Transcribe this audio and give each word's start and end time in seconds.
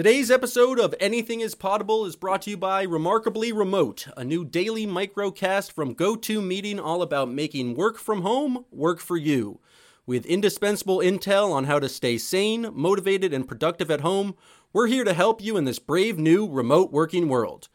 Today's 0.00 0.30
episode 0.30 0.80
of 0.80 0.94
Anything 0.98 1.40
is 1.40 1.54
Potable 1.54 2.06
is 2.06 2.16
brought 2.16 2.40
to 2.42 2.50
you 2.52 2.56
by 2.56 2.84
Remarkably 2.84 3.52
Remote, 3.52 4.06
a 4.16 4.24
new 4.24 4.46
daily 4.46 4.86
microcast 4.86 5.72
from 5.72 5.94
GoToMeeting 5.94 6.82
all 6.82 7.02
about 7.02 7.30
making 7.30 7.74
work 7.74 7.98
from 7.98 8.22
home 8.22 8.64
work 8.70 8.98
for 8.98 9.18
you. 9.18 9.60
With 10.06 10.24
indispensable 10.24 11.00
intel 11.00 11.52
on 11.52 11.64
how 11.64 11.78
to 11.80 11.86
stay 11.86 12.16
sane, 12.16 12.70
motivated, 12.72 13.34
and 13.34 13.46
productive 13.46 13.90
at 13.90 14.00
home, 14.00 14.36
we're 14.72 14.86
here 14.86 15.04
to 15.04 15.12
help 15.12 15.42
you 15.42 15.58
in 15.58 15.66
this 15.66 15.78
brave 15.78 16.18
new 16.18 16.48
remote 16.48 16.90
working 16.90 17.28
world. 17.28 17.68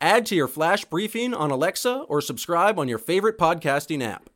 Add 0.00 0.26
to 0.26 0.34
your 0.34 0.48
flash 0.48 0.84
briefing 0.84 1.32
on 1.32 1.52
Alexa 1.52 1.98
or 2.08 2.20
subscribe 2.20 2.80
on 2.80 2.88
your 2.88 2.98
favorite 2.98 3.38
podcasting 3.38 4.02
app. 4.02 4.28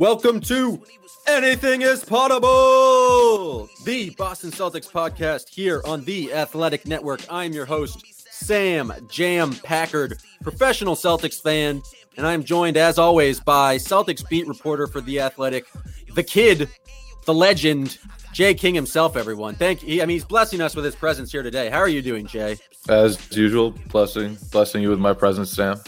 Welcome 0.00 0.40
to 0.40 0.82
Anything 1.26 1.82
is 1.82 2.02
Potable, 2.02 3.68
the 3.84 4.08
Boston 4.16 4.50
Celtics 4.50 4.90
podcast 4.90 5.50
here 5.50 5.82
on 5.84 6.04
the 6.04 6.32
Athletic 6.32 6.86
Network. 6.86 7.20
I'm 7.28 7.52
your 7.52 7.66
host, 7.66 8.02
Sam 8.32 8.94
Jam 9.10 9.52
Packard, 9.56 10.18
professional 10.42 10.96
Celtics 10.96 11.42
fan, 11.42 11.82
and 12.16 12.26
I'm 12.26 12.44
joined 12.44 12.78
as 12.78 12.96
always 12.96 13.40
by 13.40 13.76
Celtics 13.76 14.26
beat 14.26 14.48
reporter 14.48 14.86
for 14.86 15.02
the 15.02 15.20
Athletic, 15.20 15.66
the 16.14 16.24
kid, 16.24 16.70
the 17.26 17.34
legend, 17.34 17.98
Jay 18.32 18.54
King 18.54 18.74
himself. 18.74 19.18
Everyone, 19.18 19.54
thank 19.54 19.82
you. 19.82 20.00
I 20.00 20.06
mean, 20.06 20.14
he's 20.14 20.24
blessing 20.24 20.62
us 20.62 20.74
with 20.74 20.86
his 20.86 20.96
presence 20.96 21.30
here 21.30 21.42
today. 21.42 21.68
How 21.68 21.78
are 21.78 21.88
you 21.90 22.00
doing, 22.00 22.26
Jay? 22.26 22.56
As 22.88 23.18
usual, 23.36 23.72
blessing 23.88 24.38
blessing 24.50 24.80
you 24.80 24.88
with 24.88 24.98
my 24.98 25.12
presence, 25.12 25.52
Sam. 25.52 25.78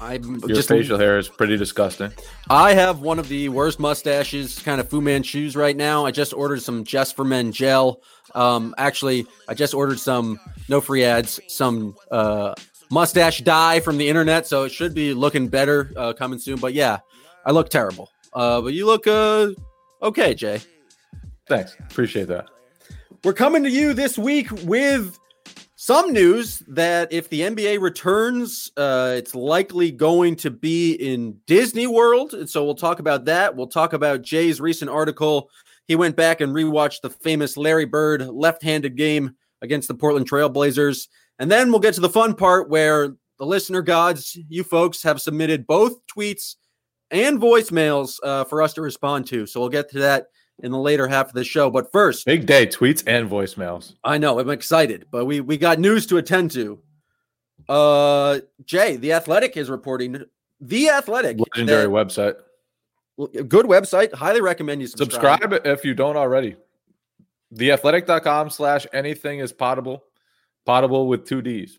I'm 0.00 0.38
Your 0.40 0.48
just 0.48 0.68
facial 0.68 0.98
hair 0.98 1.18
is 1.18 1.28
pretty 1.28 1.56
disgusting. 1.56 2.12
I 2.48 2.74
have 2.74 3.00
one 3.00 3.18
of 3.18 3.28
the 3.28 3.48
worst 3.48 3.80
mustaches, 3.80 4.60
kind 4.60 4.80
of 4.80 4.88
Fu 4.88 5.00
Manchu's 5.00 5.56
right 5.56 5.76
now. 5.76 6.06
I 6.06 6.12
just 6.12 6.32
ordered 6.32 6.62
some 6.62 6.84
Just 6.84 7.16
for 7.16 7.24
Men 7.24 7.50
gel. 7.50 8.00
Um, 8.34 8.74
actually, 8.78 9.26
I 9.48 9.54
just 9.54 9.74
ordered 9.74 9.98
some 9.98 10.38
no 10.68 10.80
free 10.80 11.04
ads, 11.04 11.40
some 11.48 11.96
uh, 12.10 12.54
mustache 12.90 13.40
dye 13.40 13.80
from 13.80 13.98
the 13.98 14.08
internet, 14.08 14.46
so 14.46 14.64
it 14.64 14.70
should 14.70 14.94
be 14.94 15.14
looking 15.14 15.48
better 15.48 15.92
uh, 15.96 16.12
coming 16.12 16.38
soon. 16.38 16.58
But 16.58 16.74
yeah, 16.74 16.98
I 17.44 17.50
look 17.50 17.68
terrible. 17.68 18.10
Uh, 18.32 18.60
but 18.60 18.74
you 18.74 18.86
look 18.86 19.06
uh, 19.06 19.48
okay, 20.02 20.34
Jay. 20.34 20.60
Thanks, 21.48 21.76
appreciate 21.90 22.28
that. 22.28 22.46
We're 23.24 23.32
coming 23.32 23.64
to 23.64 23.70
you 23.70 23.94
this 23.94 24.16
week 24.16 24.50
with 24.64 25.18
some 25.80 26.12
news 26.12 26.58
that 26.66 27.12
if 27.12 27.28
the 27.28 27.42
NBA 27.42 27.80
returns, 27.80 28.68
uh, 28.76 29.14
it's 29.16 29.32
likely 29.32 29.92
going 29.92 30.34
to 30.34 30.50
be 30.50 30.94
in 30.94 31.36
Disney 31.46 31.86
World. 31.86 32.34
And 32.34 32.50
so 32.50 32.64
we'll 32.64 32.74
talk 32.74 32.98
about 32.98 33.26
that. 33.26 33.54
We'll 33.54 33.68
talk 33.68 33.92
about 33.92 34.22
Jay's 34.22 34.60
recent 34.60 34.90
article. 34.90 35.50
He 35.86 35.94
went 35.94 36.16
back 36.16 36.40
and 36.40 36.52
rewatched 36.52 37.02
the 37.02 37.10
famous 37.10 37.56
Larry 37.56 37.84
Bird 37.84 38.22
left 38.26 38.60
handed 38.60 38.96
game 38.96 39.36
against 39.62 39.86
the 39.86 39.94
Portland 39.94 40.28
Trailblazers. 40.28 41.06
And 41.38 41.48
then 41.48 41.70
we'll 41.70 41.78
get 41.78 41.94
to 41.94 42.00
the 42.00 42.08
fun 42.08 42.34
part 42.34 42.68
where 42.68 43.14
the 43.38 43.46
listener 43.46 43.80
gods, 43.80 44.36
you 44.48 44.64
folks, 44.64 45.00
have 45.04 45.20
submitted 45.20 45.64
both 45.64 46.04
tweets 46.08 46.56
and 47.12 47.38
voicemails 47.38 48.16
uh, 48.24 48.42
for 48.42 48.62
us 48.62 48.74
to 48.74 48.82
respond 48.82 49.28
to. 49.28 49.46
So 49.46 49.60
we'll 49.60 49.68
get 49.68 49.88
to 49.92 50.00
that 50.00 50.26
in 50.60 50.72
the 50.72 50.78
later 50.78 51.06
half 51.08 51.28
of 51.28 51.32
the 51.34 51.44
show. 51.44 51.70
But 51.70 51.92
first, 51.92 52.26
Big 52.26 52.46
day, 52.46 52.66
tweets 52.66 53.02
and 53.06 53.28
voicemails. 53.30 53.94
I 54.04 54.18
know 54.18 54.38
I'm 54.38 54.50
excited, 54.50 55.06
but 55.10 55.24
we 55.24 55.40
we 55.40 55.56
got 55.56 55.78
news 55.78 56.06
to 56.06 56.16
attend 56.16 56.50
to. 56.52 56.78
Uh, 57.68 58.40
Jay, 58.64 58.96
the 58.96 59.12
Athletic 59.12 59.56
is 59.56 59.68
reporting. 59.70 60.24
The 60.60 60.88
Athletic, 60.90 61.38
Legendary 61.38 61.82
that- 61.84 61.88
website. 61.90 62.34
good 63.48 63.66
website. 63.66 64.12
Highly 64.14 64.40
recommend 64.40 64.80
you 64.80 64.86
subscribe. 64.86 65.40
Subscribe 65.42 65.66
if 65.66 65.84
you 65.84 65.94
don't 65.94 66.16
already. 66.16 66.56
Theathletic.com 67.54 68.50
slash 68.50 68.86
anything 68.92 69.38
is 69.38 69.52
potable. 69.52 70.04
Potable 70.66 71.06
with 71.08 71.26
two 71.26 71.40
D's. 71.42 71.78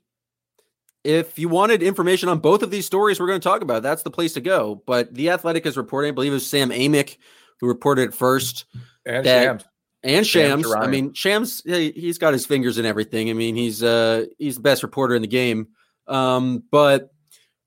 If 1.04 1.40
you 1.40 1.48
wanted 1.48 1.82
information 1.82 2.28
on 2.28 2.40
both 2.40 2.62
of 2.62 2.72
these 2.72 2.86
stories 2.86 3.20
we're 3.20 3.28
going 3.28 3.40
to 3.40 3.48
talk 3.48 3.62
about, 3.62 3.84
that's 3.84 4.04
the 4.04 4.12
place 4.12 4.34
to 4.34 4.42
go. 4.42 4.82
But 4.86 5.14
the 5.14 5.30
Athletic 5.30 5.66
is 5.66 5.78
reporting. 5.78 6.10
I 6.10 6.12
believe 6.14 6.32
it 6.32 6.36
was 6.36 6.48
Sam 6.50 6.70
Amick 6.72 7.18
who 7.60 7.68
reported 7.68 8.04
it 8.10 8.14
first, 8.14 8.66
And 9.06 9.26
That- 9.26 9.44
Shams. 9.44 9.64
and 10.04 10.28
Shams 10.28 10.64
Shams. 10.68 10.76
I 10.76 10.88
mean, 10.88 11.14
Shams, 11.14 11.62
he- 11.66 11.92
he's 11.92 12.18
got 12.18 12.34
his 12.34 12.46
fingers 12.46 12.78
in 12.78 12.86
everything. 12.86 13.30
I 13.30 13.34
mean, 13.34 13.56
he's 13.56 13.82
uh 13.84 14.26
he's 14.38 14.56
the 14.56 14.62
best 14.62 14.84
reporter 14.84 15.16
in 15.16 15.22
the 15.22 15.28
game. 15.28 15.68
Um, 16.08 16.64
but 16.72 17.12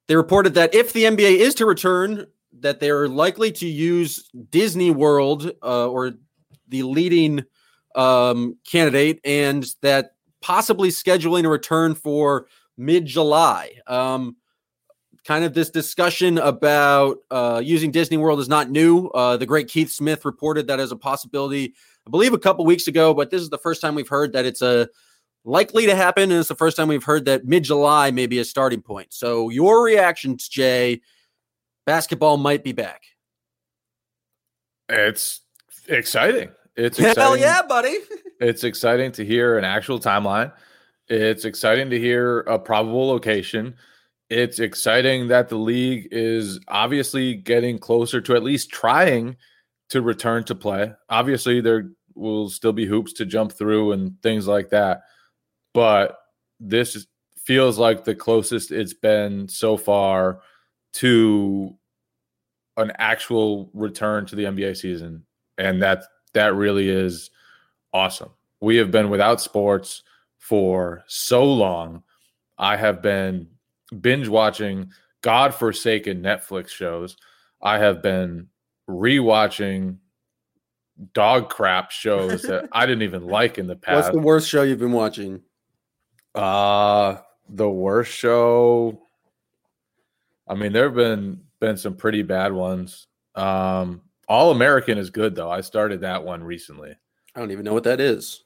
they 0.09 0.17
reported 0.17 0.55
that 0.55 0.75
if 0.75 0.93
the 0.93 1.05
NBA 1.05 1.37
is 1.39 1.55
to 1.57 1.67
return, 1.67 2.27
that 2.61 2.81
they're 2.81 3.09
likely 3.09 3.51
to 3.53 3.67
use 3.67 4.29
Disney 4.51 4.91
World 4.91 5.51
uh, 5.63 5.89
or 5.89 6.13
the 6.69 6.83
leading 6.83 7.45
um, 7.95 8.57
candidate, 8.71 9.21
and 9.25 9.67
that 9.83 10.13
possibly 10.41 10.89
scheduling 10.91 11.45
a 11.45 11.49
return 11.49 11.95
for 11.95 12.47
mid 12.77 13.07
July. 13.07 13.73
Um, 13.87 14.37
kind 15.25 15.45
of 15.45 15.55
this 15.55 15.71
discussion 15.71 16.39
about 16.39 17.19
uh, 17.31 17.61
using 17.65 17.91
Disney 17.91 18.17
World 18.17 18.41
is 18.41 18.49
not 18.49 18.71
new. 18.71 19.07
Uh, 19.09 19.37
the 19.37 19.47
great 19.47 19.69
Keith 19.69 19.91
Smith 19.91 20.25
reported 20.25 20.67
that 20.67 20.81
as 20.81 20.91
a 20.93 20.97
possibility, 20.97 21.75
I 22.07 22.11
believe, 22.11 22.33
a 22.33 22.39
couple 22.39 22.65
weeks 22.65 22.89
ago. 22.89 23.15
But 23.15 23.31
this 23.31 23.43
is 23.43 23.51
the 23.51 23.59
first 23.59 23.81
time 23.81 23.95
we've 23.95 24.09
heard 24.09 24.33
that 24.33 24.45
it's 24.45 24.63
a 24.63 24.89
likely 25.45 25.87
to 25.87 25.95
happen, 25.95 26.25
and 26.25 26.41
it's 26.41 26.49
the 26.49 26.55
first 26.55 26.77
time 26.77 26.89
we've 26.89 27.05
heard 27.05 27.25
that 27.27 27.45
mid 27.45 27.65
July 27.65 28.11
may 28.11 28.27
be 28.27 28.39
a 28.39 28.45
starting 28.45 28.83
point. 28.83 29.13
So, 29.13 29.49
your 29.49 29.83
reactions, 29.85 30.49
Jay? 30.49 31.01
Basketball 31.85 32.37
might 32.37 32.63
be 32.63 32.73
back. 32.73 33.03
It's 34.89 35.41
exciting. 35.89 36.51
It's 36.77 36.99
Hell 36.99 37.11
exciting. 37.11 37.43
yeah, 37.43 37.63
buddy! 37.63 37.97
It's 38.41 38.65
exciting 38.65 39.13
to 39.13 39.25
hear 39.25 39.57
an 39.57 39.65
actual 39.65 40.01
timeline. 40.01 40.53
It's 41.07 41.45
exciting 41.45 41.91
to 41.91 41.99
hear 42.01 42.41
a 42.41 42.59
probable 42.59 43.07
location. 43.07 43.77
It's 44.33 44.61
exciting 44.61 45.29
that 45.29 45.51
the 45.51 45.59
league 45.59 46.09
is 46.11 46.59
obviously 46.67 47.35
getting 47.35 47.79
closer 47.79 48.19
to 48.23 48.35
at 48.35 48.43
least 48.43 48.71
trying 48.71 49.37
to 49.91 50.01
return 50.01 50.43
to 50.45 50.55
play. 50.55 50.95
Obviously, 51.11 51.61
there 51.61 51.91
will 52.15 52.49
still 52.49 52.73
be 52.73 52.87
hoops 52.87 53.13
to 53.13 53.27
jump 53.27 53.53
through 53.53 53.93
and 53.93 54.15
things 54.23 54.49
like 54.49 54.71
that. 54.71 55.03
But 55.75 56.17
this 56.59 57.07
feels 57.45 57.79
like 57.79 58.05
the 58.05 58.15
closest 58.15 58.73
it's 58.73 58.95
been 58.95 59.49
so 59.49 59.77
far 59.77 60.41
to 60.95 61.77
an 62.79 62.91
actual 62.99 63.71
return 63.75 64.25
to 64.25 64.35
the 64.35 64.45
NBA 64.45 64.79
season. 64.79 65.27
And 65.59 65.83
that 65.83 66.05
that 66.33 66.55
really 66.55 66.89
is 66.89 67.31
awesome. 67.93 68.31
We 68.63 68.77
have 68.77 68.91
been 68.91 69.11
without 69.11 69.43
sports 69.43 70.05
for 70.39 71.05
so 71.07 71.45
long. 71.45 72.03
I 72.57 72.79
have 72.79 73.03
been 73.03 73.49
binge 74.01 74.29
watching 74.29 74.91
godforsaken 75.23 76.23
Netflix 76.23 76.69
shows. 76.69 77.17
I 77.61 77.79
have 77.79 78.03
been 78.03 78.49
rewatching 78.89 79.99
dog 81.15 81.49
crap 81.49 81.91
shows 81.91 82.43
that 82.43 82.69
I 82.73 82.87
didn't 82.87 83.03
even 83.03 83.27
like 83.27 83.59
in 83.59 83.67
the 83.67 83.77
past. 83.77 83.97
What's 84.07 84.17
the 84.17 84.21
worst 84.21 84.49
show 84.49 84.63
you've 84.63 84.79
been 84.79 84.93
watching? 84.93 85.41
Uh 86.35 87.17
the 87.49 87.69
worst 87.69 88.13
show. 88.13 89.03
I 90.49 90.55
mean, 90.55 90.73
there 90.73 90.85
have 90.85 90.95
been 90.95 91.41
been 91.61 91.77
some 91.77 91.95
pretty 91.95 92.23
bad 92.23 92.53
ones. 92.53 93.07
Um 93.35 94.03
All 94.29 94.51
American 94.51 94.99
is 94.99 95.11
good 95.11 95.35
though. 95.35 95.51
I 95.51 95.61
started 95.61 96.01
that 96.01 96.25
one 96.25 96.43
recently. 96.43 96.97
I 97.35 97.41
don't 97.41 97.51
even 97.51 97.65
know 97.65 97.75
what 97.75 97.85
that 97.85 98.01
is. 98.01 98.45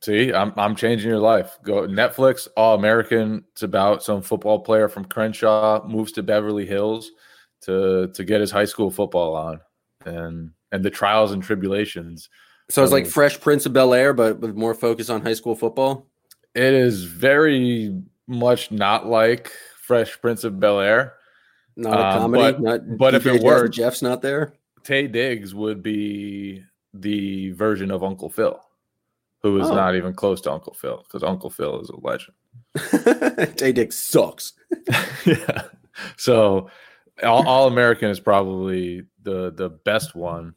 See, 0.00 0.32
I'm 0.32 0.52
I'm 0.56 0.76
changing 0.76 1.08
your 1.10 1.18
life. 1.18 1.58
Go 1.64 1.82
Netflix, 1.88 2.46
All 2.56 2.74
American. 2.76 3.44
It's 3.52 3.62
about 3.64 4.02
some 4.02 4.22
football 4.22 4.60
player 4.60 4.88
from 4.88 5.04
Crenshaw 5.04 5.84
moves 5.86 6.12
to 6.12 6.22
Beverly 6.22 6.64
Hills 6.66 7.10
to 7.62 8.08
to 8.14 8.24
get 8.24 8.40
his 8.40 8.50
high 8.52 8.64
school 8.66 8.90
football 8.90 9.34
on, 9.34 9.60
and 10.06 10.52
and 10.70 10.84
the 10.84 10.90
trials 10.90 11.32
and 11.32 11.42
tribulations. 11.42 12.28
So 12.70 12.82
it's 12.82 12.92
like. 12.92 13.06
Fresh 13.06 13.40
Prince 13.40 13.66
of 13.66 13.72
Bel 13.72 13.92
Air, 13.94 14.12
but 14.12 14.38
with 14.40 14.54
more 14.54 14.74
focus 14.74 15.10
on 15.10 15.22
high 15.22 15.34
school 15.34 15.56
football. 15.56 16.06
It 16.54 16.74
is 16.74 17.04
very 17.04 18.00
much 18.26 18.70
not 18.70 19.06
like 19.06 19.50
Fresh 19.82 20.20
Prince 20.20 20.44
of 20.44 20.60
Bel 20.60 20.78
Air. 20.80 21.14
Not 21.76 21.98
a 21.98 22.06
Um, 22.06 22.18
comedy. 22.18 22.42
but- 22.52 22.60
not 22.60 22.80
but 22.98 23.14
if 23.14 23.26
it 23.26 23.42
were- 23.42 23.68
Jeff's 23.68 24.02
not 24.02 24.22
there. 24.22 24.52
Taye 24.84 25.10
Diggs 25.10 25.54
would 25.54 25.82
be 25.82 26.62
the 26.94 27.50
version 27.52 27.90
of 27.90 28.02
Uncle 28.04 28.28
Phil, 28.28 28.60
who 29.42 29.58
is 29.60 29.68
Oh. 29.70 29.74
not 29.74 29.94
even 29.96 30.14
close 30.14 30.40
to 30.42 30.52
Uncle 30.52 30.74
Phil 30.74 31.02
because 31.06 31.22
Uncle 31.22 31.50
Phil 31.50 31.80
is 31.80 31.90
a 31.90 31.96
legend. 32.00 32.34
Tay 33.56 33.72
Dick 33.72 33.92
sucks. 33.92 34.52
yeah. 35.24 35.62
So 36.16 36.70
all, 37.22 37.46
all 37.46 37.66
American 37.66 38.10
is 38.10 38.20
probably 38.20 39.02
the 39.22 39.52
the 39.52 39.68
best 39.68 40.14
one. 40.14 40.54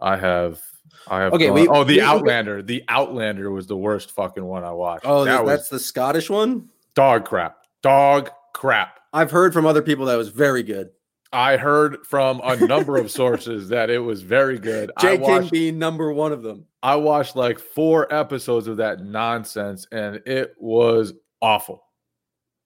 I 0.00 0.16
have 0.16 0.60
I 1.08 1.20
have 1.22 1.32
Okay, 1.34 1.46
gone- 1.46 1.54
we- 1.54 1.68
oh 1.68 1.84
the 1.84 1.94
we- 1.96 2.00
Outlander. 2.00 2.62
The 2.62 2.84
Outlander 2.88 3.50
was 3.50 3.66
the 3.66 3.76
worst 3.76 4.10
fucking 4.12 4.44
one 4.44 4.64
I 4.64 4.72
watched. 4.72 5.04
Oh, 5.06 5.24
that 5.24 5.38
that 5.38 5.46
that's 5.46 5.68
the 5.68 5.78
Scottish 5.78 6.28
one. 6.30 6.68
dog 6.94 7.24
crap. 7.24 7.58
Dog 7.82 8.30
crap. 8.54 9.00
I've 9.12 9.30
heard 9.30 9.52
from 9.52 9.66
other 9.66 9.82
people 9.82 10.06
that 10.06 10.16
was 10.16 10.28
very 10.28 10.62
good. 10.62 10.90
I 11.34 11.56
heard 11.56 12.06
from 12.06 12.40
a 12.44 12.56
number 12.56 12.96
of 12.98 13.10
sources 13.10 13.70
that 13.70 13.88
it 13.90 13.98
was 13.98 14.22
very 14.22 14.58
good. 14.58 14.90
I 14.96 15.00
J 15.00 15.08
King 15.18 15.20
watched, 15.22 15.50
being 15.52 15.78
number 15.78 16.12
one 16.12 16.32
of 16.32 16.42
them. 16.42 16.66
I 16.82 16.96
watched 16.96 17.36
like 17.36 17.58
four 17.58 18.12
episodes 18.12 18.66
of 18.66 18.78
that 18.78 19.00
nonsense 19.00 19.86
and 19.92 20.20
it 20.26 20.54
was 20.58 21.12
awful. 21.40 21.84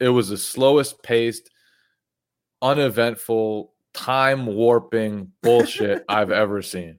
It 0.01 0.09
was 0.09 0.29
the 0.29 0.37
slowest 0.37 1.03
paced, 1.03 1.51
uneventful, 2.63 3.73
time 3.93 4.47
warping 4.47 5.33
bullshit 5.43 6.05
I've 6.09 6.31
ever 6.31 6.63
seen. 6.63 6.99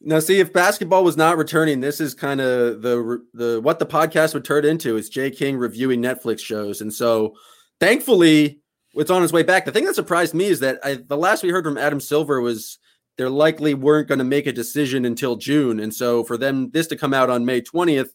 Now, 0.00 0.18
see 0.18 0.40
if 0.40 0.52
basketball 0.52 1.04
was 1.04 1.16
not 1.16 1.36
returning, 1.36 1.80
this 1.80 2.00
is 2.00 2.14
kind 2.14 2.40
of 2.40 2.82
the 2.82 3.20
the 3.34 3.60
what 3.60 3.78
the 3.78 3.86
podcast 3.86 4.34
would 4.34 4.44
turn 4.44 4.64
into 4.64 4.96
is 4.96 5.08
Jay 5.08 5.30
King 5.30 5.56
reviewing 5.56 6.02
Netflix 6.02 6.40
shows, 6.40 6.80
and 6.80 6.92
so 6.92 7.34
thankfully 7.78 8.62
it's 8.94 9.10
on 9.10 9.22
its 9.22 9.32
way 9.32 9.44
back. 9.44 9.64
The 9.64 9.70
thing 9.70 9.84
that 9.84 9.94
surprised 9.94 10.34
me 10.34 10.46
is 10.46 10.58
that 10.60 10.80
I, 10.82 10.98
the 11.06 11.16
last 11.16 11.44
we 11.44 11.50
heard 11.50 11.64
from 11.64 11.78
Adam 11.78 12.00
Silver 12.00 12.40
was 12.40 12.78
they 13.16 13.24
likely 13.24 13.74
weren't 13.74 14.08
going 14.08 14.18
to 14.18 14.24
make 14.24 14.46
a 14.46 14.52
decision 14.52 15.04
until 15.04 15.36
June, 15.36 15.80
and 15.80 15.94
so 15.94 16.24
for 16.24 16.36
them 16.36 16.70
this 16.70 16.86
to 16.88 16.96
come 16.96 17.14
out 17.14 17.30
on 17.30 17.44
May 17.44 17.60
twentieth 17.60 18.14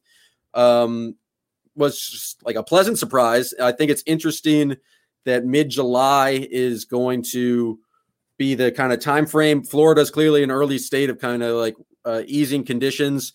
um, 0.54 1.16
was 1.76 2.36
like 2.44 2.56
a 2.56 2.64
pleasant 2.64 3.00
surprise. 3.00 3.54
I 3.62 3.72
think 3.72 3.92
it's 3.92 4.04
interesting 4.06 4.78
that 5.26 5.46
mid 5.46 5.70
July 5.70 6.48
is 6.50 6.86
going 6.86 7.24
to 7.32 7.80
be 8.38 8.56
the 8.56 8.72
kind 8.72 8.94
of 8.94 9.00
time 9.00 9.26
frame. 9.26 9.64
Florida's 9.64 10.12
clearly 10.12 10.44
an 10.44 10.52
early 10.52 10.78
state 10.78 11.10
of 11.10 11.20
kind 11.20 11.44
of 11.44 11.56
like 11.56 11.76
uh, 12.06 12.24
easing 12.26 12.64
conditions. 12.64 13.34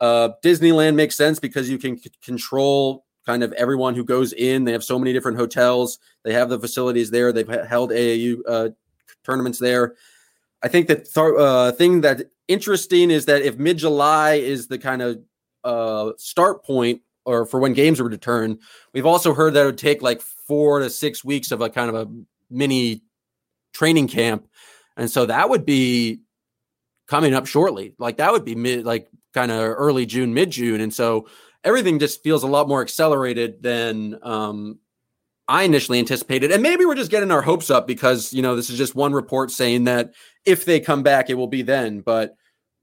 Uh, 0.00 0.30
Disneyland 0.44 0.94
makes 0.94 1.16
sense 1.16 1.38
because 1.38 1.68
you 1.68 1.78
can 1.78 1.98
c- 1.98 2.10
control 2.22 3.04
kind 3.26 3.42
of 3.42 3.52
everyone 3.52 3.94
who 3.94 4.04
goes 4.04 4.32
in. 4.32 4.64
They 4.64 4.72
have 4.72 4.84
so 4.84 4.98
many 4.98 5.12
different 5.12 5.38
hotels. 5.38 5.98
They 6.24 6.32
have 6.32 6.48
the 6.48 6.58
facilities 6.58 7.10
there. 7.10 7.32
They've 7.32 7.46
held 7.46 7.90
AAU 7.90 8.38
uh, 8.48 8.68
tournaments 9.24 9.58
there. 9.58 9.94
I 10.62 10.68
think 10.68 10.88
that 10.88 11.12
th- 11.12 11.34
uh, 11.38 11.72
thing 11.72 12.02
that 12.02 12.30
interesting 12.48 13.10
is 13.10 13.26
that 13.26 13.42
if 13.42 13.58
mid 13.58 13.78
July 13.78 14.34
is 14.34 14.68
the 14.68 14.78
kind 14.78 15.02
of 15.02 15.20
uh, 15.64 16.12
start 16.16 16.64
point 16.64 17.02
or 17.24 17.46
for 17.46 17.60
when 17.60 17.72
games 17.72 18.00
were 18.00 18.08
returned, 18.08 18.60
we've 18.92 19.06
also 19.06 19.34
heard 19.34 19.54
that 19.54 19.62
it 19.62 19.66
would 19.66 19.78
take 19.78 20.02
like 20.02 20.20
four 20.20 20.80
to 20.80 20.90
six 20.90 21.24
weeks 21.24 21.50
of 21.50 21.60
a 21.60 21.70
kind 21.70 21.88
of 21.88 21.94
a 21.94 22.10
mini 22.50 23.02
training 23.72 24.08
camp. 24.08 24.46
And 24.96 25.10
so 25.10 25.26
that 25.26 25.48
would 25.48 25.64
be 25.64 26.20
coming 27.06 27.34
up 27.34 27.46
shortly. 27.46 27.94
Like 27.98 28.18
that 28.18 28.32
would 28.32 28.44
be 28.44 28.54
mid, 28.54 28.84
like 28.84 29.08
kind 29.32 29.50
of 29.50 29.60
early 29.60 30.06
June, 30.06 30.34
mid 30.34 30.50
June. 30.50 30.80
And 30.80 30.92
so 30.92 31.28
everything 31.64 31.98
just 31.98 32.22
feels 32.22 32.42
a 32.42 32.48
lot 32.48 32.68
more 32.68 32.82
accelerated 32.82 33.62
than 33.62 34.18
um, 34.22 34.78
I 35.50 35.64
initially 35.64 35.98
anticipated. 35.98 36.52
And 36.52 36.62
maybe 36.62 36.84
we're 36.84 36.94
just 36.94 37.10
getting 37.10 37.32
our 37.32 37.42
hopes 37.42 37.70
up 37.70 37.84
because, 37.88 38.32
you 38.32 38.40
know, 38.40 38.54
this 38.54 38.70
is 38.70 38.78
just 38.78 38.94
one 38.94 39.12
report 39.12 39.50
saying 39.50 39.84
that 39.84 40.12
if 40.44 40.64
they 40.64 40.78
come 40.78 41.02
back, 41.02 41.28
it 41.28 41.34
will 41.34 41.48
be 41.48 41.62
then. 41.62 42.02
But 42.02 42.36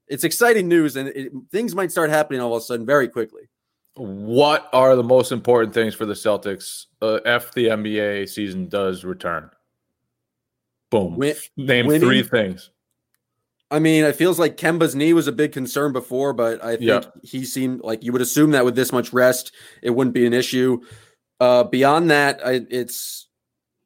it's 0.08 0.26
exciting 0.26 0.68
news 0.68 0.98
and 0.98 1.08
it, 1.08 1.32
things 1.50 1.74
might 1.74 1.92
start 1.92 2.10
happening 2.10 2.42
all 2.42 2.54
of 2.54 2.62
a 2.62 2.66
sudden 2.66 2.86
very 2.86 3.08
quickly. 3.08 3.44
What 3.96 4.70
are 4.74 4.98
the 4.98 5.04
most 5.04 5.32
important 5.32 5.74
things 5.74 5.96
for 5.96 6.06
the 6.06 6.14
Celtics 6.14 6.88
uh, 7.02 7.22
if 7.26 7.54
the 7.54 7.68
NBA 7.68 8.28
season 8.28 8.68
does 8.68 9.06
return? 9.06 9.50
Boom. 10.92 11.16
Win- 11.16 11.36
Name 11.56 11.88
winning. 11.88 12.02
three 12.02 12.22
things. 12.22 12.70
I 13.72 13.80
mean, 13.80 14.04
it 14.04 14.16
feels 14.16 14.40
like 14.40 14.58
Kemba's 14.58 14.94
knee 14.94 15.14
was 15.14 15.28
a 15.28 15.32
big 15.32 15.52
concern 15.54 15.94
before, 15.94 16.34
but 16.34 16.64
I 16.64 16.78
think 16.78 17.06
he 17.24 17.44
seemed 17.44 17.82
like 17.82 18.04
you 18.04 18.12
would 18.14 18.22
assume 18.22 18.52
that 18.52 18.64
with 18.66 18.76
this 18.76 18.92
much 18.94 19.12
rest, 19.12 19.54
it 19.82 19.90
wouldn't 19.90 20.14
be 20.14 20.26
an 20.26 20.34
issue. 20.34 20.82
Uh, 21.40 21.64
beyond 21.64 22.10
that, 22.12 22.46
I, 22.46 22.62
it's 22.70 23.28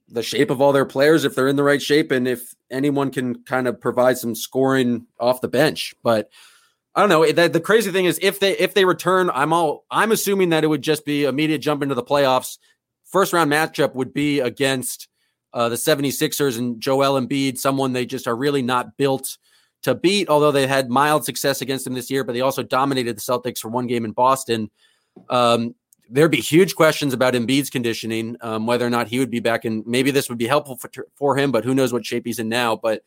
the 0.07 0.23
shape 0.23 0.49
of 0.49 0.61
all 0.61 0.73
their 0.73 0.85
players 0.85 1.25
if 1.25 1.35
they're 1.35 1.47
in 1.47 1.55
the 1.55 1.63
right 1.63 1.81
shape, 1.81 2.11
and 2.11 2.27
if 2.27 2.53
anyone 2.69 3.11
can 3.11 3.43
kind 3.43 3.67
of 3.67 3.79
provide 3.79 4.17
some 4.17 4.35
scoring 4.35 5.05
off 5.19 5.41
the 5.41 5.47
bench. 5.47 5.93
But 6.03 6.29
I 6.95 7.01
don't 7.01 7.09
know. 7.09 7.29
The, 7.31 7.49
the 7.49 7.59
crazy 7.59 7.91
thing 7.91 8.05
is, 8.05 8.19
if 8.21 8.39
they 8.39 8.57
if 8.57 8.73
they 8.73 8.85
return, 8.85 9.29
I'm 9.33 9.53
all 9.53 9.85
I'm 9.89 10.11
assuming 10.11 10.49
that 10.49 10.63
it 10.63 10.67
would 10.67 10.81
just 10.81 11.05
be 11.05 11.25
immediate 11.25 11.59
jump 11.59 11.83
into 11.83 11.95
the 11.95 12.03
playoffs. 12.03 12.57
First 13.05 13.33
round 13.33 13.51
matchup 13.51 13.93
would 13.95 14.13
be 14.13 14.39
against 14.39 15.07
uh, 15.53 15.69
the 15.69 15.75
76ers 15.75 16.57
and 16.57 16.79
Joel 16.79 17.19
Embiid, 17.19 17.57
someone 17.57 17.93
they 17.93 18.05
just 18.05 18.27
are 18.27 18.35
really 18.35 18.61
not 18.61 18.95
built 18.97 19.37
to 19.83 19.95
beat, 19.95 20.29
although 20.29 20.51
they 20.51 20.67
had 20.67 20.89
mild 20.89 21.25
success 21.25 21.61
against 21.61 21.85
them 21.85 21.93
this 21.93 22.09
year, 22.09 22.23
but 22.23 22.33
they 22.33 22.41
also 22.41 22.63
dominated 22.63 23.17
the 23.17 23.21
Celtics 23.21 23.59
for 23.59 23.69
one 23.69 23.87
game 23.87 24.05
in 24.05 24.11
Boston. 24.11 24.69
Um, 25.29 25.75
there'd 26.11 26.31
be 26.31 26.41
huge 26.41 26.75
questions 26.75 27.13
about 27.13 27.33
Embiid's 27.33 27.69
conditioning, 27.69 28.35
um, 28.41 28.67
whether 28.67 28.85
or 28.85 28.89
not 28.89 29.07
he 29.07 29.19
would 29.19 29.31
be 29.31 29.39
back, 29.39 29.65
and 29.65 29.85
maybe 29.87 30.11
this 30.11 30.29
would 30.29 30.37
be 30.37 30.47
helpful 30.47 30.75
for, 30.75 30.91
for 31.15 31.37
him, 31.37 31.51
but 31.51 31.63
who 31.63 31.73
knows 31.73 31.93
what 31.93 32.05
shape 32.05 32.25
he's 32.25 32.39
in 32.39 32.49
now. 32.49 32.75
But 32.75 33.03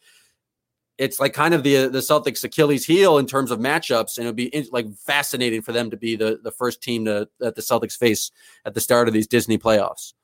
it's 0.97 1.21
like 1.21 1.35
kind 1.35 1.55
of 1.55 1.63
the 1.63 1.89
the 1.89 1.99
Celtics' 1.99 2.43
Achilles 2.45 2.87
heel 2.87 3.19
in 3.19 3.27
terms 3.27 3.51
of 3.51 3.59
matchups, 3.59 4.17
and 4.17 4.27
it'd 4.27 4.37
be 4.37 4.47
in- 4.47 4.69
like 4.73 4.93
fascinating 4.97 5.63
for 5.63 5.73
them 5.73 5.91
to 5.91 5.97
be 5.97 6.17
the 6.17 6.41
the 6.43 6.51
first 6.53 6.83
team 6.83 7.05
to 7.05 7.29
that 7.41 7.55
the 7.55 7.63
Celtics 7.63 7.97
face 7.97 8.31
at 8.65 8.75
the 8.75 8.81
start 8.81 9.09
of 9.09 9.15
these 9.15 9.27
Disney 9.27 9.59
playoffs. 9.59 10.15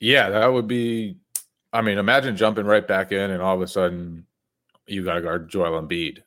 Yeah, 0.00 0.30
that 0.30 0.46
would 0.46 0.66
be. 0.66 1.16
I 1.72 1.82
mean, 1.82 1.98
imagine 1.98 2.36
jumping 2.36 2.64
right 2.64 2.86
back 2.86 3.12
in 3.12 3.30
and 3.30 3.42
all 3.42 3.54
of 3.54 3.60
a 3.60 3.66
sudden 3.66 4.24
you 4.86 5.04
got 5.04 5.14
to 5.14 5.20
guard 5.20 5.50
Joel 5.50 5.80
Embiid. 5.82 6.22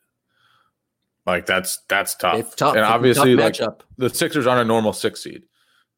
Like 1.25 1.45
that's 1.45 1.79
that's 1.87 2.15
tough. 2.15 2.39
It's 2.39 2.55
tough, 2.55 2.75
and 2.75 2.85
obviously, 2.85 3.35
tough 3.35 3.43
like 3.43 3.53
matchup. 3.53 3.81
the 3.97 4.09
Sixers 4.09 4.47
aren't 4.47 4.61
a 4.61 4.65
normal 4.65 4.93
six 4.93 5.23
seed. 5.23 5.43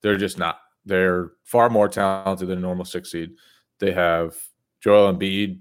They're 0.03 0.17
just 0.17 0.37
not. 0.37 0.59
They're 0.85 1.31
far 1.43 1.69
more 1.69 1.89
talented 1.89 2.47
than 2.47 2.59
a 2.59 2.61
normal 2.61 2.85
six 2.85 3.11
seed. 3.11 3.31
They 3.79 3.91
have 3.93 4.35
Joel 4.81 5.13
Embiid, 5.13 5.59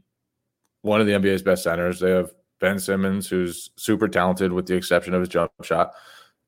one 0.82 1.00
of 1.00 1.06
the 1.06 1.12
NBA's 1.14 1.42
best 1.42 1.62
centers. 1.62 2.00
They 2.00 2.10
have 2.10 2.32
Ben 2.60 2.78
Simmons, 2.78 3.28
who's 3.28 3.70
super 3.76 4.08
talented 4.08 4.52
with 4.52 4.66
the 4.66 4.74
exception 4.74 5.14
of 5.14 5.20
his 5.20 5.28
jump 5.28 5.52
shot. 5.62 5.92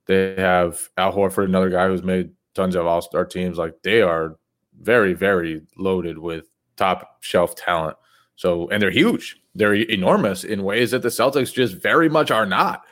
They 0.06 0.34
have 0.36 0.90
Al 0.98 1.12
Horford, 1.12 1.46
another 1.46 1.70
guy 1.70 1.86
who's 1.86 2.02
made 2.02 2.30
tons 2.54 2.74
of 2.74 2.86
all 2.86 3.00
star 3.00 3.24
teams. 3.24 3.58
Like 3.58 3.74
they 3.82 4.02
are 4.02 4.36
very, 4.80 5.14
very 5.14 5.62
loaded 5.76 6.18
with 6.18 6.46
top 6.76 7.22
shelf 7.22 7.54
talent. 7.54 7.96
So, 8.36 8.68
and 8.68 8.82
they're 8.82 8.90
huge. 8.90 9.40
They're 9.54 9.74
enormous 9.74 10.42
in 10.42 10.64
ways 10.64 10.90
that 10.90 11.02
the 11.02 11.08
Celtics 11.08 11.52
just 11.52 11.76
very 11.76 12.08
much 12.08 12.32
are 12.32 12.46
not. 12.46 12.82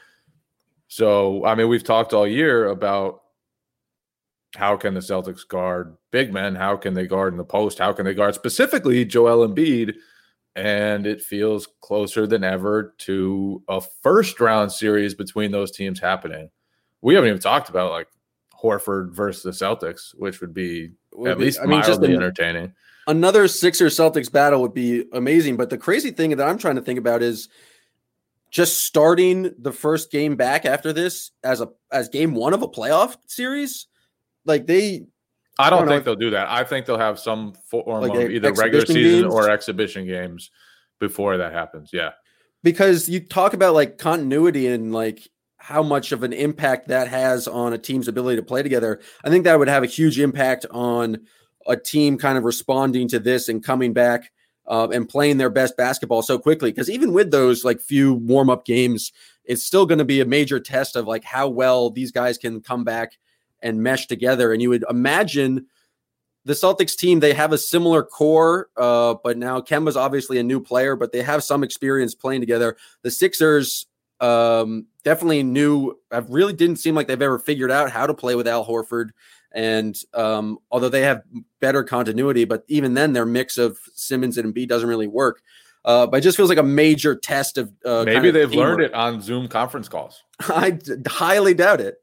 So, 0.87 1.44
I 1.44 1.55
mean, 1.55 1.69
we've 1.69 1.82
talked 1.82 2.12
all 2.12 2.26
year 2.26 2.69
about 2.69 3.21
how 4.56 4.76
can 4.76 4.94
the 4.94 5.00
Celtics 5.00 5.46
guard 5.46 5.96
big 6.10 6.32
men? 6.32 6.54
How 6.54 6.76
can 6.76 6.94
they 6.94 7.06
guard 7.06 7.32
in 7.32 7.38
the 7.38 7.44
post? 7.44 7.78
How 7.78 7.93
can 7.93 8.04
they 8.04 8.14
guard 8.14 8.34
specifically 8.34 9.05
Joel 9.05 9.48
Embiid? 9.48 9.94
And 10.55 11.06
it 11.06 11.22
feels 11.22 11.67
closer 11.81 12.26
than 12.26 12.44
ever 12.44 12.94
to 12.98 13.62
a 13.69 13.81
first 14.03 14.38
round 14.41 14.70
series 14.70 15.15
between 15.15 15.50
those 15.50 15.70
teams 15.70 15.98
happening. 15.98 16.50
We 17.00 17.15
haven't 17.15 17.31
even 17.31 17.41
talked 17.41 17.70
about 17.70 17.91
like 17.91 18.08
Horford 18.62 19.12
versus 19.15 19.43
the 19.43 19.65
Celtics, 19.65 20.15
which 20.15 20.41
would 20.43 20.53
be 20.53 20.91
at 21.26 21.38
least 21.38 21.58
I 21.60 21.67
mean, 21.67 21.81
just 21.81 22.00
mildly 22.00 22.10
an- 22.10 22.17
entertaining. 22.17 22.74
another 23.06 23.48
Sixers 23.48 23.96
Celtics 23.96 24.31
battle 24.31 24.60
would 24.60 24.74
be 24.74 25.06
amazing. 25.15 25.56
But 25.56 25.70
the 25.70 25.79
crazy 25.79 26.10
thing 26.10 26.36
that 26.36 26.46
I'm 26.46 26.58
trying 26.58 26.76
to 26.76 26.82
think 26.82 26.98
about 26.98 27.22
is 27.22 27.48
just 28.50 28.84
starting 28.84 29.55
the 29.58 29.72
first 29.72 30.12
game 30.12 30.36
back 30.36 30.67
after 30.67 30.93
this 30.93 31.31
as 31.43 31.62
a 31.62 31.70
as 31.91 32.10
game 32.10 32.34
one 32.34 32.53
of 32.53 32.60
a 32.62 32.69
playoff 32.69 33.17
series. 33.26 33.86
Like 34.44 34.67
they 34.67 35.05
I 35.58 35.70
don't 35.70 35.81
don't 35.81 35.89
think 35.89 35.99
if- 36.01 36.05
they'll 36.05 36.15
do 36.17 36.31
that. 36.31 36.49
I 36.49 36.65
think 36.65 36.87
they'll 36.87 36.99
have 36.99 37.19
some 37.19 37.55
form 37.70 38.03
Like 38.03 38.15
of 38.15 38.31
either 38.31 38.53
regular 38.53 38.87
season 38.87 39.22
games? 39.22 39.34
or 39.34 39.51
exhibition 39.51 40.06
games 40.06 40.51
before 40.99 41.37
that 41.39 41.53
happens. 41.53 41.91
Yeah. 41.93 42.11
because 42.63 43.08
you 43.08 43.20
talk 43.20 43.55
about 43.55 43.75
like 43.75 43.99
continuity 43.99 44.69
and 44.69 44.93
like 44.93 45.29
how 45.56 45.82
much 45.82 46.13
of 46.13 46.22
an 46.22 46.32
impact 46.32 46.89
that 46.89 47.08
has 47.08 47.46
on 47.49 47.72
a 47.72 47.79
team's 47.79 48.08
ability 48.08 48.37
to 48.37 48.43
play 48.43 48.63
together. 48.63 49.01
I 49.25 49.31
think 49.31 49.44
that 49.44 49.58
would 49.58 49.69
have 49.69 49.82
a 49.82 49.87
huge 49.87 50.19
impact 50.19 50.67
on 50.70 51.19
a 51.67 51.77
team 51.77 52.19
kind 52.19 52.37
of 52.39 52.44
responding 52.44 53.06
to 53.08 53.19
this 53.20 53.49
and 53.49 53.63
coming 53.65 53.93
back 53.93 54.32
uh, 54.67 54.89
and 54.93 55.08
playing 55.08 55.39
their 55.39 55.51
best 55.51 55.77
basketball 55.77 56.22
so 56.22 56.39
quickly. 56.39 56.70
Because 56.72 56.91
even 56.91 57.13
with 57.13 57.31
those 57.31 57.65
like 57.65 57.81
few 57.81 58.15
warm 58.15 58.51
up 58.51 58.65
games, 58.65 59.13
it's 59.44 59.63
still 59.63 59.87
going 59.87 59.99
to 59.99 60.05
be 60.05 60.20
a 60.20 60.25
major 60.25 60.58
test 60.61 60.96
of 60.96 61.06
like 61.06 61.22
how 61.25 61.49
well 61.49 61.91
these 61.91 62.11
guys 62.13 62.39
can 62.39 62.61
come 62.61 62.82
back 62.84 63.13
and 63.62 63.82
mesh 63.82 64.06
together. 64.06 64.52
And 64.52 64.60
you 64.60 64.70
would 64.70 64.84
imagine 64.88 65.66
the 66.44 66.54
Celtics 66.54 66.96
team, 66.96 67.20
they 67.20 67.34
have 67.34 67.52
a 67.52 67.58
similar 67.58 68.02
core, 68.02 68.69
uh, 68.76 69.14
but 69.22 69.38
now 69.38 69.60
Kemba's 69.60 69.96
obviously 69.96 70.38
a 70.38 70.42
new 70.42 70.60
player, 70.60 70.96
but 70.96 71.12
they 71.12 71.22
have 71.22 71.44
some 71.44 71.62
experience 71.62 72.14
playing 72.14 72.40
together. 72.40 72.76
The 73.02 73.10
Sixers 73.10 73.86
um, 74.20 74.86
definitely 75.04 75.42
knew, 75.42 75.98
I 76.10 76.19
really 76.19 76.52
didn't 76.52 76.76
seem 76.76 76.94
like 76.94 77.06
they've 77.06 77.20
ever 77.20 77.38
figured 77.38 77.70
out 77.70 77.90
how 77.90 78.06
to 78.06 78.14
play 78.14 78.34
with 78.34 78.48
Al 78.48 78.66
Horford. 78.66 79.10
And 79.52 79.96
um, 80.14 80.58
although 80.70 80.88
they 80.88 81.02
have 81.02 81.22
better 81.60 81.84
continuity, 81.84 82.44
but 82.44 82.64
even 82.69 82.94
then, 82.94 83.12
their 83.12 83.26
mix 83.26 83.58
of 83.58 83.78
Simmons 83.94 84.38
and 84.38 84.52
Embiid 84.52 84.69
doesn't 84.69 84.88
really 84.88 85.08
work. 85.08 85.42
Uh, 85.84 86.06
but 86.06 86.19
it 86.19 86.20
just 86.20 86.36
feels 86.36 86.48
like 86.48 86.58
a 86.58 86.62
major 86.62 87.14
test 87.14 87.58
of 87.58 87.72
uh, 87.84 88.04
maybe 88.04 88.31
they've 88.31 88.54
learned 88.54 88.81
it 88.81 88.94
on 88.94 89.20
Zoom 89.20 89.48
conference 89.48 89.88
calls. 89.88 90.22
I 90.48 90.70
d- 90.70 90.94
highly 91.06 91.54
doubt 91.54 91.81
it. 91.81 91.96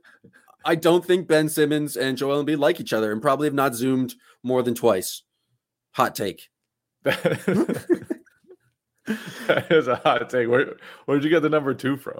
I 0.69 0.75
don't 0.75 1.03
think 1.03 1.27
Ben 1.27 1.49
Simmons 1.49 1.97
and 1.97 2.15
Joel 2.15 2.43
Embiid 2.43 2.59
like 2.59 2.79
each 2.79 2.93
other, 2.93 3.11
and 3.11 3.19
probably 3.19 3.47
have 3.47 3.55
not 3.55 3.73
zoomed 3.73 4.13
more 4.43 4.61
than 4.61 4.75
twice. 4.75 5.23
Hot 5.93 6.13
take. 6.13 6.47
that 7.03 7.97
is 9.71 9.87
a 9.87 9.95
hot 9.95 10.29
take. 10.29 10.47
Where 10.47 10.75
where 11.05 11.17
did 11.17 11.23
you 11.23 11.31
get 11.31 11.41
the 11.41 11.49
number 11.49 11.73
two 11.73 11.97
from? 11.97 12.19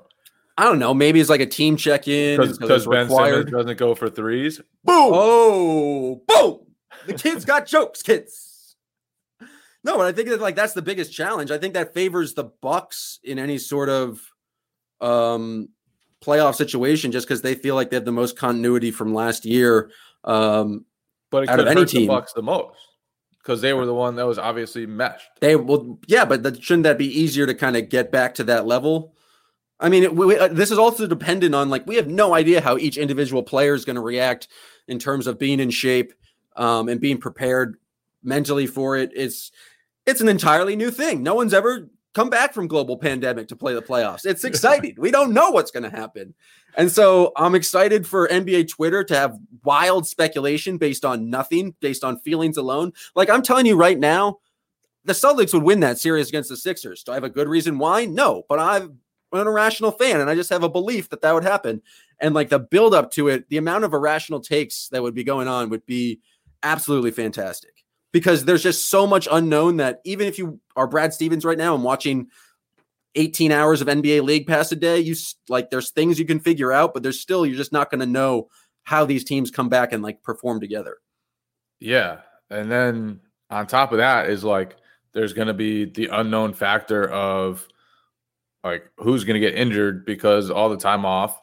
I 0.58 0.64
don't 0.64 0.80
know. 0.80 0.96
Maybe 0.96 1.20
it's 1.20 1.30
like 1.30 1.42
a 1.42 1.46
team 1.46 1.78
check 1.78 2.08
in 2.08 2.42
because 2.42 2.88
Ben 2.88 3.04
required. 3.04 3.46
Simmons 3.46 3.52
doesn't 3.52 3.78
go 3.78 3.94
for 3.94 4.10
threes. 4.10 4.58
Boom! 4.84 5.12
Oh, 5.14 6.24
boom! 6.28 6.62
The 7.06 7.14
kids 7.14 7.46
got 7.46 7.68
jokes, 7.68 8.02
kids. 8.02 8.76
No, 9.84 9.96
but 9.96 10.08
I 10.08 10.12
think 10.12 10.28
that 10.30 10.42
like 10.42 10.56
that's 10.56 10.74
the 10.74 10.82
biggest 10.82 11.14
challenge. 11.14 11.52
I 11.52 11.60
think 11.60 11.76
that 11.76 11.94
favors 11.94 12.34
the 12.34 12.46
Bucks 12.46 13.20
in 13.24 13.38
any 13.38 13.60
sort 13.60 13.90
of 13.90 14.20
um 15.02 15.70
playoff 16.24 16.56
situation, 16.56 17.12
just 17.12 17.28
because 17.28 17.42
they 17.42 17.56
feel 17.56 17.76
like 17.76 17.90
they 17.90 17.96
have 17.96 18.06
the 18.06 18.12
most 18.12 18.38
continuity 18.38 18.92
from 18.92 19.14
last 19.14 19.46
year. 19.46 19.92
Um, 20.24 20.86
but 21.32 21.44
it 21.44 21.50
out 21.50 21.60
of 21.60 21.68
any 21.68 21.86
team, 21.86 22.02
the 22.02 22.08
Bucks 22.08 22.34
the 22.34 22.42
most 22.42 22.78
because 23.50 23.62
they 23.62 23.74
were 23.74 23.86
the 23.86 23.94
one 23.94 24.16
that 24.16 24.28
was 24.28 24.38
obviously 24.38 24.86
meshed. 24.86 25.28
They 25.40 25.56
well, 25.56 26.00
yeah, 26.08 26.26
but 26.26 26.44
that, 26.44 26.64
shouldn't 26.64 26.84
that 26.84 26.98
be 26.98 27.08
easier 27.08 27.46
to 27.48 27.56
kind 27.56 27.76
of 27.76 27.90
get 27.90 28.12
back 28.12 28.36
to 28.36 28.44
that 28.46 28.68
level? 28.68 29.16
I 29.80 29.90
mean, 29.90 30.04
it, 30.04 30.16
we, 30.16 30.38
uh, 30.38 30.50
this 30.50 30.72
is 30.72 30.78
also 30.78 31.08
dependent 31.08 31.56
on 31.56 31.70
like 31.70 31.88
we 31.88 31.96
have 31.96 32.08
no 32.08 32.34
idea 32.34 32.62
how 32.62 32.78
each 32.78 32.98
individual 32.98 33.44
player 33.44 33.74
is 33.74 33.86
going 33.86 33.96
to 33.96 34.02
react 34.02 34.50
in 34.88 35.00
terms 35.00 35.26
of 35.26 35.40
being 35.40 35.60
in 35.60 35.70
shape 35.70 36.14
um, 36.58 36.90
and 36.90 37.00
being 37.00 37.18
prepared 37.18 37.78
mentally 38.22 38.68
for 38.68 38.98
it. 38.98 39.12
It's 39.16 39.52
it's 40.06 40.22
an 40.22 40.30
entirely 40.30 40.76
new 40.76 40.92
thing. 40.92 41.24
No 41.24 41.36
one's 41.36 41.54
ever 41.54 41.90
come 42.14 42.30
back 42.30 42.54
from 42.54 42.68
global 42.68 42.98
pandemic 42.98 43.48
to 43.50 43.56
play 43.56 43.74
the 43.74 43.82
playoffs. 43.82 44.26
It's 44.26 44.44
exciting. 44.46 44.96
we 44.98 45.12
don't 45.12 45.34
know 45.34 45.52
what's 45.52 45.72
going 45.72 45.90
to 45.90 45.96
happen. 45.96 46.34
And 46.76 46.92
so 46.92 47.32
I'm 47.36 47.56
excited 47.56 48.06
for 48.06 48.28
NBA 48.28 48.70
Twitter 48.70 49.04
to 49.04 49.16
have 49.16 49.38
wild 49.64 50.08
speculation 50.08 50.78
based 50.78 51.06
on 51.06 51.30
nothing, 51.30 51.76
based 51.80 52.04
on 52.04 52.20
feelings 52.20 52.58
alone. 52.58 52.94
Like 53.16 53.30
I'm 53.30 53.42
telling 53.42 53.66
you 53.66 53.76
right 53.76 53.98
now, 53.98 54.40
the 55.06 55.14
Celtics 55.14 55.54
would 55.54 55.64
win 55.64 55.80
that 55.80 56.00
series 56.00 56.30
against 56.30 56.50
the 56.50 56.58
Sixers. 56.58 57.04
Do 57.04 57.12
I 57.12 57.16
have 57.16 57.24
a 57.24 57.30
good 57.30 57.48
reason 57.48 57.80
why? 57.80 58.06
No, 58.06 58.44
but 58.48 58.60
I'm 58.60 59.00
an 59.32 59.48
irrational 59.48 59.92
fan 59.92 60.22
and 60.22 60.30
I 60.30 60.36
just 60.36 60.50
have 60.50 60.64
a 60.64 60.70
belief 60.70 61.10
that 61.10 61.22
that 61.22 61.34
would 61.34 61.44
happen. 61.44 61.82
And 62.20 62.36
like 62.36 62.50
the 62.50 62.60
build 62.60 62.94
up 62.94 63.12
to 63.12 63.28
it, 63.30 63.48
the 63.50 63.58
amount 63.58 63.86
of 63.86 63.94
irrational 63.94 64.40
takes 64.40 64.90
that 64.90 65.02
would 65.02 65.16
be 65.16 65.24
going 65.24 65.48
on 65.48 65.70
would 65.70 65.86
be 65.86 66.20
absolutely 66.64 67.12
fantastic 67.12 67.79
because 68.12 68.46
there's 68.46 68.64
just 68.64 68.90
so 68.90 69.06
much 69.06 69.28
unknown 69.32 69.78
that 69.78 70.02
even 70.04 70.28
if 70.28 70.38
you 70.38 70.60
are 70.76 70.88
Brad 70.88 71.14
Stevens 71.14 71.46
right 71.46 71.58
now 71.58 71.76
and 71.76 71.84
watching 71.84 72.28
18 73.16 73.52
hours 73.52 73.82
of 73.82 73.88
NBA 73.88 74.24
League 74.24 74.48
Pass 74.48 74.72
a 74.72 74.76
day, 74.76 75.00
you 75.00 75.16
like 75.48 75.70
there's 75.70 75.92
things 75.92 76.20
you 76.20 76.26
can 76.26 76.40
figure 76.40 76.72
out, 76.72 76.94
but 76.94 77.04
there's 77.04 77.20
still 77.20 77.46
you're 77.46 77.58
just 77.58 77.74
not 77.74 77.90
going 77.90 78.00
to 78.00 78.06
know 78.06 78.50
how 78.84 79.06
these 79.06 79.24
teams 79.24 79.52
come 79.52 79.70
back 79.70 79.94
and 79.94 80.04
like 80.04 80.24
perform 80.24 80.60
together. 80.60 80.98
Yeah, 81.80 82.20
and 82.50 82.72
then 82.72 83.20
on 83.50 83.68
top 83.68 83.92
of 83.92 84.00
that 84.00 84.30
is 84.30 84.44
like 84.44 84.76
there's 85.14 85.34
going 85.34 85.48
to 85.48 85.54
be 85.54 85.86
the 85.86 86.10
unknown 86.12 86.54
factor 86.54 87.10
of 87.10 87.68
like 88.64 88.90
who's 88.98 89.24
going 89.24 89.40
to 89.40 89.48
get 89.48 89.58
injured 89.58 90.06
because 90.06 90.50
all 90.50 90.70
the 90.70 90.78
time 90.78 91.06
off, 91.06 91.40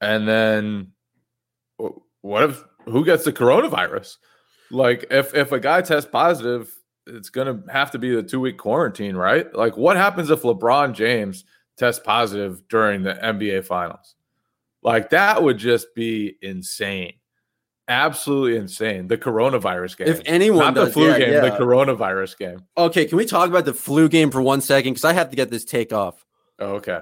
and 0.00 0.28
then 0.28 0.92
what 2.20 2.44
if 2.44 2.64
who 2.86 3.04
gets 3.04 3.24
the 3.24 3.32
coronavirus? 3.32 4.16
Like 4.70 5.06
if 5.10 5.34
if 5.34 5.52
a 5.52 5.60
guy 5.60 5.82
tests 5.82 6.08
positive, 6.10 6.74
it's 7.06 7.30
gonna 7.30 7.62
have 7.70 7.90
to 7.92 7.98
be 7.98 8.14
the 8.14 8.22
two 8.22 8.40
week 8.40 8.58
quarantine, 8.58 9.16
right? 9.16 9.52
Like 9.54 9.76
what 9.76 9.96
happens 9.96 10.30
if 10.30 10.42
LeBron 10.42 10.94
James 10.94 11.44
tests 11.76 12.02
positive 12.04 12.66
during 12.68 13.02
the 13.02 13.14
NBA 13.14 13.66
finals? 13.66 14.14
Like 14.82 15.10
that 15.10 15.42
would 15.42 15.58
just 15.58 15.94
be 15.94 16.36
insane. 16.42 17.14
Absolutely 17.86 18.56
insane. 18.56 19.08
The 19.08 19.18
coronavirus 19.18 19.98
game. 19.98 20.08
If 20.08 20.22
anyone 20.24 20.58
not 20.58 20.74
does, 20.74 20.88
the 20.88 20.92
flu 20.92 21.08
yeah, 21.08 21.18
game, 21.18 21.32
yeah. 21.32 21.40
the 21.40 21.50
coronavirus 21.50 22.38
game. 22.38 22.64
Okay, 22.78 23.04
can 23.04 23.18
we 23.18 23.26
talk 23.26 23.50
about 23.50 23.66
the 23.66 23.74
flu 23.74 24.08
game 24.08 24.30
for 24.30 24.40
one 24.40 24.62
second? 24.62 24.94
Because 24.94 25.04
I 25.04 25.12
have 25.12 25.28
to 25.30 25.36
get 25.36 25.50
this 25.50 25.64
take 25.66 25.92
off. 25.92 26.24
Oh, 26.58 26.76
okay. 26.76 27.00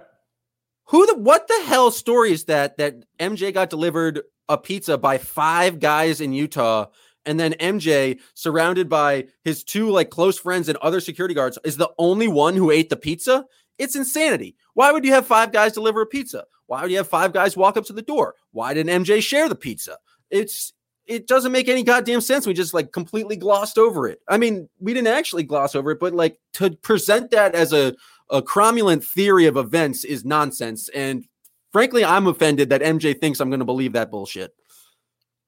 Who 0.87 1.07
the 1.07 1.15
what 1.15 1.47
the 1.47 1.63
hell 1.67 1.91
story 1.93 2.33
is 2.33 2.45
that 2.45 2.79
that 2.79 2.97
MJ 3.21 3.55
got 3.55 3.71
delivered 3.71 4.23
a 4.49 4.59
pizza 4.59 4.99
by 4.99 5.19
five 5.19 5.79
guys 5.79 6.21
in 6.21 6.33
Utah 6.33 6.87
and 7.25 7.39
then 7.39 7.53
MJ, 7.55 8.19
surrounded 8.35 8.89
by 8.89 9.27
his 9.45 9.65
two 9.65 9.91
like 9.91 10.11
close 10.11 10.39
friends 10.39 10.69
and 10.69 10.79
other 10.79 11.01
security 11.01 11.35
guards, 11.35 11.59
is 11.65 11.77
the 11.77 11.91
only 11.99 12.29
one 12.29 12.57
who 12.57 12.71
ate 12.71 12.91
the 12.91 12.97
pizza. 12.97 13.45
It's 13.79 13.97
insanity. 13.97 14.57
Why 14.75 14.93
would 14.93 15.05
you 15.05 15.13
have 15.13 15.27
five 15.27 15.53
guys 15.53 15.73
deliver 15.73 16.03
a 16.03 16.07
pizza? 16.07 16.45
Why 16.67 16.83
would 16.83 16.91
you 16.91 16.97
have 16.99 17.09
five 17.09 17.33
guys 17.33 17.57
walk 17.57 17.77
up 17.77 17.85
to 17.87 17.93
the 17.93 18.03
door? 18.03 18.35
Why 18.53 18.75
didn't 18.75 19.05
MJ 19.05 19.23
share 19.23 19.49
the 19.49 19.55
pizza? 19.55 19.99
It's 20.31 20.73
it 21.07 21.27
doesn't 21.27 21.53
make 21.53 21.69
any 21.69 21.83
goddamn 21.83 22.21
sense. 22.21 22.47
We 22.47 22.55
just 22.55 22.75
like 22.75 22.93
completely 22.93 23.37
glossed 23.37 23.77
over 23.77 24.07
it. 24.09 24.21
I 24.29 24.39
mean, 24.39 24.69
we 24.79 24.95
didn't 24.95 25.09
actually 25.09 25.43
gloss 25.43 25.75
over 25.75 25.91
it, 25.91 26.01
but 26.01 26.15
like 26.15 26.39
to 26.55 26.71
present 26.71 27.31
that 27.33 27.55
as 27.55 27.73
a 27.73 27.95
a 28.31 28.41
cromulent 28.41 29.05
theory 29.05 29.47
of 29.47 29.57
events 29.57 30.05
is 30.05 30.25
nonsense. 30.25 30.89
And 30.95 31.27
frankly, 31.73 32.05
I'm 32.05 32.27
offended 32.27 32.71
that 32.71 32.81
MJ 32.81 33.19
thinks 33.19 33.41
I'm 33.41 33.51
going 33.51 33.61
to 33.61 33.67
believe 33.67 33.93
that 33.93 34.11
bullshit. 34.11 34.55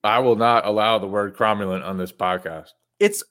I 0.05 0.19
will 0.19 0.35
not 0.35 0.65
allow 0.65 0.99
the 0.99 1.07
word 1.07 1.35
cromulent 1.35 1.85
on 1.85 1.97
this 1.97 2.11
podcast. 2.11 2.69
It's 2.99 3.23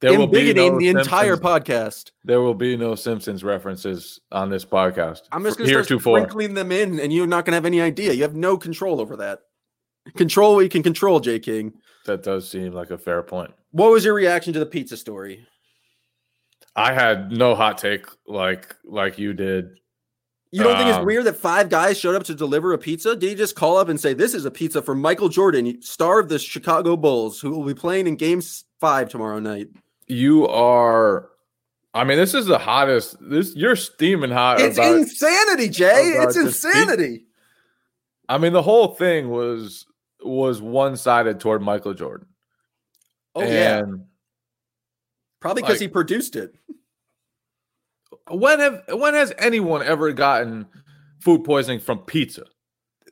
there 0.00 0.18
will 0.18 0.26
be 0.26 0.54
no 0.54 0.78
the 0.78 0.86
Simpsons, 0.86 1.06
entire 1.06 1.36
podcast. 1.36 2.12
There 2.24 2.40
will 2.40 2.54
be 2.54 2.76
no 2.76 2.94
Simpsons 2.94 3.44
references 3.44 4.18
on 4.32 4.48
this 4.48 4.64
podcast. 4.64 5.22
I'm 5.30 5.44
just 5.44 5.58
going 5.58 5.68
to 5.68 5.84
start 5.84 6.00
sprinkling 6.00 6.54
them 6.54 6.72
in, 6.72 6.98
and 6.98 7.12
you're 7.12 7.26
not 7.26 7.44
going 7.44 7.52
to 7.52 7.56
have 7.56 7.66
any 7.66 7.82
idea. 7.82 8.14
You 8.14 8.22
have 8.22 8.34
no 8.34 8.56
control 8.56 9.00
over 9.00 9.16
that. 9.16 9.40
Control 10.16 10.54
what 10.54 10.62
you 10.62 10.70
can 10.70 10.82
control, 10.82 11.20
J. 11.20 11.38
King. 11.38 11.74
That 12.06 12.22
does 12.22 12.48
seem 12.48 12.72
like 12.72 12.90
a 12.90 12.96
fair 12.96 13.22
point. 13.22 13.52
What 13.72 13.90
was 13.90 14.04
your 14.04 14.14
reaction 14.14 14.54
to 14.54 14.58
the 14.58 14.66
pizza 14.66 14.96
story? 14.96 15.46
I 16.74 16.94
had 16.94 17.30
no 17.30 17.54
hot 17.54 17.76
take 17.76 18.06
like 18.26 18.74
like 18.84 19.18
you 19.18 19.34
did. 19.34 19.79
You 20.52 20.62
don't 20.64 20.72
um, 20.72 20.78
think 20.78 20.88
it's 20.88 20.98
um, 20.98 21.06
weird 21.06 21.24
that 21.24 21.36
five 21.36 21.68
guys 21.68 21.98
showed 21.98 22.16
up 22.16 22.24
to 22.24 22.34
deliver 22.34 22.72
a 22.72 22.78
pizza? 22.78 23.14
Did 23.14 23.30
you 23.30 23.36
just 23.36 23.54
call 23.54 23.76
up 23.76 23.88
and 23.88 24.00
say, 24.00 24.14
This 24.14 24.34
is 24.34 24.44
a 24.44 24.50
pizza 24.50 24.82
for 24.82 24.94
Michael 24.94 25.28
Jordan, 25.28 25.80
star 25.80 26.18
of 26.18 26.28
the 26.28 26.38
Chicago 26.38 26.96
Bulls, 26.96 27.40
who 27.40 27.50
will 27.50 27.64
be 27.64 27.74
playing 27.74 28.06
in 28.06 28.16
game 28.16 28.42
five 28.80 29.08
tomorrow 29.08 29.38
night? 29.38 29.68
You 30.08 30.48
are 30.48 31.30
I 31.92 32.04
mean, 32.04 32.18
this 32.18 32.34
is 32.34 32.46
the 32.46 32.58
hottest. 32.58 33.16
This 33.20 33.54
you're 33.56 33.76
steaming 33.76 34.30
hot. 34.30 34.60
It's 34.60 34.78
about, 34.78 34.96
insanity, 34.96 35.68
Jay. 35.68 36.14
It's 36.18 36.36
insanity. 36.36 37.24
I 38.28 38.38
mean, 38.38 38.52
the 38.52 38.62
whole 38.62 38.88
thing 38.94 39.28
was 39.28 39.86
was 40.22 40.62
one 40.62 40.96
sided 40.96 41.40
toward 41.40 41.62
Michael 41.62 41.94
Jordan. 41.94 42.28
Oh 43.34 43.40
and 43.40 43.52
yeah, 43.52 43.82
probably 45.40 45.62
because 45.62 45.76
like, 45.76 45.80
he 45.80 45.88
produced 45.88 46.36
it 46.36 46.54
when 48.30 48.60
have 48.60 48.82
when 48.92 49.14
has 49.14 49.32
anyone 49.38 49.82
ever 49.82 50.12
gotten 50.12 50.66
food 51.20 51.44
poisoning 51.44 51.80
from 51.80 51.98
pizza? 52.00 52.44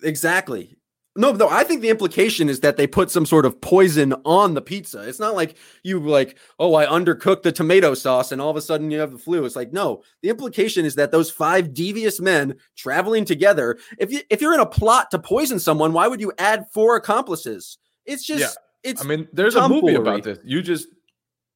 Exactly. 0.03 0.79
No, 1.17 1.33
no, 1.33 1.49
I 1.49 1.65
think 1.65 1.83
the 1.83 1.89
implication 1.89 2.49
is 2.49 2.61
that 2.61 2.77
they 2.77 2.87
put 2.87 3.11
some 3.11 3.27
sort 3.27 3.45
of 3.45 3.61
poison 3.61 4.15
on 4.25 4.55
the 4.55 4.63
pizza. 4.63 5.01
It's 5.01 5.19
not 5.19 5.35
like 5.35 5.57
you 5.83 5.99
like, 5.99 6.39
oh, 6.61 6.77
I 6.77 6.87
undercooked 6.87 7.43
the 7.43 7.51
tomato 7.51 7.95
sauce 7.95 8.31
and 8.31 8.41
all 8.41 8.51
of 8.51 8.57
a 8.57 8.61
sudden 8.61 8.93
you 8.93 9.01
have 9.01 9.11
the 9.11 9.19
flu. 9.19 9.45
It's 9.45 9.57
like, 9.57 9.73
no, 9.73 10.05
the 10.23 10.29
implication 10.29 10.85
is 10.85 10.95
that 10.95 11.11
those 11.11 11.29
five 11.29 11.75
devious 11.75 12.21
men 12.21 12.55
traveling 12.77 13.25
together, 13.25 13.79
if 13.99 14.13
you 14.13 14.21
if 14.31 14.41
you're 14.41 14.55
in 14.55 14.61
a 14.61 14.67
plot 14.67 15.11
to 15.11 15.19
poison 15.19 15.59
someone, 15.59 15.93
why 15.93 16.07
would 16.07 16.21
you 16.21 16.33
add 16.39 16.67
four 16.73 16.95
accomplices? 16.95 17.79
It's 18.07 18.25
just 18.25 18.41
yeah. 18.41 18.91
it's 18.91 19.03
I 19.03 19.05
mean, 19.05 19.27
there's 19.33 19.57
a 19.57 19.69
movie 19.69 19.97
about 19.97 20.23
this. 20.23 20.39
You 20.45 20.63
just 20.63 20.87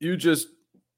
you 0.00 0.16
just 0.16 0.49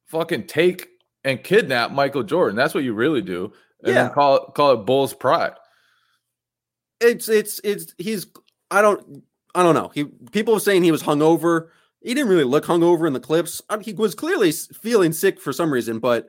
fucking 0.07 0.47
take 0.47 0.89
and 1.25 1.43
kidnap 1.43 1.91
Michael 1.91 2.23
Jordan. 2.23 2.57
That's 2.57 2.75
what 2.75 2.85
you 2.85 2.95
really 2.95 3.23
do. 3.23 3.53
And 3.83 3.95
yeah. 3.95 4.09
call 4.09 4.37
it 4.37 4.55
call 4.55 4.73
it 4.73 4.87
Bulls 4.87 5.15
pride. 5.15 5.55
It's 7.01 7.29
it's 7.29 7.61
it's 7.65 7.95
he's 7.99 8.27
I 8.71 8.83
don't 8.83 9.25
I 9.55 9.63
don't 9.63 9.75
know. 9.75 9.91
He 9.95 10.05
people 10.33 10.55
are 10.55 10.61
saying 10.61 10.85
he 10.85 10.93
was 10.93 11.03
hungover. 11.03 11.69
He 12.03 12.13
didn't 12.13 12.29
really 12.29 12.45
look 12.45 12.65
hungover 12.65 13.07
in 13.07 13.13
the 13.13 13.21
clips. 13.21 13.63
I 13.69 13.79
he 13.79 13.93
was 13.93 14.15
clearly 14.15 14.53
feeling 14.53 15.13
sick 15.13 15.41
for 15.41 15.53
some 15.53 15.73
reason, 15.73 15.99
but 15.99 16.29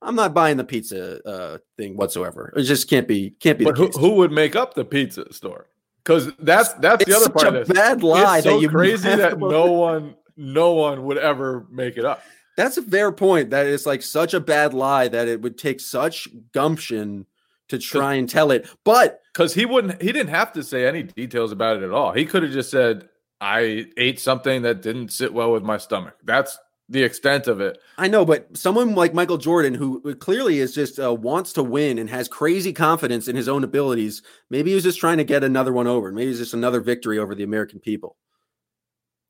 I'm 0.00 0.16
not 0.16 0.34
buying 0.34 0.56
the 0.56 0.64
pizza 0.64 1.26
uh, 1.26 1.58
thing 1.76 1.96
whatsoever. 1.96 2.52
It 2.56 2.62
just 2.64 2.90
can't 2.90 3.06
be 3.06 3.30
can't 3.40 3.58
be. 3.58 3.64
But 3.64 3.78
who, 3.78 3.88
who, 3.88 4.14
would 4.16 4.32
make 4.32 4.56
up 4.56 4.74
the 4.74 4.84
pizza 4.84 5.32
store? 5.32 5.68
Because 5.98 6.32
that's 6.38 6.72
that's 6.74 7.02
it's 7.02 7.10
the 7.10 7.16
other 7.16 7.30
part 7.30 7.46
of 7.46 7.54
this. 7.54 7.68
Bad 7.68 8.02
lie 8.02 8.38
it's 8.38 8.44
so 8.44 8.56
that 8.56 8.62
you 8.62 8.68
crazy 8.68 9.08
that 9.14 9.38
no 9.38 9.70
one 9.72 10.16
no 10.36 10.72
one 10.72 11.04
would 11.04 11.18
ever 11.18 11.66
make 11.70 11.96
it 11.96 12.04
up. 12.04 12.22
That's 12.56 12.76
a 12.76 12.82
fair 12.82 13.12
point. 13.12 13.50
That 13.50 13.66
it's 13.66 13.86
like 13.86 14.02
such 14.02 14.34
a 14.34 14.40
bad 14.40 14.74
lie 14.74 15.08
that 15.08 15.28
it 15.28 15.42
would 15.42 15.58
take 15.58 15.80
such 15.80 16.28
gumption 16.52 17.26
to 17.68 17.78
try 17.78 18.14
and 18.14 18.28
tell 18.28 18.50
it. 18.50 18.68
But 18.84 19.20
because 19.32 19.54
he 19.54 19.64
wouldn't, 19.64 20.02
he 20.02 20.12
didn't 20.12 20.30
have 20.30 20.52
to 20.52 20.62
say 20.62 20.86
any 20.86 21.02
details 21.02 21.52
about 21.52 21.78
it 21.78 21.82
at 21.82 21.90
all. 21.90 22.12
He 22.12 22.26
could 22.26 22.42
have 22.42 22.52
just 22.52 22.70
said, 22.70 23.08
"I 23.40 23.86
ate 23.96 24.20
something 24.20 24.62
that 24.62 24.82
didn't 24.82 25.08
sit 25.12 25.32
well 25.32 25.52
with 25.52 25.62
my 25.62 25.78
stomach." 25.78 26.14
That's 26.24 26.58
the 26.88 27.02
extent 27.02 27.46
of 27.46 27.60
it. 27.60 27.78
I 27.96 28.08
know, 28.08 28.24
but 28.26 28.54
someone 28.56 28.94
like 28.94 29.14
Michael 29.14 29.38
Jordan, 29.38 29.74
who 29.74 30.14
clearly 30.16 30.58
is 30.58 30.74
just 30.74 31.00
uh, 31.00 31.14
wants 31.14 31.54
to 31.54 31.62
win 31.62 31.98
and 31.98 32.10
has 32.10 32.28
crazy 32.28 32.72
confidence 32.72 33.28
in 33.28 33.36
his 33.36 33.48
own 33.48 33.64
abilities, 33.64 34.22
maybe 34.50 34.70
he 34.70 34.74
was 34.74 34.84
just 34.84 35.00
trying 35.00 35.16
to 35.16 35.24
get 35.24 35.42
another 35.42 35.72
one 35.72 35.86
over. 35.86 36.12
Maybe 36.12 36.30
it's 36.30 36.40
just 36.40 36.54
another 36.54 36.80
victory 36.80 37.18
over 37.18 37.34
the 37.34 37.44
American 37.44 37.80
people. 37.80 38.16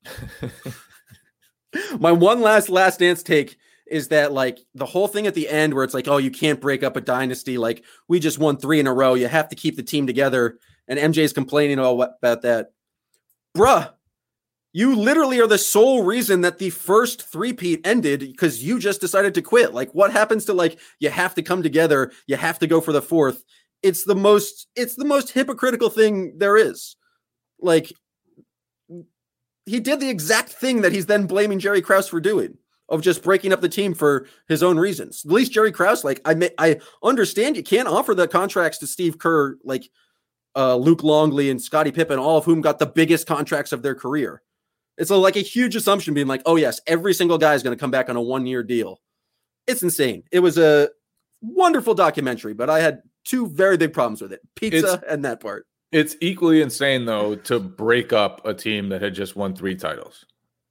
My 1.99 2.11
one 2.11 2.41
last 2.41 2.69
last 2.69 2.99
dance 2.99 3.23
take 3.23 3.57
is 3.87 4.07
that 4.09 4.31
like 4.31 4.59
the 4.73 4.85
whole 4.85 5.07
thing 5.07 5.27
at 5.27 5.33
the 5.33 5.49
end 5.49 5.73
where 5.73 5.83
it's 5.83 5.93
like, 5.93 6.07
oh, 6.07 6.17
you 6.17 6.31
can't 6.31 6.61
break 6.61 6.83
up 6.83 6.95
a 6.95 7.01
dynasty. 7.01 7.57
Like 7.57 7.83
we 8.07 8.19
just 8.19 8.39
won 8.39 8.57
three 8.57 8.79
in 8.79 8.87
a 8.87 8.93
row. 8.93 9.13
You 9.13 9.27
have 9.27 9.49
to 9.49 9.55
keep 9.55 9.75
the 9.75 9.83
team 9.83 10.07
together. 10.07 10.57
And 10.87 10.99
MJ's 10.99 11.33
complaining 11.33 11.79
about 11.79 12.41
that. 12.41 12.71
Bruh, 13.55 13.91
you 14.73 14.95
literally 14.95 15.39
are 15.39 15.47
the 15.47 15.57
sole 15.57 16.03
reason 16.03 16.41
that 16.41 16.57
the 16.57 16.71
first 16.71 17.21
three-peat 17.21 17.85
ended 17.85 18.21
because 18.21 18.63
you 18.63 18.79
just 18.79 18.99
decided 18.99 19.35
to 19.35 19.41
quit. 19.41 19.73
Like, 19.73 19.91
what 19.93 20.11
happens 20.11 20.45
to 20.45 20.53
like 20.53 20.79
you 20.99 21.11
have 21.11 21.35
to 21.35 21.43
come 21.43 21.61
together, 21.61 22.11
you 22.25 22.35
have 22.35 22.57
to 22.59 22.67
go 22.67 22.81
for 22.81 22.91
the 22.91 23.01
fourth? 23.01 23.43
It's 23.83 24.03
the 24.03 24.15
most, 24.15 24.67
it's 24.75 24.95
the 24.95 25.05
most 25.05 25.31
hypocritical 25.31 25.89
thing 25.89 26.37
there 26.39 26.57
is. 26.57 26.95
Like, 27.59 27.93
he 29.65 29.79
did 29.79 29.99
the 29.99 30.09
exact 30.09 30.49
thing 30.49 30.81
that 30.81 30.91
he's 30.91 31.05
then 31.05 31.25
blaming 31.25 31.59
Jerry 31.59 31.81
Krause 31.81 32.07
for 32.07 32.19
doing 32.19 32.57
of 32.89 33.01
just 33.01 33.23
breaking 33.23 33.53
up 33.53 33.61
the 33.61 33.69
team 33.69 33.93
for 33.93 34.27
his 34.47 34.61
own 34.61 34.77
reasons. 34.77 35.23
At 35.25 35.31
least 35.31 35.53
Jerry 35.53 35.71
Krause, 35.71 36.03
like 36.03 36.21
I 36.25 36.33
may, 36.33 36.51
I 36.57 36.79
understand 37.01 37.55
you 37.55 37.63
can't 37.63 37.87
offer 37.87 38.13
the 38.13 38.27
contracts 38.27 38.77
to 38.79 38.87
Steve 38.87 39.17
Kerr, 39.17 39.57
like 39.63 39.89
uh, 40.55 40.75
Luke 40.75 41.03
Longley 41.03 41.49
and 41.49 41.61
Scottie 41.61 41.91
Pippen, 41.91 42.19
all 42.19 42.37
of 42.37 42.45
whom 42.45 42.61
got 42.61 42.79
the 42.79 42.85
biggest 42.85 43.25
contracts 43.25 43.71
of 43.71 43.81
their 43.81 43.95
career. 43.95 44.41
It's 44.97 45.09
a, 45.09 45.15
like 45.15 45.37
a 45.37 45.41
huge 45.41 45.75
assumption 45.75 46.13
being 46.13 46.27
like, 46.27 46.43
oh 46.45 46.55
yes, 46.55 46.79
every 46.85 47.13
single 47.13 47.37
guy 47.37 47.55
is 47.55 47.63
going 47.63 47.75
to 47.75 47.79
come 47.79 47.91
back 47.91 48.09
on 48.09 48.15
a 48.15 48.21
one 48.21 48.45
year 48.45 48.63
deal. 48.63 49.01
It's 49.65 49.81
insane. 49.81 50.23
It 50.31 50.39
was 50.39 50.57
a 50.57 50.89
wonderful 51.41 51.93
documentary, 51.93 52.53
but 52.53 52.69
I 52.69 52.81
had 52.81 53.01
two 53.23 53.47
very 53.47 53.77
big 53.77 53.93
problems 53.93 54.21
with 54.21 54.33
it: 54.33 54.41
pizza 54.55 54.93
it's, 54.93 55.03
and 55.07 55.25
that 55.25 55.39
part. 55.39 55.65
It's 55.93 56.15
equally 56.21 56.61
insane 56.61 57.05
though 57.05 57.35
to 57.35 57.59
break 57.59 58.11
up 58.11 58.45
a 58.45 58.53
team 58.53 58.89
that 58.89 59.01
had 59.01 59.13
just 59.13 59.35
won 59.35 59.55
three 59.55 59.75
titles 59.75 60.25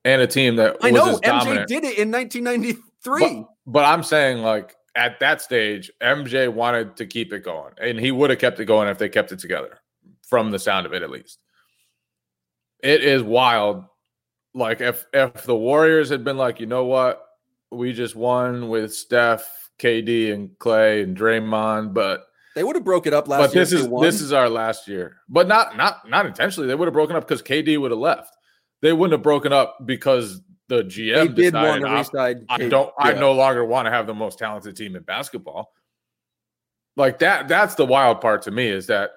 and 0.05 0.23
a 0.23 0.27
team 0.27 0.57
that 0.57 0.77
I 0.83 0.91
know 0.91 1.17
MJ 1.19 1.23
dominant. 1.23 1.69
did 1.69 1.85
it 1.85 1.99
in 1.99 2.11
1993. 2.11 3.37
But, 3.37 3.47
but 3.67 3.85
I'm 3.85 4.03
saying 4.03 4.39
like 4.39 4.75
at 4.95 5.21
that 5.21 5.41
stage, 5.41 5.91
MJ 6.03 6.53
wanted 6.53 6.97
to 6.97 7.07
keep 7.07 7.33
it 7.33 7.45
going, 7.45 7.73
and 7.81 7.99
he 7.99 8.11
would 8.11 8.31
have 8.31 8.39
kept 8.39 8.61
it 8.61 8.67
going 8.67 8.89
if 8.89 8.99
they 8.99 9.09
kept 9.09 9.33
it 9.33 9.39
together. 9.39 9.79
From 10.29 10.51
the 10.51 10.59
sound 10.59 10.87
of 10.87 10.95
it, 10.95 11.03
at 11.03 11.11
least, 11.11 11.39
it 12.83 13.05
is 13.05 13.23
wild. 13.23 13.85
Like 14.55 14.81
if 14.81 15.07
if 15.13 15.45
the 15.45 15.57
Warriors 15.57 16.09
had 16.09 16.25
been 16.25 16.37
like, 16.37 16.59
you 16.59 16.67
know 16.67 16.85
what, 16.85 17.23
we 17.71 17.93
just 17.93 18.17
won 18.17 18.69
with 18.69 18.95
Steph, 18.95 19.71
KD, 19.79 20.33
and 20.33 20.59
Clay 20.59 21.03
and 21.03 21.17
Draymond, 21.17 21.95
but 21.95 22.25
they 22.55 22.65
would 22.65 22.77
have 22.77 22.85
broke 22.85 23.07
it 23.07 23.15
up 23.15 23.29
last. 23.29 23.41
Year. 23.41 23.49
But 23.49 23.55
this 23.55 23.73
is 23.73 23.89
this 24.01 24.21
is 24.21 24.33
our 24.33 24.49
last 24.49 24.89
year, 24.89 25.17
but 25.29 25.49
not 25.49 25.77
not 25.77 26.09
not 26.09 26.27
intentionally. 26.27 26.69
They 26.69 26.75
would 26.75 26.87
have 26.87 26.95
broken 26.95 27.17
up 27.17 27.27
because 27.27 27.43
KD 27.43 27.79
would 27.81 27.91
have 27.91 28.01
left. 28.01 28.37
They 28.81 28.93
wouldn't 28.93 29.13
have 29.13 29.23
broken 29.23 29.53
up 29.53 29.79
because 29.85 30.43
the 30.69 30.83
GM 30.83 31.37
they 31.37 31.51
decided 31.51 32.47
I, 32.49 32.55
I, 32.55 32.69
don't. 32.69 32.93
Yeah. 32.99 33.07
I 33.07 33.13
no 33.13 33.33
longer 33.33 33.65
want 33.65 33.87
to 33.87 33.91
have 33.91 34.07
the 34.07 34.15
most 34.15 34.39
talented 34.39 34.77
team 34.77 34.97
in 34.97 35.03
basketball. 35.03 35.73
Like 36.97 37.19
that. 37.21 37.49
That's 37.49 37.75
the 37.75 37.87
wild 37.87 38.21
part 38.21 38.43
to 38.43 38.51
me 38.51 38.69
is 38.69 38.87
that 38.89 39.11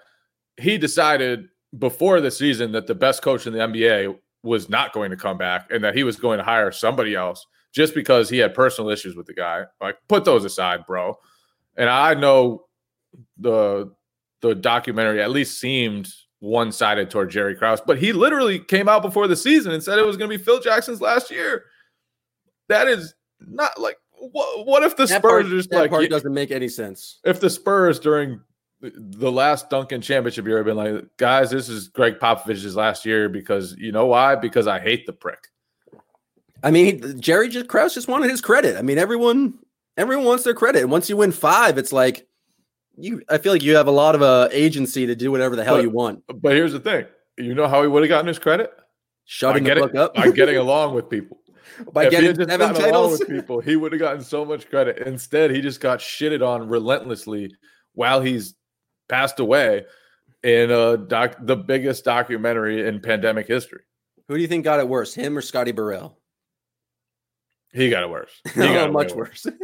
he 0.57 0.77
decided 0.77 1.47
before 1.77 2.21
the 2.21 2.31
season 2.31 2.71
that 2.71 2.87
the 2.87 2.95
best 2.95 3.21
coach 3.21 3.47
in 3.47 3.53
the 3.53 3.59
NBA 3.59 4.17
was 4.43 4.69
not 4.69 4.93
going 4.93 5.09
to 5.11 5.17
come 5.17 5.37
back 5.37 5.67
and 5.71 5.83
that 5.83 5.95
he 5.95 6.03
was 6.03 6.15
going 6.17 6.37
to 6.37 6.43
hire 6.43 6.71
somebody 6.71 7.15
else 7.15 7.45
just 7.73 7.93
because 7.93 8.29
he 8.29 8.37
had 8.37 8.53
personal 8.53 8.89
issues 8.89 9.15
with 9.15 9.25
the 9.25 9.33
guy. 9.33 9.63
Like, 9.81 9.97
put 10.07 10.23
those 10.23 10.45
aside, 10.45 10.85
bro. 10.85 11.17
And 11.75 11.89
I 11.89 12.13
know 12.13 12.65
the 13.37 13.91
the 14.41 14.55
documentary 14.55 15.21
at 15.21 15.31
least 15.31 15.59
seemed 15.59 16.07
one 16.39 16.71
sided 16.71 17.09
toward 17.09 17.31
Jerry 17.31 17.55
Krause, 17.55 17.81
but 17.81 17.97
he 17.97 18.13
literally 18.13 18.59
came 18.59 18.87
out 18.87 19.01
before 19.01 19.27
the 19.27 19.35
season 19.35 19.71
and 19.71 19.81
said 19.81 19.97
it 19.97 20.05
was 20.05 20.17
going 20.17 20.29
to 20.29 20.37
be 20.37 20.43
Phil 20.43 20.59
Jackson's 20.59 21.01
last 21.01 21.31
year. 21.31 21.63
That 22.69 22.87
is 22.87 23.15
not 23.39 23.79
like 23.79 23.97
what, 24.11 24.65
what 24.65 24.83
if 24.83 24.95
the 24.95 25.05
that 25.05 25.19
Spurs 25.19 25.43
part, 25.43 25.45
just 25.47 25.73
like 25.73 25.91
part 25.91 26.09
doesn't 26.09 26.33
make 26.33 26.51
any 26.51 26.67
sense. 26.67 27.19
If 27.23 27.39
the 27.39 27.49
Spurs 27.49 27.99
during 27.99 28.41
the 28.81 29.31
last 29.31 29.69
Duncan 29.69 30.01
championship 30.01 30.45
year 30.45 30.57
have 30.57 30.65
been 30.65 30.77
like, 30.77 31.05
guys, 31.17 31.49
this 31.49 31.69
is 31.69 31.87
Gregg 31.87 32.19
Popovich's 32.19 32.75
last 32.75 33.05
year 33.05 33.29
because 33.29 33.75
you 33.77 33.91
know 33.91 34.05
why? 34.05 34.35
Because 34.35 34.67
I 34.67 34.79
hate 34.79 35.05
the 35.05 35.13
prick. 35.13 35.47
I 36.63 36.71
mean, 36.71 37.19
Jerry 37.19 37.49
just 37.49 37.67
Krause 37.67 37.93
just 37.93 38.07
wanted 38.07 38.29
his 38.29 38.41
credit. 38.41 38.77
I 38.77 38.81
mean, 38.81 38.97
everyone 38.97 39.59
everyone 39.97 40.25
wants 40.25 40.43
their 40.43 40.53
credit. 40.53 40.81
And 40.81 40.91
once 40.91 41.09
you 41.09 41.17
win 41.17 41.31
five, 41.31 41.77
it's 41.77 41.93
like 41.93 42.27
you 42.97 43.21
I 43.29 43.37
feel 43.37 43.51
like 43.51 43.63
you 43.63 43.75
have 43.75 43.87
a 43.87 43.91
lot 43.91 44.15
of 44.15 44.21
uh, 44.21 44.49
agency 44.51 45.05
to 45.07 45.15
do 45.15 45.31
whatever 45.31 45.55
the 45.55 45.63
hell 45.63 45.75
but, 45.75 45.83
you 45.83 45.89
want. 45.89 46.23
But 46.27 46.53
here's 46.53 46.73
the 46.73 46.79
thing: 46.79 47.05
you 47.37 47.53
know 47.53 47.67
how 47.67 47.81
he 47.81 47.87
would 47.87 48.03
have 48.03 48.09
gotten 48.09 48.27
his 48.27 48.39
credit? 48.39 48.71
Shutting 49.25 49.63
by 49.63 49.69
the 49.69 49.81
getting, 49.81 49.97
up 49.97 50.13
by 50.13 50.31
getting 50.31 50.57
along 50.57 50.93
with 50.93 51.09
people. 51.09 51.39
By 51.91 52.05
if 52.05 52.11
getting 52.11 52.35
seven 52.47 52.73
titles, 52.73 53.19
with 53.19 53.27
people, 53.29 53.59
he 53.59 53.75
would 53.75 53.91
have 53.91 53.99
gotten 53.99 54.21
so 54.21 54.45
much 54.45 54.69
credit. 54.69 54.99
Instead, 55.05 55.51
he 55.51 55.61
just 55.61 55.81
got 55.81 55.99
shitted 55.99 56.45
on 56.45 56.69
relentlessly 56.69 57.53
while 57.93 58.21
he's 58.21 58.53
passed 59.09 59.39
away 59.39 59.85
in 60.43 60.71
a 60.71 60.95
doc, 60.95 61.35
the 61.41 61.57
biggest 61.57 62.05
documentary 62.05 62.87
in 62.87 63.01
pandemic 63.01 63.47
history. 63.47 63.81
Who 64.27 64.35
do 64.35 64.41
you 64.41 64.47
think 64.47 64.63
got 64.63 64.79
it 64.79 64.87
worse, 64.87 65.13
him 65.13 65.37
or 65.37 65.41
Scotty 65.41 65.71
Burrell? 65.71 66.17
He 67.73 67.89
got 67.89 68.03
it 68.03 68.09
worse. 68.09 68.31
He 68.53 68.61
got 68.61 68.91
much 68.91 69.13
worse. 69.13 69.45
worse. 69.45 69.55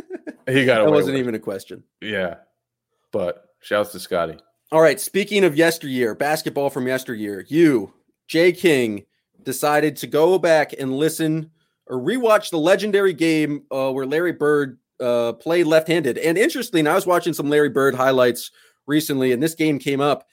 he 0.48 0.66
got 0.66 0.82
it. 0.82 0.86
That 0.86 0.92
wasn't 0.92 1.14
worse. 1.14 1.20
even 1.20 1.36
a 1.36 1.40
question. 1.40 1.84
Yeah, 2.02 2.36
but 3.12 3.46
shouts 3.60 3.92
to 3.92 4.00
Scotty. 4.00 4.38
All 4.72 4.82
right. 4.82 5.00
Speaking 5.00 5.44
of 5.44 5.56
yesteryear, 5.56 6.16
basketball 6.16 6.70
from 6.70 6.88
yesteryear, 6.88 7.46
you, 7.50 7.94
Jay 8.28 8.52
King, 8.52 9.06
decided 9.44 9.98
to 9.98 10.08
go 10.08 10.40
back 10.40 10.74
and 10.78 10.96
listen 10.96 11.52
or 11.88 12.00
rewatch 12.00 12.52
the 12.52 12.58
legendary 12.58 13.14
game 13.14 13.64
uh, 13.72 13.92
where 13.92 14.06
Larry 14.06 14.32
Bird 14.32 14.80
uh, 15.02 15.34
played 15.34 15.66
left-handed. 15.66 16.18
And 16.18 16.38
interestingly, 16.38 16.90
I 16.90 16.96
was 16.96 17.06
watching 17.06 17.34
some 17.34 17.50
Larry 17.50 17.70
Bird 17.70 17.96
highlights 17.96 18.52
recently, 18.88 19.32
and 19.34 19.44
this 19.44 19.56
game 19.56 19.80
came 19.80 20.00
up. 20.00 20.26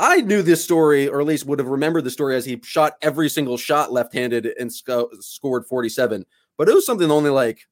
I 0.00 0.22
knew 0.22 0.42
this 0.42 0.64
story, 0.64 1.06
or 1.06 1.20
at 1.20 1.26
least 1.26 1.46
would 1.46 1.58
have 1.58 1.68
remembered 1.68 2.04
the 2.04 2.10
story 2.10 2.34
as 2.34 2.46
he 2.46 2.58
shot 2.64 2.94
every 3.02 3.28
single 3.28 3.58
shot 3.58 3.92
left-handed 3.92 4.46
and 4.58 4.72
sc- 4.72 4.90
scored 5.20 5.66
47. 5.66 6.24
But 6.56 6.68
it 6.68 6.74
was 6.74 6.86
something 6.86 7.10
only 7.10 7.30
like 7.30 7.66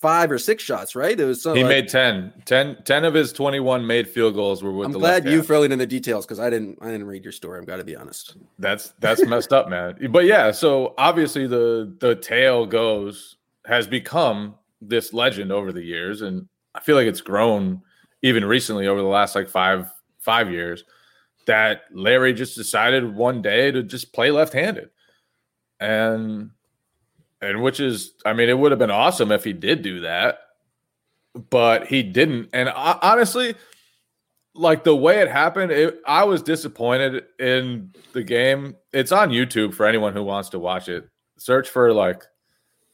five 0.00 0.30
or 0.30 0.38
six 0.38 0.62
shots, 0.62 0.96
right? 0.96 1.18
It 1.18 1.24
was 1.24 1.42
so 1.42 1.54
he 1.54 1.62
like, 1.62 1.68
made 1.68 1.88
10. 1.88 2.32
10. 2.46 2.78
10 2.84 3.04
of 3.04 3.14
his 3.14 3.32
21 3.32 3.86
made 3.86 4.08
field 4.08 4.34
goals 4.34 4.62
were 4.62 4.72
with 4.72 4.86
I'm 4.86 4.92
the 4.92 4.98
glad 4.98 5.26
you 5.26 5.42
filled 5.42 5.70
in 5.70 5.78
the 5.78 5.86
details 5.86 6.24
because 6.24 6.40
I 6.40 6.48
didn't 6.48 6.78
I 6.80 6.86
didn't 6.86 7.06
read 7.06 7.22
your 7.22 7.32
story. 7.32 7.60
I've 7.60 7.66
got 7.66 7.76
to 7.76 7.84
be 7.84 7.96
honest. 7.96 8.36
That's 8.58 8.94
that's 9.00 9.24
messed 9.26 9.52
up, 9.52 9.68
man. 9.68 10.08
But 10.10 10.24
yeah, 10.24 10.50
so 10.50 10.94
obviously 10.98 11.46
the 11.46 11.94
the 12.00 12.16
tale 12.16 12.66
goes 12.66 13.36
has 13.66 13.86
become 13.86 14.54
this 14.80 15.12
legend 15.12 15.52
over 15.52 15.72
the 15.72 15.82
years, 15.82 16.22
and 16.22 16.48
I 16.74 16.80
feel 16.80 16.96
like 16.96 17.06
it's 17.06 17.20
grown 17.20 17.82
even 18.22 18.44
recently 18.44 18.86
over 18.86 19.00
the 19.00 19.06
last 19.06 19.34
like 19.34 19.48
five 19.48 19.92
five 20.18 20.50
years 20.50 20.84
that 21.46 21.82
Larry 21.92 22.32
just 22.32 22.56
decided 22.56 23.14
one 23.14 23.42
day 23.42 23.70
to 23.70 23.82
just 23.82 24.12
play 24.12 24.30
left-handed. 24.30 24.90
And 25.80 26.50
and 27.40 27.62
which 27.62 27.80
is, 27.80 28.14
I 28.24 28.32
mean, 28.32 28.48
it 28.48 28.58
would 28.58 28.72
have 28.72 28.78
been 28.78 28.90
awesome 28.90 29.32
if 29.32 29.44
he 29.44 29.52
did 29.52 29.82
do 29.82 30.00
that, 30.00 30.38
but 31.50 31.86
he 31.86 32.02
didn't. 32.02 32.50
And 32.52 32.68
I, 32.68 32.98
honestly, 33.02 33.54
like 34.54 34.84
the 34.84 34.96
way 34.96 35.20
it 35.20 35.28
happened, 35.28 35.72
it, 35.72 36.00
I 36.06 36.24
was 36.24 36.42
disappointed 36.42 37.24
in 37.38 37.92
the 38.12 38.22
game. 38.22 38.76
It's 38.92 39.12
on 39.12 39.30
YouTube 39.30 39.74
for 39.74 39.86
anyone 39.86 40.12
who 40.12 40.22
wants 40.22 40.50
to 40.50 40.58
watch 40.58 40.88
it. 40.88 41.08
Search 41.38 41.68
for 41.68 41.92
like 41.92 42.24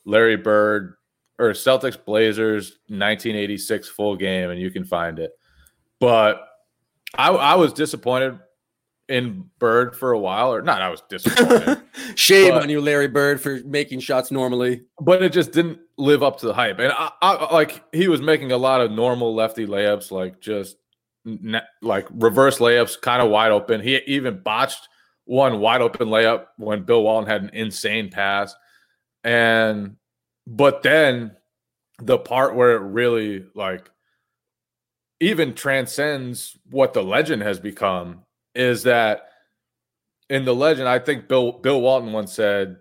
Larry 0.05 0.37
Bird 0.37 0.95
or 1.39 1.51
Celtics 1.51 2.03
Blazers 2.03 2.79
1986 2.89 3.89
full 3.89 4.17
game, 4.17 4.51
and 4.51 4.61
you 4.61 4.71
can 4.71 4.85
find 4.85 5.19
it. 5.19 5.33
But 5.99 6.47
I, 7.17 7.31
I 7.31 7.55
was 7.55 7.73
disappointed 7.73 8.39
in 9.09 9.45
Bird 9.59 9.97
for 9.97 10.13
a 10.13 10.19
while, 10.19 10.53
or 10.53 10.63
not. 10.63 10.83
I 10.83 10.89
was 10.89 11.03
disappointed. 11.09 11.81
Shame 12.17 12.53
but, 12.53 12.63
on 12.63 12.69
you, 12.69 12.81
Larry 12.81 13.09
Bird, 13.09 13.41
for 13.41 13.61
making 13.65 14.01
shots 14.01 14.31
normally. 14.31 14.83
But 15.01 15.23
it 15.23 15.33
just 15.33 15.53
didn't 15.53 15.79
live 15.97 16.23
up 16.23 16.39
to 16.41 16.47
the 16.47 16.55
hype. 16.55 16.79
And 16.79 16.93
I, 16.93 17.11
I 17.23 17.55
like 17.55 17.85
he 17.93 18.09
was 18.09 18.21
making 18.21 18.53
a 18.53 18.57
lot 18.57 18.81
of 18.81 18.91
normal 18.91 19.35
lefty 19.35 19.67
layups, 19.67 20.11
like 20.11 20.41
just 20.41 20.77
ne- 21.25 21.61
like 21.83 22.07
reverse 22.11 22.59
layups, 22.59 23.01
kind 23.01 23.23
of 23.23 23.31
wide 23.31 23.53
open. 23.53 23.81
He 23.81 23.97
even 24.07 24.43
botched 24.43 24.89
one 25.25 25.61
wide 25.61 25.81
open 25.81 26.09
layup 26.09 26.47
when 26.57 26.83
Bill 26.83 27.03
Walton 27.03 27.29
had 27.29 27.43
an 27.43 27.51
insane 27.53 28.11
pass. 28.11 28.55
And 29.23 29.97
but 30.47 30.83
then 30.83 31.37
the 31.99 32.19
part 32.19 32.55
where 32.55 32.77
it 32.77 32.81
really 32.81 33.45
like 33.55 33.91
even 35.21 35.55
transcends 35.55 36.57
what 36.71 36.93
the 36.93 37.03
legend 37.03 37.43
has 37.43 37.59
become 37.59 38.26
is 38.57 38.83
that 38.85 39.29
in 40.29 40.45
the 40.45 40.55
legend, 40.55 40.89
I 40.89 40.99
think 40.99 41.29
Bill 41.29 41.53
Bill 41.53 41.81
Walton 41.81 42.13
once 42.13 42.33
said 42.33 42.77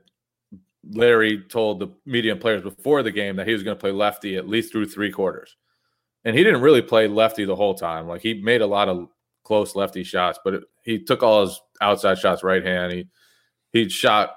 Larry 0.91 1.43
told 1.49 1.79
the 1.79 1.89
medium 2.05 2.39
players 2.39 2.63
before 2.63 3.03
the 3.03 3.11
game 3.11 3.35
that 3.35 3.47
he 3.47 3.53
was 3.53 3.63
going 3.63 3.75
to 3.75 3.81
play 3.81 3.91
lefty 3.91 4.35
at 4.35 4.47
least 4.47 4.71
through 4.71 4.87
three 4.87 5.11
quarters. 5.11 5.55
And 6.23 6.35
he 6.35 6.43
didn't 6.43 6.61
really 6.61 6.81
play 6.81 7.07
lefty 7.07 7.45
the 7.45 7.55
whole 7.55 7.75
time. 7.75 8.07
Like 8.07 8.21
he 8.21 8.41
made 8.41 8.61
a 8.61 8.67
lot 8.67 8.89
of 8.89 9.09
close 9.43 9.75
lefty 9.75 10.03
shots, 10.03 10.39
but 10.43 10.55
it, 10.55 10.63
he 10.83 11.03
took 11.03 11.21
all 11.21 11.45
his 11.45 11.59
outside 11.81 12.17
shots 12.17 12.43
right 12.43 12.65
hand. 12.65 12.93
He 12.93 13.07
he 13.71 13.89
shot 13.89 14.35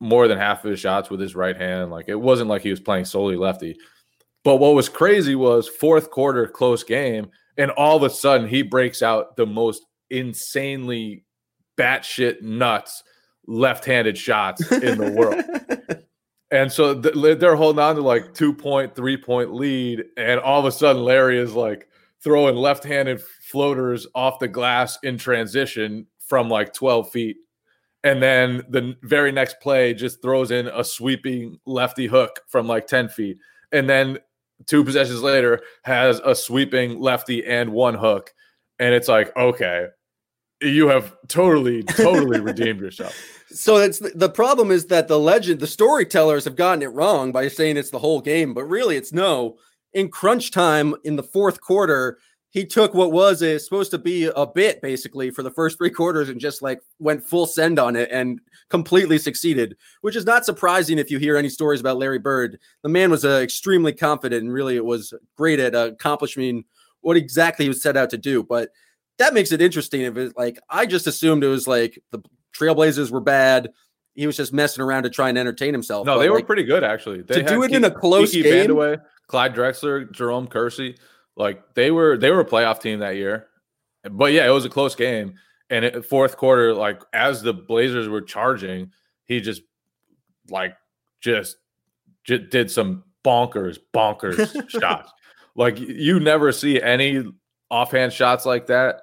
more 0.00 0.28
than 0.28 0.36
half 0.36 0.64
of 0.64 0.70
his 0.70 0.80
shots 0.80 1.08
with 1.08 1.20
his 1.20 1.34
right 1.34 1.56
hand. 1.56 1.90
Like 1.90 2.08
it 2.08 2.20
wasn't 2.20 2.50
like 2.50 2.62
he 2.62 2.70
was 2.70 2.80
playing 2.80 3.06
solely 3.06 3.36
lefty. 3.36 3.76
But 4.42 4.56
what 4.56 4.74
was 4.74 4.90
crazy 4.90 5.34
was 5.34 5.66
fourth 5.66 6.10
quarter 6.10 6.46
close 6.46 6.84
game, 6.84 7.30
and 7.56 7.70
all 7.70 7.96
of 7.96 8.02
a 8.02 8.10
sudden 8.10 8.46
he 8.46 8.62
breaks 8.62 9.02
out 9.02 9.36
the 9.36 9.46
most 9.46 9.86
insanely 10.10 11.24
batshit 11.78 12.42
nuts 12.42 13.02
left-handed 13.46 14.16
shots 14.16 14.70
in 14.72 14.98
the 14.98 15.10
world. 15.10 15.42
and 16.50 16.72
so 16.72 17.00
th- 17.00 17.38
they're 17.38 17.56
holding 17.56 17.82
on 17.82 17.96
to 17.96 18.02
like 18.02 18.34
two 18.34 18.54
point, 18.54 18.94
three 18.94 19.16
point 19.16 19.54
lead, 19.54 20.04
and 20.16 20.40
all 20.40 20.60
of 20.60 20.66
a 20.66 20.72
sudden 20.72 21.02
Larry 21.02 21.38
is 21.38 21.52
like 21.52 21.88
throwing 22.22 22.56
left-handed 22.56 23.20
floaters 23.20 24.06
off 24.14 24.38
the 24.38 24.48
glass 24.48 24.98
in 25.02 25.18
transition 25.18 26.06
from 26.18 26.48
like 26.48 26.72
12 26.72 27.10
feet. 27.10 27.36
And 28.02 28.22
then 28.22 28.62
the 28.68 28.96
very 29.02 29.32
next 29.32 29.60
play 29.60 29.94
just 29.94 30.20
throws 30.20 30.50
in 30.50 30.68
a 30.68 30.84
sweeping 30.84 31.58
lefty 31.66 32.06
hook 32.06 32.40
from 32.48 32.66
like 32.66 32.86
10 32.86 33.08
feet. 33.08 33.38
And 33.72 33.88
then 33.88 34.18
two 34.66 34.84
possessions 34.84 35.22
later 35.22 35.60
has 35.84 36.20
a 36.24 36.34
sweeping 36.34 37.00
lefty 37.00 37.44
and 37.44 37.72
one 37.72 37.94
hook. 37.94 38.32
And 38.78 38.94
it's 38.94 39.08
like, 39.08 39.34
okay, 39.36 39.88
you 40.60 40.88
have 40.88 41.16
totally, 41.28 41.82
totally 41.82 42.40
redeemed 42.40 42.80
yourself. 42.80 43.14
So 43.48 43.76
it's 43.76 43.98
the 43.98 44.28
problem 44.28 44.70
is 44.70 44.86
that 44.86 45.08
the 45.08 45.18
legend, 45.18 45.60
the 45.60 45.66
storytellers 45.66 46.44
have 46.44 46.56
gotten 46.56 46.82
it 46.82 46.92
wrong 46.92 47.32
by 47.32 47.48
saying 47.48 47.76
it's 47.76 47.90
the 47.90 47.98
whole 47.98 48.20
game, 48.20 48.54
but 48.54 48.64
really 48.64 48.96
it's 48.96 49.12
no. 49.12 49.56
In 49.92 50.08
crunch 50.08 50.50
time 50.50 50.94
in 51.04 51.14
the 51.14 51.22
fourth 51.22 51.60
quarter, 51.60 52.18
he 52.50 52.64
took 52.64 52.94
what 52.94 53.12
was 53.12 53.42
a, 53.42 53.58
supposed 53.58 53.90
to 53.90 53.98
be 53.98 54.30
a 54.34 54.46
bit 54.46 54.80
basically 54.80 55.30
for 55.30 55.42
the 55.42 55.50
first 55.50 55.76
three 55.76 55.90
quarters 55.90 56.28
and 56.28 56.40
just 56.40 56.62
like 56.62 56.80
went 57.00 57.22
full 57.22 57.46
send 57.46 57.80
on 57.80 57.96
it 57.96 58.08
and 58.12 58.40
completely 58.70 59.18
succeeded, 59.18 59.76
which 60.02 60.14
is 60.14 60.24
not 60.24 60.44
surprising 60.44 60.98
if 60.98 61.10
you 61.10 61.18
hear 61.18 61.36
any 61.36 61.48
stories 61.48 61.80
about 61.80 61.98
Larry 61.98 62.20
Bird. 62.20 62.60
The 62.84 62.88
man 62.88 63.10
was 63.10 63.24
uh, 63.24 63.40
extremely 63.42 63.92
confident 63.92 64.44
and 64.44 64.52
really 64.52 64.76
it 64.76 64.84
was 64.84 65.12
great 65.36 65.58
at 65.58 65.74
uh, 65.74 65.90
accomplishing 65.92 66.64
what 67.04 67.16
exactly 67.16 67.64
he 67.64 67.68
was 67.68 67.82
set 67.82 67.96
out 67.96 68.10
to 68.10 68.18
do. 68.18 68.42
But 68.42 68.70
that 69.18 69.34
makes 69.34 69.52
it 69.52 69.60
interesting. 69.60 70.02
If 70.02 70.16
it's 70.16 70.36
like 70.36 70.58
I 70.68 70.86
just 70.86 71.06
assumed 71.06 71.44
it 71.44 71.48
was 71.48 71.66
like 71.68 71.98
the 72.10 72.20
Trailblazers 72.56 73.10
were 73.10 73.20
bad. 73.20 73.70
He 74.14 74.26
was 74.26 74.36
just 74.36 74.52
messing 74.52 74.82
around 74.82 75.02
to 75.02 75.10
try 75.10 75.28
and 75.28 75.36
entertain 75.36 75.74
himself. 75.74 76.06
No, 76.06 76.14
but 76.16 76.22
they 76.22 76.30
were 76.30 76.42
pretty 76.42 76.64
good 76.64 76.84
actually. 76.84 77.22
They 77.22 77.42
to 77.42 77.48
do 77.48 77.62
it 77.62 77.72
in 77.72 77.84
a 77.84 77.90
close 77.90 78.30
Kiki 78.30 78.48
game. 78.48 78.68
Vandeweghe, 78.68 79.00
Clyde 79.26 79.54
Drexler, 79.54 80.10
Jerome 80.12 80.46
Kersey, 80.46 80.96
like 81.36 81.74
they 81.74 81.90
were 81.90 82.16
they 82.16 82.30
were 82.30 82.40
a 82.40 82.44
playoff 82.44 82.80
team 82.80 83.00
that 83.00 83.16
year. 83.16 83.48
But 84.10 84.32
yeah, 84.32 84.46
it 84.46 84.50
was 84.50 84.64
a 84.64 84.70
close 84.70 84.94
game. 84.94 85.34
And 85.70 85.84
it, 85.84 86.04
fourth 86.04 86.36
quarter, 86.36 86.74
like 86.74 87.02
as 87.12 87.42
the 87.42 87.54
Blazers 87.54 88.08
were 88.08 88.20
charging, 88.20 88.92
he 89.24 89.40
just 89.40 89.62
like 90.50 90.76
just, 91.20 91.56
just 92.22 92.50
did 92.50 92.70
some 92.70 93.04
bonkers 93.24 93.78
bonkers 93.94 94.68
shots. 94.80 95.10
Like 95.56 95.78
you 95.78 96.20
never 96.20 96.52
see 96.52 96.80
any 96.80 97.24
offhand 97.70 98.12
shots 98.12 98.44
like 98.44 98.66
that, 98.66 99.02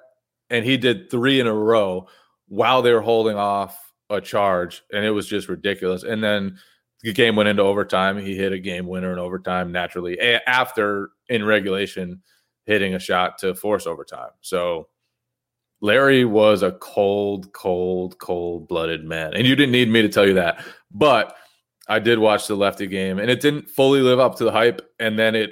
and 0.50 0.64
he 0.64 0.76
did 0.76 1.10
three 1.10 1.40
in 1.40 1.46
a 1.46 1.54
row 1.54 2.08
while 2.48 2.82
they 2.82 2.92
were 2.92 3.00
holding 3.00 3.36
off 3.36 3.92
a 4.10 4.20
charge, 4.20 4.82
and 4.92 5.04
it 5.04 5.10
was 5.10 5.26
just 5.26 5.48
ridiculous. 5.48 6.02
And 6.02 6.22
then 6.22 6.58
the 7.02 7.12
game 7.12 7.36
went 7.36 7.48
into 7.48 7.62
overtime. 7.62 8.18
He 8.18 8.36
hit 8.36 8.52
a 8.52 8.58
game 8.58 8.86
winner 8.86 9.12
in 9.12 9.18
overtime 9.18 9.72
naturally 9.72 10.20
after 10.20 11.10
in 11.28 11.44
regulation 11.44 12.22
hitting 12.66 12.94
a 12.94 12.98
shot 12.98 13.38
to 13.38 13.54
force 13.54 13.86
overtime. 13.86 14.30
So 14.40 14.88
Larry 15.80 16.24
was 16.24 16.62
a 16.62 16.72
cold, 16.72 17.52
cold, 17.52 18.18
cold 18.18 18.68
blooded 18.68 19.04
man. 19.04 19.34
And 19.34 19.46
you 19.46 19.56
didn't 19.56 19.72
need 19.72 19.88
me 19.88 20.00
to 20.02 20.08
tell 20.08 20.26
you 20.26 20.34
that. 20.34 20.64
But 20.92 21.34
I 21.88 21.98
did 21.98 22.20
watch 22.20 22.46
the 22.46 22.54
lefty 22.54 22.86
game 22.86 23.18
and 23.18 23.28
it 23.28 23.40
didn't 23.40 23.68
fully 23.68 24.00
live 24.00 24.20
up 24.20 24.36
to 24.36 24.44
the 24.44 24.52
hype. 24.52 24.80
And 25.00 25.18
then 25.18 25.34
it 25.34 25.50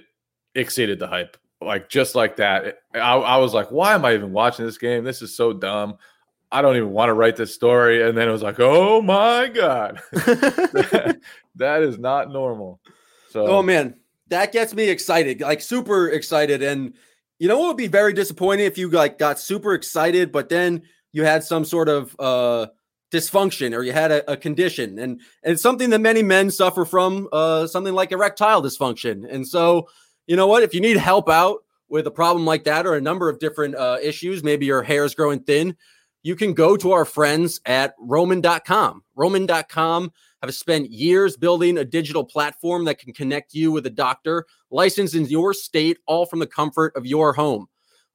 exceeded 0.54 0.98
the 0.98 1.06
hype. 1.06 1.36
Like 1.60 1.88
just 1.88 2.14
like 2.14 2.36
that. 2.36 2.78
I, 2.94 2.98
I 2.98 3.36
was 3.36 3.52
like, 3.52 3.70
why 3.70 3.94
am 3.94 4.04
I 4.04 4.14
even 4.14 4.32
watching 4.32 4.64
this 4.64 4.78
game? 4.78 5.04
This 5.04 5.20
is 5.22 5.36
so 5.36 5.52
dumb. 5.52 5.98
I 6.52 6.62
don't 6.62 6.76
even 6.76 6.90
want 6.90 7.10
to 7.10 7.14
write 7.14 7.36
this 7.36 7.54
story. 7.54 8.06
And 8.06 8.16
then 8.16 8.28
it 8.28 8.32
was 8.32 8.42
like, 8.42 8.58
oh 8.58 9.02
my 9.02 9.48
God. 9.48 10.00
that 10.12 11.82
is 11.82 11.98
not 11.98 12.32
normal. 12.32 12.80
So 13.30 13.46
Oh 13.46 13.62
man, 13.62 13.94
that 14.28 14.52
gets 14.52 14.74
me 14.74 14.88
excited, 14.88 15.40
like 15.40 15.60
super 15.60 16.08
excited. 16.08 16.62
And 16.62 16.94
you 17.38 17.46
know 17.46 17.58
what 17.58 17.68
would 17.68 17.76
be 17.76 17.86
very 17.86 18.12
disappointing 18.12 18.66
if 18.66 18.78
you 18.78 18.88
like 18.88 19.18
got 19.18 19.38
super 19.38 19.74
excited, 19.74 20.32
but 20.32 20.48
then 20.48 20.82
you 21.12 21.24
had 21.24 21.44
some 21.44 21.64
sort 21.64 21.88
of 21.88 22.16
uh 22.18 22.66
dysfunction 23.10 23.76
or 23.76 23.82
you 23.82 23.92
had 23.92 24.12
a, 24.12 24.32
a 24.32 24.36
condition 24.36 24.98
and 24.98 25.20
and 25.42 25.54
it's 25.54 25.62
something 25.62 25.90
that 25.90 26.00
many 26.00 26.22
men 26.22 26.48
suffer 26.48 26.84
from 26.84 27.28
uh 27.32 27.66
something 27.66 27.92
like 27.92 28.12
erectile 28.12 28.62
dysfunction 28.62 29.28
and 29.28 29.48
so 29.48 29.88
you 30.26 30.36
know 30.36 30.46
what 30.46 30.62
if 30.62 30.74
you 30.74 30.80
need 30.80 30.96
help 30.96 31.28
out 31.28 31.64
with 31.88 32.06
a 32.06 32.10
problem 32.10 32.44
like 32.44 32.64
that 32.64 32.86
or 32.86 32.94
a 32.94 33.00
number 33.00 33.28
of 33.28 33.38
different 33.38 33.74
uh, 33.74 33.98
issues 34.02 34.42
maybe 34.42 34.66
your 34.66 34.82
hair 34.82 35.04
is 35.04 35.14
growing 35.14 35.40
thin 35.40 35.76
you 36.22 36.36
can 36.36 36.52
go 36.52 36.76
to 36.76 36.92
our 36.92 37.04
friends 37.04 37.60
at 37.66 37.94
roman.com 37.98 39.02
roman.com 39.14 40.12
have 40.42 40.54
spent 40.54 40.90
years 40.90 41.36
building 41.36 41.78
a 41.78 41.84
digital 41.84 42.24
platform 42.24 42.84
that 42.84 42.98
can 42.98 43.12
connect 43.12 43.54
you 43.54 43.70
with 43.72 43.86
a 43.86 43.90
doctor 43.90 44.46
licensed 44.70 45.14
in 45.14 45.26
your 45.26 45.52
state, 45.52 45.98
all 46.06 46.24
from 46.26 46.38
the 46.38 46.46
comfort 46.46 46.94
of 46.96 47.06
your 47.06 47.32
home. 47.32 47.66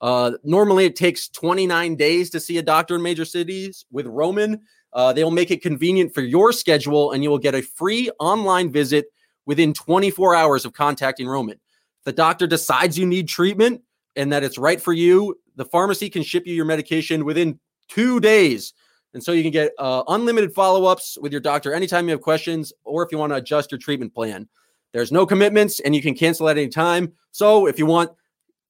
Uh, 0.02 0.32
normally, 0.44 0.86
it 0.86 0.96
takes 0.96 1.30
29 1.30 1.96
days 1.96 2.30
to 2.30 2.39
see 2.39 2.58
a 2.58 2.62
doctor 2.62 2.96
in 2.96 3.02
major 3.02 3.26
cities. 3.26 3.86
With 3.91 4.08
Roman, 4.08 4.62
uh, 4.94 5.13
they'll 5.13 5.32
make 5.32 5.52
it 5.52 5.62
convenient 5.62 6.13
for 6.13 6.22
your 6.22 6.52
schedule, 6.52 7.12
and 7.12 7.24
you 7.24 7.30
will 7.30 7.38
get 7.39 7.56
a 7.56 7.62
free 7.62 8.10
online 8.20 8.72
visit 8.72 9.06
within 9.46 9.74
24 9.74 10.36
hours 10.36 10.65
of 10.65 10.74
contacting 10.74 11.28
Roman. 11.28 11.60
The 12.06 12.13
doctor 12.13 12.48
decides 12.48 12.98
you 12.98 13.06
need 13.06 13.28
treatment 13.28 13.82
and 14.15 14.32
that 14.32 14.44
it's 14.44 14.58
right 14.58 14.82
for 14.82 14.94
you, 14.94 15.38
the 15.56 15.65
pharmacy 15.65 16.10
can 16.10 16.24
ship 16.24 16.48
you 16.48 16.54
your 16.54 16.65
medication 16.65 17.26
within 17.26 17.60
two 17.89 18.20
days. 18.20 18.74
And 19.13 19.24
so 19.24 19.32
you 19.32 19.44
can 19.44 19.52
get 19.52 19.72
uh, 19.80 20.04
unlimited 20.08 20.54
follow 20.54 20.86
ups 20.86 21.18
with 21.22 21.32
your 21.32 21.41
doctor 21.41 21.74
anytime 21.74 22.06
you 22.06 22.12
have 22.12 22.22
questions 22.22 22.74
or 22.84 23.04
if 23.04 23.12
you 23.12 23.18
want 23.18 23.32
to 23.32 23.38
adjust 23.38 23.72
your 23.72 23.80
treatment 23.80 24.13
plan. 24.13 24.48
There's 24.94 25.12
no 25.12 25.26
commitments 25.26 25.80
and 25.82 25.96
you 25.96 26.02
can 26.02 26.13
cancel 26.13 26.48
at 26.50 26.58
any 26.58 26.70
time. 26.70 27.13
So 27.32 27.68
if 27.68 27.80
you 27.80 27.86
want, 27.86 28.12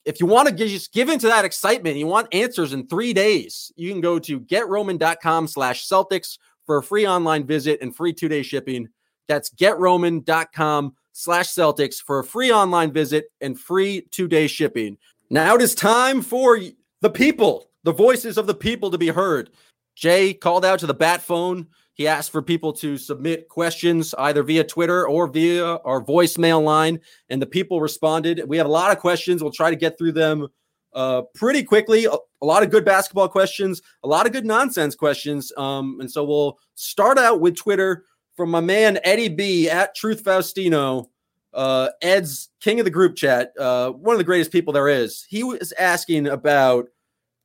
if 0.06 0.20
you 0.20 0.28
want 0.28 0.48
to 0.48 0.56
just 0.56 0.94
give 0.94 1.10
into 1.10 1.28
that 1.28 1.46
excitement, 1.46 1.98
you 1.98 2.08
want 2.08 2.34
answers 2.34 2.74
in 2.74 2.88
three 2.88 3.14
days, 3.14 3.72
you 3.76 3.92
can 3.92 4.02
go 4.02 4.20
to 4.20 4.40
getroman.com 4.40 5.48
slash 5.48 5.88
Celtics 5.88 6.38
for 6.66 6.78
a 6.78 6.84
free 6.84 7.08
online 7.08 7.46
visit 7.46 7.80
and 7.82 7.96
free 7.96 8.14
two 8.14 8.28
day 8.28 8.44
shipping. 8.44 8.90
That's 9.28 9.50
getroman.com 9.50 10.96
slash 11.18 11.48
Celtics 11.48 11.96
for 11.96 12.20
a 12.20 12.24
free 12.24 12.52
online 12.52 12.92
visit 12.92 13.32
and 13.40 13.58
free 13.58 14.06
two 14.12 14.28
day 14.28 14.48
shipping. 14.48 14.98
Now 15.30 15.56
it 15.56 15.62
is 15.62 15.74
time 15.74 16.22
for 16.22 16.60
the 17.02 17.10
people, 17.10 17.70
the 17.84 17.94
voices 17.94 18.38
of 18.38 18.48
the 18.48 18.54
people 18.54 18.92
to 18.92 18.98
be 18.98 19.08
heard. 19.08 19.50
Jay 19.96 20.34
called 20.34 20.66
out 20.66 20.80
to 20.80 20.88
the 20.88 20.94
bat 20.94 21.22
phone. 21.22 21.68
He 21.94 22.06
asked 22.06 22.32
for 22.32 22.42
people 22.42 22.74
to 22.74 22.98
submit 22.98 23.48
questions 23.48 24.14
either 24.18 24.44
via 24.44 24.66
Twitter 24.66 25.08
or 25.08 25.28
via 25.28 25.78
our 25.78 26.04
voicemail 26.04 26.62
line, 26.62 27.00
and 27.30 27.42
the 27.42 27.48
people 27.48 27.80
responded. 27.80 28.42
We 28.46 28.58
have 28.58 28.68
a 28.68 28.70
lot 28.70 28.92
of 28.92 29.00
questions. 29.00 29.42
We'll 29.42 29.54
try 29.54 29.70
to 29.70 29.78
get 29.78 29.98
through 29.98 30.12
them 30.12 30.50
uh, 30.94 31.22
pretty 31.34 31.64
quickly. 31.64 32.06
A, 32.06 32.12
a, 32.12 32.46
lot 32.46 32.62
of 32.62 32.72
good 32.72 32.84
basketball 32.84 33.30
questions, 33.30 33.82
a 34.04 34.08
lot 34.08 34.26
of 34.26 34.34
good 34.34 34.46
nonsense 34.46 34.96
questions. 34.96 35.54
Um, 35.56 35.98
and 36.02 36.12
so 36.12 36.26
we'll 36.26 36.58
start 36.74 37.18
out 37.18 37.40
with 37.40 37.56
Twitter 37.56 38.04
from 38.36 38.52
my 38.52 38.60
man 38.60 39.00
Eddie 39.04 39.30
B 39.30 39.70
at 39.70 39.96
Truth 39.96 40.24
Faustino. 40.24 41.08
Uh, 41.54 41.90
Ed's 42.02 42.50
king 42.60 42.80
of 42.80 42.86
the 42.86 42.92
group 42.92 43.16
chat, 43.16 43.54
uh, 43.58 43.90
one 43.90 44.14
of 44.14 44.18
the 44.18 44.26
greatest 44.26 44.52
people 44.52 44.74
there 44.74 44.90
is. 44.90 45.24
He 45.24 45.42
was 45.42 45.72
asking 45.80 46.28
about 46.28 46.88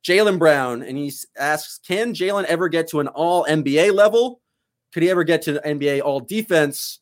Jaylen 0.03 0.37
Brown, 0.37 0.81
and 0.81 0.97
he 0.97 1.13
asks, 1.37 1.79
can 1.79 2.13
Jaylen 2.13 2.43
ever 2.45 2.67
get 2.67 2.89
to 2.89 2.99
an 2.99 3.07
all 3.07 3.45
NBA 3.45 3.93
level? 3.93 4.41
Could 4.93 5.03
he 5.03 5.09
ever 5.09 5.23
get 5.23 5.43
to 5.43 5.61
NBA 5.65 6.01
all 6.01 6.19
defense? 6.19 6.99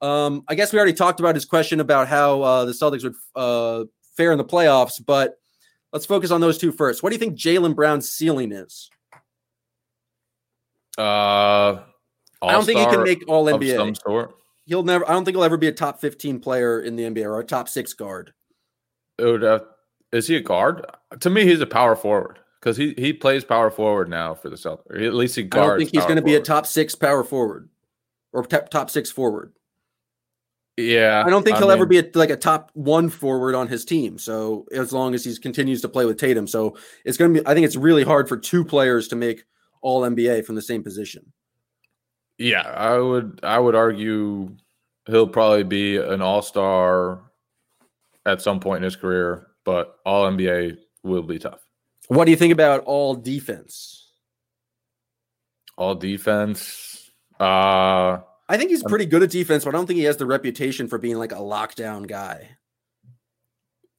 Um, 0.00 0.44
I 0.48 0.56
guess 0.56 0.72
we 0.72 0.78
already 0.78 0.94
talked 0.94 1.20
about 1.20 1.36
his 1.36 1.44
question 1.44 1.78
about 1.78 2.08
how 2.08 2.42
uh, 2.42 2.64
the 2.64 2.72
Celtics 2.72 3.04
would 3.04 3.14
uh, 3.36 3.84
fare 4.16 4.32
in 4.32 4.38
the 4.38 4.44
playoffs, 4.44 5.04
but 5.04 5.38
let's 5.92 6.06
focus 6.06 6.30
on 6.30 6.40
those 6.40 6.58
two 6.58 6.72
first. 6.72 7.02
What 7.02 7.10
do 7.10 7.14
you 7.14 7.20
think 7.20 7.38
Jaylen 7.38 7.74
Brown's 7.74 8.10
ceiling 8.10 8.52
is? 8.52 8.90
Uh, 10.96 11.82
I 12.42 12.52
don't 12.52 12.64
think 12.64 12.78
he 12.78 12.86
can 12.86 13.02
make 13.02 13.24
all 13.28 13.46
NBA. 13.46 13.76
Some 13.76 13.94
sort. 13.94 14.34
He'll 14.66 14.82
never. 14.82 15.08
I 15.08 15.12
don't 15.12 15.24
think 15.24 15.36
he'll 15.36 15.44
ever 15.44 15.56
be 15.56 15.68
a 15.68 15.72
top 15.72 16.00
fifteen 16.00 16.40
player 16.40 16.80
in 16.80 16.96
the 16.96 17.04
NBA 17.04 17.24
or 17.24 17.40
a 17.40 17.44
top 17.44 17.68
six 17.68 17.94
guard. 17.94 18.32
It 19.18 19.24
would 19.24 19.42
have, 19.42 19.64
is 20.12 20.28
he 20.28 20.36
a 20.36 20.40
guard? 20.40 20.84
To 21.20 21.30
me, 21.30 21.44
he's 21.44 21.60
a 21.60 21.66
power 21.66 21.96
forward 21.96 22.38
because 22.60 22.76
he 22.76 22.94
he 22.96 23.12
plays 23.12 23.44
power 23.44 23.70
forward 23.70 24.08
now 24.08 24.34
for 24.34 24.50
the 24.50 24.56
Celtics. 24.56 25.02
At 25.04 25.14
least 25.14 25.36
he 25.36 25.42
guards. 25.42 25.64
I 25.64 25.68
don't 25.68 25.78
think 25.78 25.90
he's 25.92 26.04
going 26.04 26.16
to 26.16 26.22
be 26.22 26.34
a 26.34 26.40
top 26.40 26.66
six 26.66 26.94
power 26.94 27.24
forward. 27.24 27.68
or 28.32 28.44
top, 28.44 28.68
top 28.68 28.90
six 28.90 29.10
forward. 29.10 29.52
Yeah, 30.76 31.24
I 31.26 31.30
don't 31.30 31.42
think 31.42 31.56
he'll 31.56 31.72
ever 31.72 31.86
mean, 31.86 32.02
be 32.02 32.08
a, 32.08 32.18
like 32.18 32.30
a 32.30 32.36
top 32.36 32.70
one 32.74 33.08
forward 33.08 33.56
on 33.56 33.66
his 33.66 33.84
team. 33.84 34.16
So 34.16 34.64
as 34.72 34.92
long 34.92 35.12
as 35.12 35.24
he 35.24 35.36
continues 35.36 35.80
to 35.82 35.88
play 35.88 36.04
with 36.04 36.18
Tatum, 36.18 36.46
so 36.46 36.76
it's 37.04 37.16
going 37.16 37.34
to 37.34 37.40
be. 37.40 37.46
I 37.46 37.54
think 37.54 37.66
it's 37.66 37.74
really 37.74 38.04
hard 38.04 38.28
for 38.28 38.36
two 38.36 38.64
players 38.64 39.08
to 39.08 39.16
make 39.16 39.44
All 39.80 40.02
NBA 40.02 40.44
from 40.44 40.54
the 40.54 40.62
same 40.62 40.84
position. 40.84 41.32
Yeah, 42.38 42.62
I 42.62 42.98
would. 42.98 43.40
I 43.42 43.58
would 43.58 43.74
argue 43.74 44.56
he'll 45.06 45.26
probably 45.26 45.64
be 45.64 45.96
an 45.96 46.22
All 46.22 46.42
Star 46.42 47.20
at 48.24 48.42
some 48.42 48.60
point 48.60 48.78
in 48.78 48.84
his 48.84 48.96
career, 48.96 49.48
but 49.64 49.98
All 50.06 50.30
NBA 50.30 50.78
will 51.02 51.22
be 51.22 51.38
tough. 51.38 51.60
What 52.08 52.24
do 52.24 52.30
you 52.30 52.36
think 52.36 52.52
about 52.52 52.84
All 52.84 53.14
Defense? 53.14 53.98
All 55.76 55.94
defense. 55.94 57.10
Uh 57.38 58.18
I 58.50 58.56
think 58.56 58.70
he's 58.70 58.82
pretty 58.82 59.06
good 59.06 59.22
at 59.22 59.30
defense, 59.30 59.64
but 59.64 59.74
I 59.74 59.78
don't 59.78 59.86
think 59.86 59.98
he 59.98 60.04
has 60.04 60.16
the 60.16 60.26
reputation 60.26 60.88
for 60.88 60.98
being 60.98 61.18
like 61.18 61.32
a 61.32 61.36
lockdown 61.36 62.06
guy. 62.06 62.56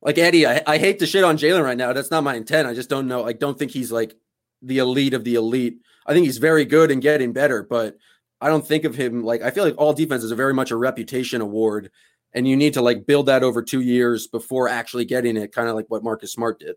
Like 0.01 0.17
Eddie, 0.17 0.47
I, 0.47 0.61
I 0.65 0.77
hate 0.77 0.99
to 0.99 1.05
shit 1.05 1.23
on 1.23 1.37
Jaylen 1.37 1.63
right 1.63 1.77
now. 1.77 1.93
That's 1.93 2.11
not 2.11 2.23
my 2.23 2.35
intent. 2.35 2.67
I 2.67 2.73
just 2.73 2.89
don't 2.89 3.07
know. 3.07 3.25
I 3.25 3.33
don't 3.33 3.57
think 3.57 3.71
he's 3.71 3.91
like 3.91 4.15
the 4.61 4.79
elite 4.79 5.13
of 5.13 5.23
the 5.23 5.35
elite. 5.35 5.79
I 6.05 6.13
think 6.13 6.25
he's 6.25 6.39
very 6.39 6.65
good 6.65 6.89
and 6.89 7.01
getting 7.01 7.31
better, 7.31 7.63
but 7.63 7.97
I 8.41 8.47
don't 8.47 8.65
think 8.65 8.83
of 8.85 8.95
him 8.95 9.23
like 9.23 9.41
I 9.41 9.51
feel 9.51 9.63
like 9.65 9.75
all 9.77 9.93
defense 9.93 10.23
is 10.23 10.31
a 10.31 10.35
very 10.35 10.53
much 10.53 10.71
a 10.71 10.75
reputation 10.75 11.41
award, 11.41 11.91
and 12.33 12.47
you 12.47 12.55
need 12.55 12.73
to 12.75 12.81
like 12.81 13.05
build 13.05 13.25
that 13.25 13.43
over 13.43 13.61
two 13.61 13.81
years 13.81 14.27
before 14.27 14.67
actually 14.69 15.05
getting 15.05 15.35
it, 15.37 15.51
kind 15.53 15.67
of 15.69 15.75
like 15.75 15.85
what 15.89 16.03
Marcus 16.03 16.31
Smart 16.31 16.59
did. 16.59 16.75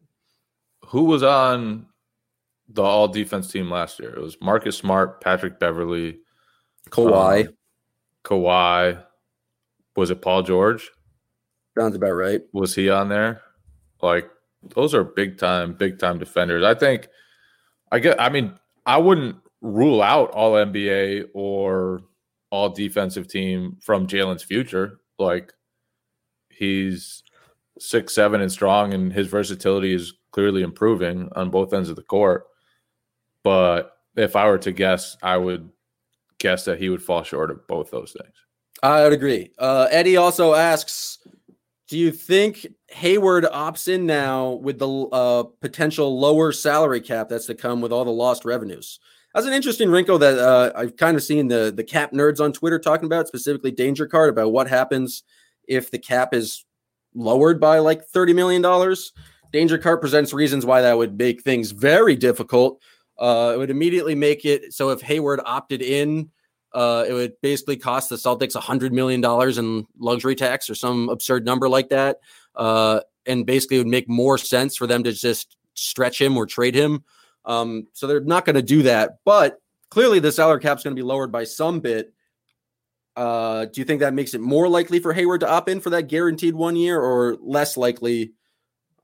who 0.87 1.05
was 1.05 1.23
on 1.23 1.87
the 2.69 2.83
all 2.83 3.07
defense 3.09 3.51
team 3.51 3.71
last 3.71 3.99
year? 4.01 4.11
It 4.15 4.21
was 4.21 4.37
Marcus 4.41 4.77
Smart, 4.77 5.21
Patrick 5.21 5.59
Beverley, 5.61 6.19
Kawhi 6.91 7.47
Um, 7.49 7.55
Kawhi. 8.25 9.05
Was 9.97 10.11
it 10.11 10.23
Paul 10.23 10.43
George? 10.43 10.91
sounds 11.79 11.95
about 11.97 12.13
right. 12.13 12.41
Was 12.53 12.75
he 12.75 12.91
on 12.91 13.09
there? 13.09 13.41
Like 14.03 14.29
those 14.75 14.95
are 14.95 15.05
big 15.05 15.39
time, 15.39 15.75
big 15.75 15.99
time 15.99 16.19
defenders. 16.19 16.65
I 16.65 16.75
think 16.75 17.09
I 17.91 17.99
get 17.99 18.21
I 18.21 18.29
mean, 18.31 18.59
I 18.87 18.97
wouldn't 18.99 19.37
rule 19.63 20.03
out 20.03 20.31
all 20.33 20.53
NBA 20.53 21.29
or 21.33 22.03
all 22.51 22.69
defensive 22.69 23.29
team 23.29 23.79
from 23.81 24.07
Jaylen's 24.07 24.43
future. 24.43 25.01
Like 25.19 25.53
he's 26.51 27.23
six 27.79 28.15
seven 28.15 28.43
and 28.43 28.53
strong 28.53 28.93
and 28.93 29.13
his 29.13 29.29
versatility 29.29 29.95
is 29.95 30.13
clearly 30.33 30.63
improving 30.63 31.31
on 31.35 31.51
both 31.51 31.73
ends 31.73 31.89
of 31.89 31.97
the 31.97 32.03
court. 32.03 32.47
But 33.43 33.97
if 34.17 34.37
I 34.37 34.47
were 34.47 34.59
to 34.59 34.73
guess, 34.73 35.17
I 35.23 35.37
would 35.37 35.71
guess 36.39 36.65
that 36.65 36.79
he 36.79 36.89
would 36.89 37.03
fall 37.03 37.23
short 37.23 37.51
of 37.51 37.67
both 37.67 37.91
those 37.91 38.13
things. 38.13 38.35
I 38.83 39.05
would 39.05 39.13
agree. 39.13 39.53
Uh, 39.59 39.87
Eddie 39.91 40.17
also 40.17 40.55
asks, 40.55 41.19
do 41.89 41.99
you 41.99 42.11
think 42.11 42.67
Hayward 42.89 43.45
opts 43.45 43.87
in 43.87 44.07
now 44.07 44.53
with 44.53 44.79
the 44.79 44.89
uh, 44.89 45.45
potential 45.61 46.19
lower 46.19 46.51
salary 46.51 47.01
cap 47.01 47.29
that's 47.29 47.47
to 47.47 47.55
come 47.55 47.81
with 47.81 47.93
all 47.93 48.05
the 48.05 48.11
lost 48.11 48.45
revenues? 48.45 48.99
That's 49.35 49.47
an 49.47 49.53
interesting 49.53 49.91
wrinkle 49.91 50.19
that 50.19 50.39
uh, 50.39 50.73
I've 50.75 50.97
kind 50.97 51.17
of 51.17 51.23
seen 51.23 51.49
the 51.49 51.73
the 51.75 51.85
cap 51.85 52.13
nerds 52.13 52.41
on 52.41 52.53
Twitter 52.53 52.79
talking 52.79 53.07
about, 53.07 53.29
specifically 53.29 53.71
Danger 53.71 54.07
Card, 54.07 54.31
about 54.31 54.53
what 54.53 54.69
happens 54.69 55.23
if 55.67 55.91
the 55.91 55.99
cap 55.99 56.35
is 56.35 56.65
lowered 57.15 57.61
by 57.61 57.79
like 57.79 58.05
thirty 58.05 58.33
million 58.33 58.63
dollars. 58.63 59.13
Danger 59.53 59.79
Card 59.79 60.01
presents 60.01 60.33
reasons 60.33 60.65
why 60.65 60.83
that 60.83 60.97
would 60.97 61.19
make 61.19 61.43
things 61.43 61.71
very 61.71 62.17
difficult. 62.17 62.81
Uh, 63.19 63.53
it 63.55 63.59
would 63.59 63.71
immediately 63.71 64.15
make 64.15 64.45
it 64.45 64.73
so 64.73 64.91
if 64.91 65.03
Hayward 65.03 65.41
opted 65.45 65.83
in, 65.83 66.31
uh, 66.73 67.05
it 67.07 67.13
would 67.13 67.35
basically 67.43 67.77
cost 67.77 68.09
the 68.09 68.17
Celtics 68.17 68.57
$100 68.57 68.93
million 68.93 69.23
in 69.59 69.87
luxury 69.99 70.35
tax 70.35 70.71
or 70.71 70.75
some 70.75 71.09
absurd 71.11 71.45
number 71.45 71.69
like 71.69 71.91
that. 71.91 72.19
Uh, 72.57 73.01
and 73.27 73.47
basically, 73.47 73.79
would 73.79 73.87
make 73.87 74.09
more 74.09 74.39
sense 74.39 74.77
for 74.77 74.87
them 74.87 75.05
to 75.05 75.13
just 75.13 75.57
stretch 75.75 76.21
him 76.21 76.37
or 76.37 76.47
trade 76.47 76.75
him. 76.75 77.05
Um, 77.45 77.89
so 77.93 78.07
they're 78.07 78.21
not 78.21 78.45
going 78.45 78.57
to 78.57 78.63
do 78.63 78.83
that. 78.85 79.19
But 79.25 79.61
clearly, 79.91 80.19
the 80.19 80.33
salary 80.33 80.61
cap 80.61 80.79
is 80.79 80.85
going 80.85 80.97
to 80.97 81.01
be 81.01 81.07
lowered 81.07 81.33
by 81.33 81.45
some 81.45 81.81
bit. 81.81 82.13
Uh, 83.15 83.67
do 83.67 83.81
you 83.81 83.85
think 83.85 84.01
that 84.01 84.15
makes 84.15 84.35
it 84.35 84.41
more 84.41 84.69
likely 84.69 84.99
for 84.99 85.13
Hayward 85.13 85.41
to 85.41 85.49
opt 85.49 85.69
in 85.69 85.81
for 85.81 85.91
that 85.91 86.09
guaranteed 86.09 86.55
one 86.55 86.77
year 86.77 87.01
or 87.01 87.37
less 87.41 87.77
likely? 87.77 88.33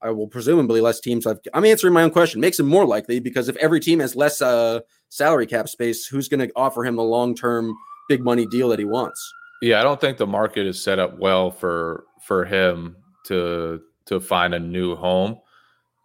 I 0.01 0.11
will 0.11 0.29
presumably 0.29 0.81
less 0.81 1.01
teams 1.01 1.25
have. 1.25 1.41
I'm 1.53 1.65
answering 1.65 1.93
my 1.93 2.03
own 2.03 2.11
question. 2.11 2.41
Makes 2.41 2.61
it 2.61 2.65
more 2.65 2.87
likely 2.87 3.19
because 3.19 3.49
if 3.49 3.57
every 3.57 3.81
team 3.81 3.99
has 3.99 4.15
less 4.15 4.41
uh, 4.41 4.81
salary 5.09 5.47
cap 5.47 5.69
space, 5.69 6.07
who's 6.07 6.29
going 6.29 6.47
to 6.47 6.53
offer 6.55 6.85
him 6.85 6.97
the 6.97 7.03
long 7.03 7.35
term 7.35 7.77
big 8.09 8.23
money 8.23 8.47
deal 8.47 8.69
that 8.69 8.79
he 8.79 8.85
wants? 8.85 9.21
Yeah, 9.61 9.81
I 9.81 9.83
don't 9.83 10.01
think 10.01 10.19
the 10.19 10.27
market 10.27 10.67
is 10.67 10.81
set 10.83 10.99
up 10.99 11.19
well 11.19 11.51
for 11.51 12.05
for 12.23 12.45
him 12.45 12.97
to 13.25 13.81
to 14.07 14.21
find 14.21 14.55
a 14.55 14.61
new 14.61 14.95
home. 14.95 15.41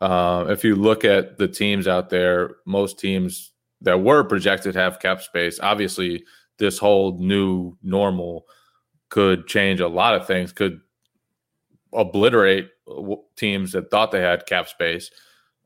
Uh, 0.03 0.47
if 0.49 0.63
you 0.65 0.75
look 0.75 1.05
at 1.05 1.37
the 1.37 1.47
teams 1.47 1.87
out 1.87 2.09
there, 2.09 2.57
most 2.65 2.99
teams 2.99 3.53
that 3.81 4.01
were 4.01 4.23
projected 4.23 4.75
have 4.75 4.99
cap 4.99 5.21
space, 5.21 5.59
obviously, 5.61 6.23
this 6.57 6.77
whole 6.77 7.17
new 7.19 7.77
normal 7.81 8.45
could 9.07 9.47
change 9.47 9.79
a 9.79 9.87
lot 9.87 10.15
of 10.15 10.27
things. 10.27 10.51
Could 10.51 10.81
obliterate 11.93 12.69
teams 13.35 13.71
that 13.71 13.89
thought 13.91 14.11
they 14.11 14.19
had 14.19 14.45
cap 14.45 14.67
space. 14.67 15.09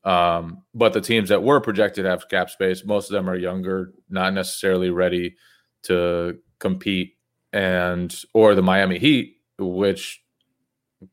Um, 0.03 0.63
but 0.73 0.93
the 0.93 1.01
teams 1.01 1.29
that 1.29 1.43
were 1.43 1.59
projected 1.59 2.05
have 2.05 2.29
cap 2.29 2.49
space, 2.49 2.85
most 2.85 3.09
of 3.09 3.13
them 3.13 3.29
are 3.29 3.35
younger, 3.35 3.93
not 4.09 4.33
necessarily 4.33 4.89
ready 4.89 5.35
to 5.83 6.37
compete 6.59 7.17
and 7.53 8.23
or 8.33 8.55
the 8.55 8.61
Miami 8.61 8.99
Heat, 8.99 9.37
which 9.57 10.21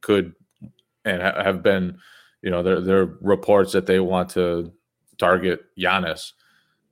could 0.00 0.34
and 1.04 1.22
ha- 1.22 1.42
have 1.42 1.62
been, 1.62 1.98
you 2.44 2.50
know, 2.50 2.62
there 2.62 2.83
there 2.83 3.00
are 3.00 3.18
reports 3.22 3.72
that 3.72 3.87
they 3.87 4.00
want 4.00 4.28
to 4.30 4.70
target 5.16 5.64
Giannis 5.78 6.33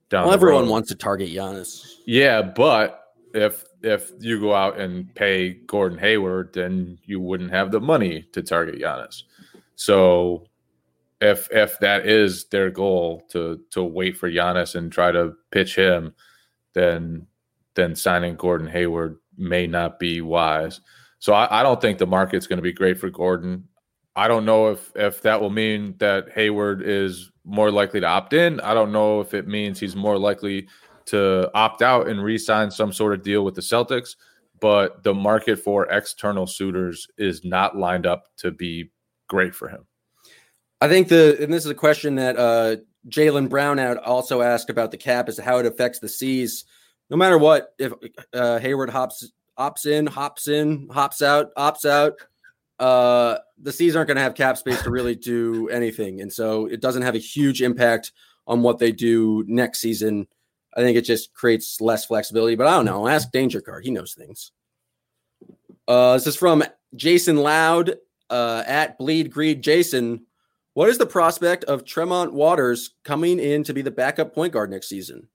down. 0.09 0.25
Well, 0.25 0.33
everyone 0.33 0.63
road. 0.63 0.71
wants 0.71 0.89
to 0.89 0.95
target 0.95 1.29
Giannis. 1.29 1.85
Yeah, 2.07 2.41
but 2.41 3.03
if 3.35 3.63
if 3.83 4.11
you 4.19 4.39
go 4.39 4.55
out 4.55 4.79
and 4.79 5.13
pay 5.13 5.53
Gordon 5.53 5.99
Hayward, 5.99 6.53
then 6.53 6.97
you 7.03 7.19
wouldn't 7.19 7.51
have 7.51 7.69
the 7.69 7.79
money 7.79 8.25
to 8.33 8.41
target 8.41 8.81
Giannis. 8.81 9.23
So 9.75 10.47
if 11.21 11.47
if 11.51 11.77
that 11.81 12.07
is 12.07 12.45
their 12.45 12.71
goal 12.71 13.21
to 13.29 13.61
to 13.69 13.83
wait 13.83 14.17
for 14.17 14.31
Giannis 14.31 14.73
and 14.73 14.91
try 14.91 15.11
to 15.11 15.35
pitch 15.51 15.75
him, 15.75 16.15
then 16.73 17.27
then 17.75 17.95
signing 17.95 18.37
Gordon 18.37 18.67
Hayward 18.69 19.17
may 19.37 19.67
not 19.67 19.99
be 19.99 20.19
wise. 20.19 20.81
So 21.19 21.33
I, 21.33 21.59
I 21.59 21.63
don't 21.63 21.79
think 21.79 21.99
the 21.99 22.07
market's 22.07 22.47
going 22.47 22.57
to 22.57 22.63
be 22.63 22.73
great 22.73 22.99
for 22.99 23.11
Gordon. 23.11 23.67
I 24.15 24.27
don't 24.27 24.45
know 24.45 24.69
if 24.69 24.91
if 24.95 25.21
that 25.21 25.41
will 25.41 25.49
mean 25.49 25.95
that 25.97 26.29
Hayward 26.29 26.81
is 26.81 27.31
more 27.43 27.71
likely 27.71 27.99
to 27.99 28.07
opt 28.07 28.33
in. 28.33 28.59
I 28.61 28.73
don't 28.73 28.91
know 28.91 29.21
if 29.21 29.33
it 29.33 29.47
means 29.47 29.79
he's 29.79 29.95
more 29.95 30.17
likely 30.17 30.67
to 31.05 31.51
opt 31.53 31.81
out 31.81 32.07
and 32.07 32.23
re-sign 32.23 32.71
some 32.71 32.93
sort 32.93 33.13
of 33.13 33.23
deal 33.23 33.43
with 33.43 33.55
the 33.55 33.61
Celtics. 33.61 34.15
But 34.59 35.03
the 35.03 35.13
market 35.13 35.59
for 35.59 35.87
external 35.87 36.47
suitors 36.47 37.07
is 37.17 37.43
not 37.43 37.75
lined 37.77 38.05
up 38.05 38.27
to 38.37 38.51
be 38.51 38.91
great 39.27 39.53
for 39.53 39.67
him. 39.67 39.85
I 40.79 40.87
think 40.87 41.07
the 41.07 41.37
and 41.41 41.51
this 41.51 41.65
is 41.65 41.71
a 41.71 41.75
question 41.75 42.15
that 42.15 42.37
uh, 42.37 42.77
Jalen 43.09 43.49
Brown 43.49 43.79
also 43.97 44.41
asked 44.41 44.69
about 44.69 44.91
the 44.91 44.97
cap 44.97 45.25
to 45.27 45.41
how 45.41 45.57
it 45.57 45.65
affects 45.65 45.99
the 45.99 46.09
C's. 46.09 46.65
No 47.09 47.17
matter 47.17 47.37
what, 47.37 47.73
if 47.79 47.91
uh, 48.33 48.59
Hayward 48.59 48.89
hops 48.89 49.31
opts 49.57 49.85
in, 49.85 50.07
hops 50.07 50.47
in, 50.47 50.87
hops 50.89 51.21
out, 51.21 51.53
opts 51.55 51.85
out, 51.85 52.13
uh, 52.79 53.37
the 53.59 53.71
C's 53.71 53.95
aren't 53.95 54.07
going 54.07 54.17
to 54.17 54.23
have 54.23 54.35
cap 54.35 54.57
space 54.57 54.81
to 54.83 54.91
really 54.91 55.15
do 55.15 55.69
anything, 55.69 56.21
and 56.21 56.31
so 56.31 56.65
it 56.65 56.81
doesn't 56.81 57.03
have 57.03 57.15
a 57.15 57.19
huge 57.19 57.61
impact 57.61 58.11
on 58.47 58.61
what 58.61 58.79
they 58.79 58.91
do 58.91 59.43
next 59.47 59.79
season. 59.79 60.27
I 60.75 60.81
think 60.81 60.97
it 60.97 61.05
just 61.05 61.33
creates 61.33 61.79
less 61.79 62.05
flexibility. 62.05 62.55
But 62.55 62.67
I 62.67 62.71
don't 62.71 62.85
know. 62.85 63.07
Ask 63.07 63.31
Danger 63.31 63.61
Card; 63.61 63.83
he 63.85 63.91
knows 63.91 64.13
things. 64.13 64.51
Uh, 65.87 66.13
this 66.13 66.27
is 66.27 66.35
from 66.35 66.63
Jason 66.95 67.37
Loud 67.37 67.95
uh, 68.29 68.63
at 68.65 68.97
Bleed 68.97 69.31
Greed 69.31 69.61
Jason. 69.61 70.25
What 70.73 70.89
is 70.89 70.97
the 70.97 71.05
prospect 71.05 71.65
of 71.65 71.85
Tremont 71.85 72.33
Waters 72.33 72.95
coming 73.03 73.39
in 73.39 73.63
to 73.65 73.73
be 73.73 73.83
the 73.83 73.91
backup 73.91 74.33
point 74.33 74.53
guard 74.53 74.71
next 74.71 74.89
season? 74.89 75.27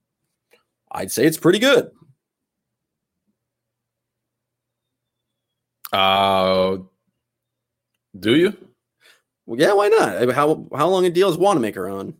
I'd 0.91 1.13
say 1.13 1.25
it's 1.27 1.39
pretty 1.39 1.61
good. 1.61 1.91
Uh, 5.93 6.79
do 8.19 8.37
you? 8.37 8.57
Well, 9.47 9.59
yeah, 9.59 9.73
why 9.73 9.89
not? 9.89 10.33
How 10.35 10.67
how 10.75 10.89
long 10.89 11.07
a 11.07 11.11
deal 11.11 11.31
is 11.31 11.39
Wanamaker 11.39 11.89
on? 11.89 12.15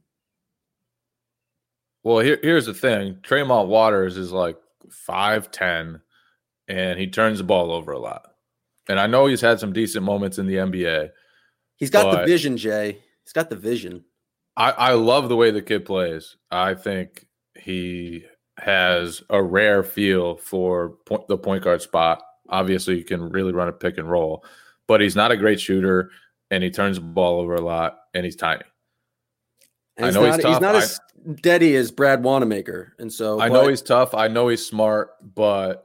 Well, 2.03 2.21
here, 2.21 2.39
here's 2.43 2.67
the 2.67 2.75
thing: 2.75 3.19
Tremont 3.23 3.69
Waters 3.69 4.17
is 4.17 4.33
like 4.33 4.57
five 4.91 5.51
ten, 5.51 6.01
and 6.69 6.99
he 6.99 7.09
turns 7.09 7.39
the 7.39 7.45
ball 7.45 7.71
over 7.71 7.93
a 7.93 7.99
lot. 7.99 8.33
And 8.89 8.99
I 8.99 9.07
know 9.07 9.27
he's 9.27 9.43
had 9.43 9.61
some 9.61 9.73
decent 9.73 10.05
moments 10.05 10.39
in 10.39 10.47
the 10.47 10.57
NBA. 10.57 11.11
He's 11.77 11.91
got 11.91 12.11
the 12.11 12.25
vision, 12.25 12.57
Jay. 12.57 12.99
He's 13.25 13.33
got 13.33 13.51
the 13.51 13.57
vision. 13.57 14.05
I, 14.57 14.71
I 14.71 14.93
love 14.93 15.29
the 15.29 15.37
way 15.37 15.51
the 15.51 15.63
kid 15.63 15.85
plays. 15.85 16.37
I 16.51 16.75
think 16.75 17.27
he 17.55 18.25
has 18.59 19.23
a 19.31 19.43
rare 19.43 19.83
feel 19.83 20.37
for 20.37 20.97
point, 21.07 21.29
the 21.29 21.39
point 21.39 21.63
guard 21.63 21.83
spot. 21.83 22.23
Obviously, 22.49 22.97
he 22.97 23.05
can 23.05 23.29
really 23.29 23.53
run 23.53 23.69
a 23.69 23.73
pick 23.73 23.99
and 23.99 24.11
roll, 24.11 24.45
but 24.89 25.01
he's 25.01 25.15
not 25.15 25.31
a 25.31 25.37
great 25.37 25.61
shooter, 25.61 26.11
and 26.51 26.65
he 26.65 26.71
turns 26.71 26.97
the 26.97 27.03
ball 27.03 27.41
over 27.41 27.55
a 27.55 27.61
lot, 27.61 27.99
and 28.15 28.25
he's 28.25 28.37
tiny. 28.37 28.65
And 29.97 30.07
I 30.07 30.11
know 30.11 30.27
not, 30.27 30.37
he's, 30.37 30.45
he's 30.47 30.61
not 30.61 30.75
I, 30.75 30.79
as 30.79 31.01
steady 31.37 31.77
as 31.77 31.93
Brad 31.93 32.25
Wanamaker, 32.25 32.95
and 32.99 33.13
so 33.13 33.39
I 33.39 33.49
but, 33.49 33.55
know 33.55 33.69
he's 33.69 33.83
tough. 33.83 34.15
I 34.15 34.29
know 34.29 34.49
he's 34.49 34.67
smart, 34.67 35.11
but 35.35 35.85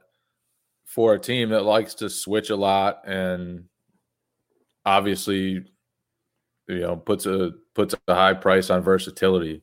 for 0.86 1.14
a 1.14 1.18
team 1.18 1.50
that 1.50 1.64
likes 1.64 1.94
to 1.94 2.08
switch 2.08 2.50
a 2.50 2.56
lot 2.56 3.06
and 3.06 3.64
obviously, 4.86 5.64
you 6.68 6.78
know, 6.80 6.96
puts 6.96 7.26
a 7.26 7.52
puts 7.74 7.94
a 8.06 8.14
high 8.14 8.34
price 8.34 8.70
on 8.70 8.82
versatility, 8.82 9.62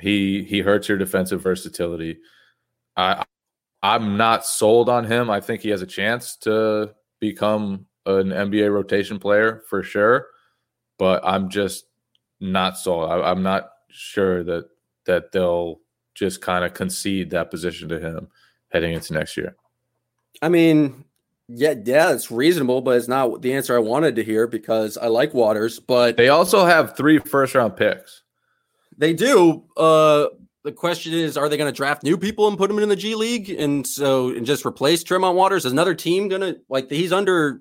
he 0.00 0.42
he 0.44 0.60
hurts 0.60 0.88
your 0.88 0.98
defensive 0.98 1.42
versatility. 1.42 2.18
I 2.96 3.24
I'm 3.82 4.16
not 4.16 4.46
sold 4.46 4.88
on 4.88 5.04
him. 5.04 5.30
I 5.30 5.40
think 5.40 5.60
he 5.60 5.68
has 5.68 5.82
a 5.82 5.86
chance 5.86 6.36
to 6.38 6.94
become 7.20 7.86
an 8.06 8.28
NBA 8.28 8.72
rotation 8.72 9.18
player 9.18 9.62
for 9.68 9.82
sure, 9.82 10.28
but 10.98 11.20
I'm 11.24 11.48
just 11.48 11.86
not 12.40 12.78
sold. 12.78 13.10
I, 13.10 13.20
I'm 13.20 13.42
not 13.42 13.70
sure 13.88 14.44
that 14.44 14.68
that 15.06 15.32
they'll 15.32 15.80
just 16.14 16.40
kind 16.40 16.64
of 16.64 16.74
concede 16.74 17.30
that 17.30 17.50
position 17.50 17.88
to 17.88 18.00
him 18.00 18.28
heading 18.72 18.92
into 18.92 19.12
next 19.12 19.36
year. 19.36 19.56
I 20.42 20.48
mean, 20.48 21.04
yeah, 21.48 21.74
yeah, 21.84 22.12
it's 22.12 22.30
reasonable, 22.30 22.80
but 22.80 22.96
it's 22.96 23.08
not 23.08 23.42
the 23.42 23.54
answer 23.54 23.76
I 23.76 23.78
wanted 23.78 24.16
to 24.16 24.24
hear 24.24 24.46
because 24.46 24.96
I 24.98 25.06
like 25.06 25.32
Waters. 25.32 25.78
But 25.78 26.16
they 26.16 26.28
also 26.28 26.64
have 26.64 26.96
three 26.96 27.18
first 27.18 27.54
round 27.54 27.76
picks. 27.76 28.22
They 28.98 29.12
do. 29.12 29.64
Uh, 29.76 30.26
the 30.64 30.72
question 30.72 31.12
is, 31.12 31.36
are 31.36 31.48
they 31.48 31.56
going 31.56 31.72
to 31.72 31.76
draft 31.76 32.02
new 32.02 32.18
people 32.18 32.48
and 32.48 32.58
put 32.58 32.68
them 32.68 32.80
in 32.80 32.88
the 32.88 32.96
G 32.96 33.14
League, 33.14 33.50
and 33.50 33.86
so 33.86 34.30
and 34.30 34.44
just 34.44 34.66
replace 34.66 35.04
Tremont 35.04 35.36
Waters? 35.36 35.64
Is 35.64 35.72
another 35.72 35.94
team 35.94 36.28
going 36.28 36.40
to 36.40 36.60
like 36.68 36.90
he's 36.90 37.12
under 37.12 37.60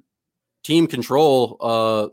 team 0.66 0.88
control? 0.88 1.58
Uh, 1.62 2.08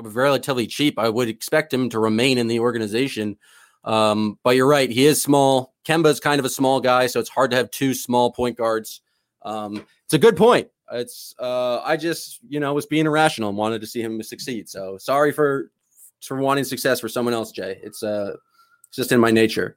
relatively 0.00 0.66
cheap. 0.66 0.98
I 0.98 1.08
would 1.08 1.28
expect 1.28 1.74
him 1.74 1.90
to 1.90 1.98
remain 1.98 2.38
in 2.38 2.46
the 2.46 2.60
organization. 2.60 3.36
Um, 3.84 4.38
but 4.42 4.56
you're 4.56 4.68
right, 4.68 4.90
he 4.90 5.06
is 5.06 5.20
small. 5.20 5.74
Kemba's 5.86 6.20
kind 6.20 6.38
of 6.38 6.44
a 6.44 6.50
small 6.50 6.80
guy, 6.80 7.06
so 7.06 7.20
it's 7.20 7.28
hard 7.28 7.50
to 7.50 7.56
have 7.56 7.70
two 7.70 7.94
small 7.94 8.32
point 8.32 8.56
guards. 8.56 9.00
Um, 9.42 9.84
it's 10.04 10.14
a 10.14 10.18
good 10.18 10.36
point. 10.36 10.68
It's 10.92 11.34
uh, 11.38 11.80
I 11.80 11.96
just 11.96 12.40
you 12.48 12.60
know 12.60 12.72
was 12.74 12.86
being 12.86 13.06
irrational 13.06 13.50
and 13.50 13.58
wanted 13.58 13.80
to 13.80 13.86
see 13.86 14.00
him 14.00 14.22
succeed. 14.22 14.68
So 14.68 14.98
sorry 14.98 15.32
for 15.32 15.70
for 16.22 16.38
wanting 16.38 16.64
success 16.64 17.00
for 17.00 17.08
someone 17.08 17.34
else, 17.34 17.52
Jay. 17.52 17.78
It's 17.82 18.02
uh, 18.02 18.34
it's 18.88 18.96
just 18.96 19.12
in 19.12 19.20
my 19.20 19.30
nature. 19.30 19.76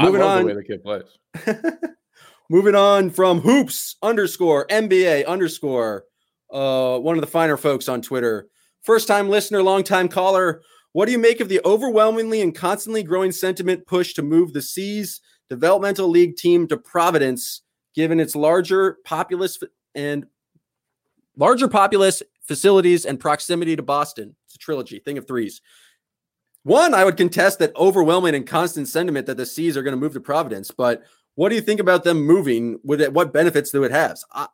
Moving 0.00 0.22
on. 0.22 0.42
the 0.42 0.46
way 0.46 0.54
the 0.54 0.64
kid 0.64 0.82
plays. 0.82 1.04
Moving 2.50 2.74
on 2.74 3.10
from 3.10 3.40
hoops 3.40 3.96
underscore 4.02 4.66
NBA 4.66 5.26
underscore. 5.26 6.04
Uh, 6.52 6.98
one 6.98 7.16
of 7.16 7.22
the 7.22 7.26
finer 7.26 7.56
folks 7.56 7.88
on 7.88 8.02
Twitter. 8.02 8.48
First 8.82 9.08
time 9.08 9.28
listener, 9.28 9.62
long 9.62 9.82
time 9.82 10.08
caller. 10.08 10.62
What 10.92 11.06
do 11.06 11.12
you 11.12 11.18
make 11.18 11.40
of 11.40 11.48
the 11.48 11.60
overwhelmingly 11.64 12.42
and 12.42 12.54
constantly 12.54 13.02
growing 13.02 13.32
sentiment 13.32 13.86
push 13.86 14.12
to 14.14 14.22
move 14.22 14.52
the 14.52 14.60
C's 14.60 15.20
developmental 15.48 16.08
league 16.08 16.36
team 16.36 16.68
to 16.68 16.76
Providence, 16.76 17.62
given 17.94 18.20
its 18.20 18.36
larger 18.36 18.98
populous 19.04 19.58
and 19.94 20.26
larger 21.36 21.68
populous 21.68 22.22
facilities 22.42 23.06
and 23.06 23.18
proximity 23.18 23.74
to 23.74 23.82
Boston? 23.82 24.36
It's 24.46 24.56
a 24.56 24.58
trilogy, 24.58 24.98
thing 24.98 25.16
of 25.16 25.26
threes. 25.26 25.62
One, 26.64 26.92
I 26.92 27.04
would 27.04 27.16
contest 27.16 27.58
that 27.60 27.74
overwhelming 27.74 28.34
and 28.34 28.46
constant 28.46 28.88
sentiment 28.88 29.26
that 29.26 29.36
the 29.36 29.46
C's 29.46 29.76
are 29.76 29.82
going 29.82 29.94
to 29.94 30.00
move 30.00 30.12
to 30.12 30.20
Providence. 30.20 30.70
But 30.70 31.02
what 31.34 31.48
do 31.48 31.54
you 31.54 31.62
think 31.62 31.80
about 31.80 32.04
them 32.04 32.20
moving? 32.20 32.78
With 32.84 33.00
it, 33.00 33.12
what 33.12 33.32
benefits 33.32 33.70
do 33.70 33.84
it 33.84 33.90
have? 33.90 34.18
I, 34.32 34.48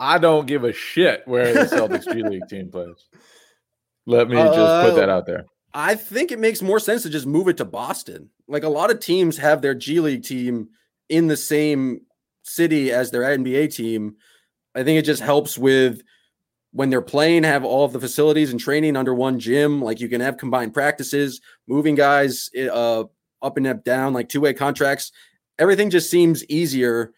I 0.00 0.16
don't 0.16 0.46
give 0.46 0.64
a 0.64 0.72
shit 0.72 1.22
where 1.26 1.52
the 1.52 1.60
Celtics 1.60 2.10
G 2.10 2.22
League 2.22 2.48
team 2.48 2.68
plays. 2.72 3.06
Let 4.06 4.28
me 4.28 4.36
just 4.36 4.58
uh, 4.58 4.84
put 4.84 4.96
that 4.96 5.10
out 5.10 5.26
there. 5.26 5.44
I 5.74 5.94
think 5.94 6.32
it 6.32 6.38
makes 6.38 6.62
more 6.62 6.80
sense 6.80 7.02
to 7.02 7.10
just 7.10 7.26
move 7.26 7.46
it 7.48 7.58
to 7.58 7.64
Boston. 7.66 8.30
Like 8.48 8.64
a 8.64 8.68
lot 8.68 8.90
of 8.90 8.98
teams 8.98 9.36
have 9.36 9.60
their 9.60 9.74
G 9.74 10.00
League 10.00 10.24
team 10.24 10.70
in 11.10 11.26
the 11.26 11.36
same 11.36 12.00
city 12.42 12.90
as 12.90 13.10
their 13.10 13.22
NBA 13.22 13.74
team. 13.74 14.16
I 14.74 14.82
think 14.82 14.98
it 14.98 15.04
just 15.04 15.22
helps 15.22 15.58
with 15.58 16.02
when 16.72 16.88
they're 16.88 17.02
playing, 17.02 17.42
have 17.42 17.64
all 17.64 17.84
of 17.84 17.92
the 17.92 18.00
facilities 18.00 18.50
and 18.50 18.58
training 18.58 18.96
under 18.96 19.14
one 19.14 19.38
gym. 19.38 19.82
Like 19.82 20.00
you 20.00 20.08
can 20.08 20.20
have 20.22 20.38
combined 20.38 20.72
practices, 20.72 21.40
moving 21.66 21.94
guys 21.94 22.50
eh, 22.54 22.68
uh, 22.68 23.04
up 23.42 23.56
and 23.58 23.66
up 23.66 23.84
down, 23.84 24.14
like 24.14 24.28
two 24.28 24.40
way 24.40 24.54
contracts. 24.54 25.12
Everything 25.58 25.90
just 25.90 26.10
seems 26.10 26.44
easier. 26.46 27.12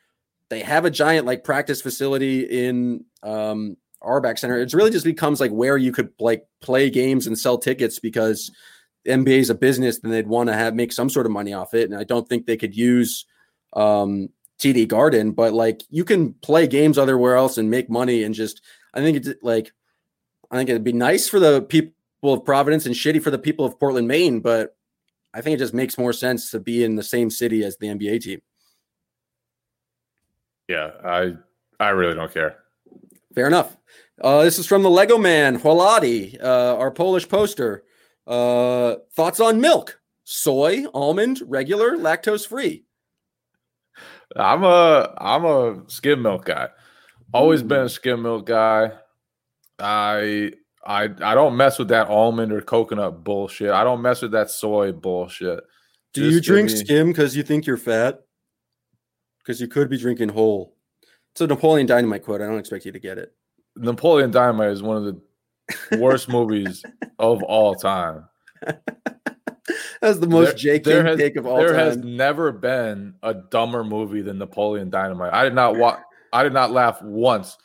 They 0.52 0.60
have 0.60 0.84
a 0.84 0.90
giant 0.90 1.24
like 1.24 1.44
practice 1.44 1.80
facility 1.80 2.42
in 2.42 3.06
um, 3.22 3.78
Auerbach 4.02 4.36
Center. 4.36 4.58
It 4.58 4.74
really 4.74 4.90
just 4.90 5.06
becomes 5.06 5.40
like 5.40 5.50
where 5.50 5.78
you 5.78 5.92
could 5.92 6.10
like 6.20 6.46
play 6.60 6.90
games 6.90 7.26
and 7.26 7.38
sell 7.38 7.56
tickets 7.56 7.98
because 7.98 8.50
NBA 9.08 9.38
is 9.38 9.48
a 9.48 9.54
business 9.54 9.98
and 10.04 10.12
they'd 10.12 10.26
want 10.26 10.50
to 10.50 10.54
have 10.54 10.74
make 10.74 10.92
some 10.92 11.08
sort 11.08 11.24
of 11.24 11.32
money 11.32 11.54
off 11.54 11.72
it. 11.72 11.88
And 11.88 11.98
I 11.98 12.04
don't 12.04 12.28
think 12.28 12.44
they 12.44 12.58
could 12.58 12.76
use 12.76 13.24
um, 13.72 14.28
TD 14.58 14.88
Garden, 14.88 15.32
but 15.32 15.54
like 15.54 15.84
you 15.88 16.04
can 16.04 16.34
play 16.34 16.66
games 16.66 16.98
everywhere 16.98 17.36
else 17.36 17.56
and 17.56 17.70
make 17.70 17.88
money 17.88 18.22
and 18.22 18.34
just 18.34 18.60
I 18.92 19.00
think 19.00 19.16
it's 19.16 19.30
like 19.40 19.72
I 20.50 20.58
think 20.58 20.68
it'd 20.68 20.84
be 20.84 20.92
nice 20.92 21.28
for 21.28 21.40
the 21.40 21.62
people 21.62 21.94
of 22.24 22.44
Providence 22.44 22.84
and 22.84 22.94
shitty 22.94 23.22
for 23.22 23.30
the 23.30 23.38
people 23.38 23.64
of 23.64 23.80
Portland, 23.80 24.06
Maine, 24.06 24.40
but 24.40 24.76
I 25.32 25.40
think 25.40 25.54
it 25.54 25.60
just 25.60 25.72
makes 25.72 25.96
more 25.96 26.12
sense 26.12 26.50
to 26.50 26.60
be 26.60 26.84
in 26.84 26.96
the 26.96 27.02
same 27.02 27.30
city 27.30 27.64
as 27.64 27.78
the 27.78 27.86
NBA 27.86 28.20
team. 28.20 28.42
Yeah, 30.68 30.90
I 31.04 31.34
I 31.80 31.90
really 31.90 32.14
don't 32.14 32.32
care. 32.32 32.58
Fair 33.34 33.46
enough. 33.46 33.76
Uh, 34.20 34.44
this 34.44 34.58
is 34.58 34.66
from 34.66 34.82
the 34.82 34.90
Lego 34.90 35.18
Man, 35.18 35.58
Holati, 35.58 36.42
uh, 36.42 36.76
our 36.76 36.90
Polish 36.90 37.28
poster. 37.28 37.84
Uh, 38.26 38.96
thoughts 39.14 39.40
on 39.40 39.60
milk? 39.60 40.00
Soy, 40.24 40.84
almond, 40.94 41.42
regular, 41.46 41.96
lactose 41.96 42.46
free. 42.46 42.84
I'm 44.36 44.62
a 44.64 45.14
I'm 45.18 45.44
a 45.44 45.82
skim 45.88 46.22
milk 46.22 46.44
guy. 46.44 46.68
Always 47.34 47.62
been 47.62 47.82
a 47.82 47.88
skim 47.88 48.22
milk 48.22 48.46
guy. 48.46 48.92
I 49.78 50.52
I 50.84 51.04
I 51.04 51.34
don't 51.34 51.56
mess 51.56 51.78
with 51.78 51.88
that 51.88 52.08
almond 52.08 52.52
or 52.52 52.60
coconut 52.60 53.24
bullshit. 53.24 53.70
I 53.70 53.84
don't 53.84 54.02
mess 54.02 54.22
with 54.22 54.32
that 54.32 54.50
soy 54.50 54.92
bullshit. 54.92 55.60
Do 56.14 56.22
Just 56.22 56.34
you 56.34 56.40
drink 56.40 56.70
me... 56.70 56.76
skim 56.76 57.08
because 57.08 57.36
you 57.36 57.42
think 57.42 57.66
you're 57.66 57.76
fat? 57.76 58.20
Because 59.42 59.60
you 59.60 59.68
could 59.68 59.88
be 59.88 59.98
drinking 59.98 60.30
whole. 60.30 60.76
It's 61.32 61.40
a 61.40 61.46
Napoleon 61.46 61.86
Dynamite 61.86 62.24
quote. 62.24 62.40
I 62.40 62.46
don't 62.46 62.58
expect 62.58 62.84
you 62.84 62.92
to 62.92 62.98
get 62.98 63.18
it. 63.18 63.32
Napoleon 63.76 64.30
Dynamite 64.30 64.70
is 64.70 64.82
one 64.82 64.96
of 64.98 65.04
the 65.04 65.98
worst 65.98 66.28
movies 66.28 66.84
of 67.18 67.42
all 67.42 67.74
time. 67.74 68.28
That's 70.00 70.18
the 70.18 70.26
most 70.26 70.62
there, 70.62 70.78
J.K. 70.78 71.16
take 71.16 71.36
of 71.36 71.46
all 71.46 71.56
there 71.56 71.68
time. 71.68 71.76
There 71.76 71.84
has 71.86 71.96
never 71.98 72.52
been 72.52 73.14
a 73.22 73.34
dumber 73.34 73.84
movie 73.84 74.20
than 74.20 74.38
Napoleon 74.38 74.90
Dynamite. 74.90 75.32
I 75.32 75.44
did 75.44 75.54
not 75.54 75.76
watch. 75.76 76.00
I 76.32 76.42
did 76.42 76.52
not 76.52 76.70
laugh 76.70 77.00
once 77.02 77.56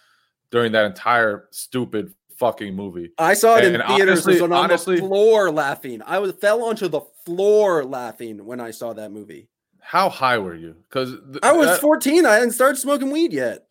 during 0.51 0.73
that 0.73 0.85
entire 0.85 1.47
stupid 1.51 2.13
fucking 2.37 2.75
movie. 2.75 3.11
I 3.17 3.33
saw 3.33 3.57
it 3.57 3.65
and 3.65 3.75
in 3.75 3.81
theaters. 3.87 4.25
Honestly, 4.25 4.41
on 4.41 4.53
honestly, 4.53 4.95
the 4.97 5.07
floor 5.07 5.51
laughing. 5.51 6.01
I 6.05 6.19
was 6.19 6.33
fell 6.33 6.63
onto 6.63 6.87
the 6.87 7.01
floor 7.25 7.83
laughing 7.83 8.45
when 8.45 8.59
I 8.59 8.71
saw 8.71 8.93
that 8.93 9.11
movie. 9.11 9.49
How 9.88 10.10
high 10.10 10.38
were 10.38 10.54
you? 10.54 10.76
Because 10.89 11.12
th- 11.12 11.39
I 11.43 11.54
was 11.54 11.67
that, 11.67 11.80
14. 11.80 12.26
I 12.26 12.34
hadn't 12.34 12.52
started 12.52 12.76
smoking 12.76 13.10
weed 13.10 13.32
yet. 13.32 13.67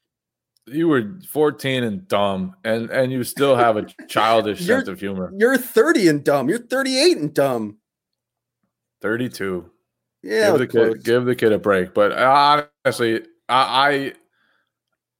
You 0.64 0.88
were 0.88 1.12
14 1.30 1.84
and 1.84 2.08
dumb, 2.08 2.56
and 2.64 2.88
and 2.88 3.12
you 3.12 3.22
still 3.22 3.54
have 3.54 3.76
a 3.76 3.84
childish 4.08 4.64
sense 4.64 4.88
of 4.88 4.98
humor. 4.98 5.30
You're 5.36 5.58
30 5.58 6.08
and 6.08 6.24
dumb. 6.24 6.48
You're 6.48 6.60
38 6.60 7.18
and 7.18 7.34
dumb. 7.34 7.76
32. 9.02 9.70
Yeah, 10.22 10.52
give 10.52 10.58
the 10.58 10.66
kid 10.66 11.04
give 11.04 11.24
the 11.26 11.34
kid 11.34 11.52
a 11.52 11.58
break. 11.58 11.92
But 11.92 12.12
uh, 12.12 12.64
honestly, 12.86 13.20
I, 13.50 14.14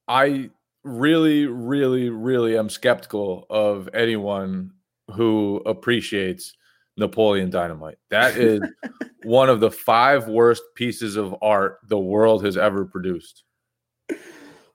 I 0.07 0.21
I 0.23 0.49
really, 0.83 1.45
really, 1.45 2.09
really 2.09 2.57
am 2.57 2.69
skeptical 2.69 3.45
of 3.51 3.87
anyone 3.93 4.71
who 5.13 5.61
appreciates 5.63 6.55
Napoleon 6.97 7.49
Dynamite. 7.49 7.97
That 8.09 8.37
is 8.37 8.61
one 9.23 9.49
of 9.49 9.59
the 9.59 9.71
five 9.71 10.27
worst 10.27 10.63
pieces 10.75 11.15
of 11.15 11.35
art 11.41 11.79
the 11.87 11.97
world 11.99 12.43
has 12.43 12.57
ever 12.57 12.85
produced. 12.85 13.43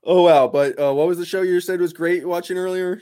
Oh 0.05 0.23
wow! 0.23 0.49
But 0.49 0.79
uh, 0.81 0.93
what 0.93 1.07
was 1.07 1.19
the 1.19 1.27
show 1.27 1.43
you 1.43 1.61
said 1.61 1.81
was 1.81 1.93
great 1.93 2.27
watching 2.27 2.57
earlier? 2.59 3.01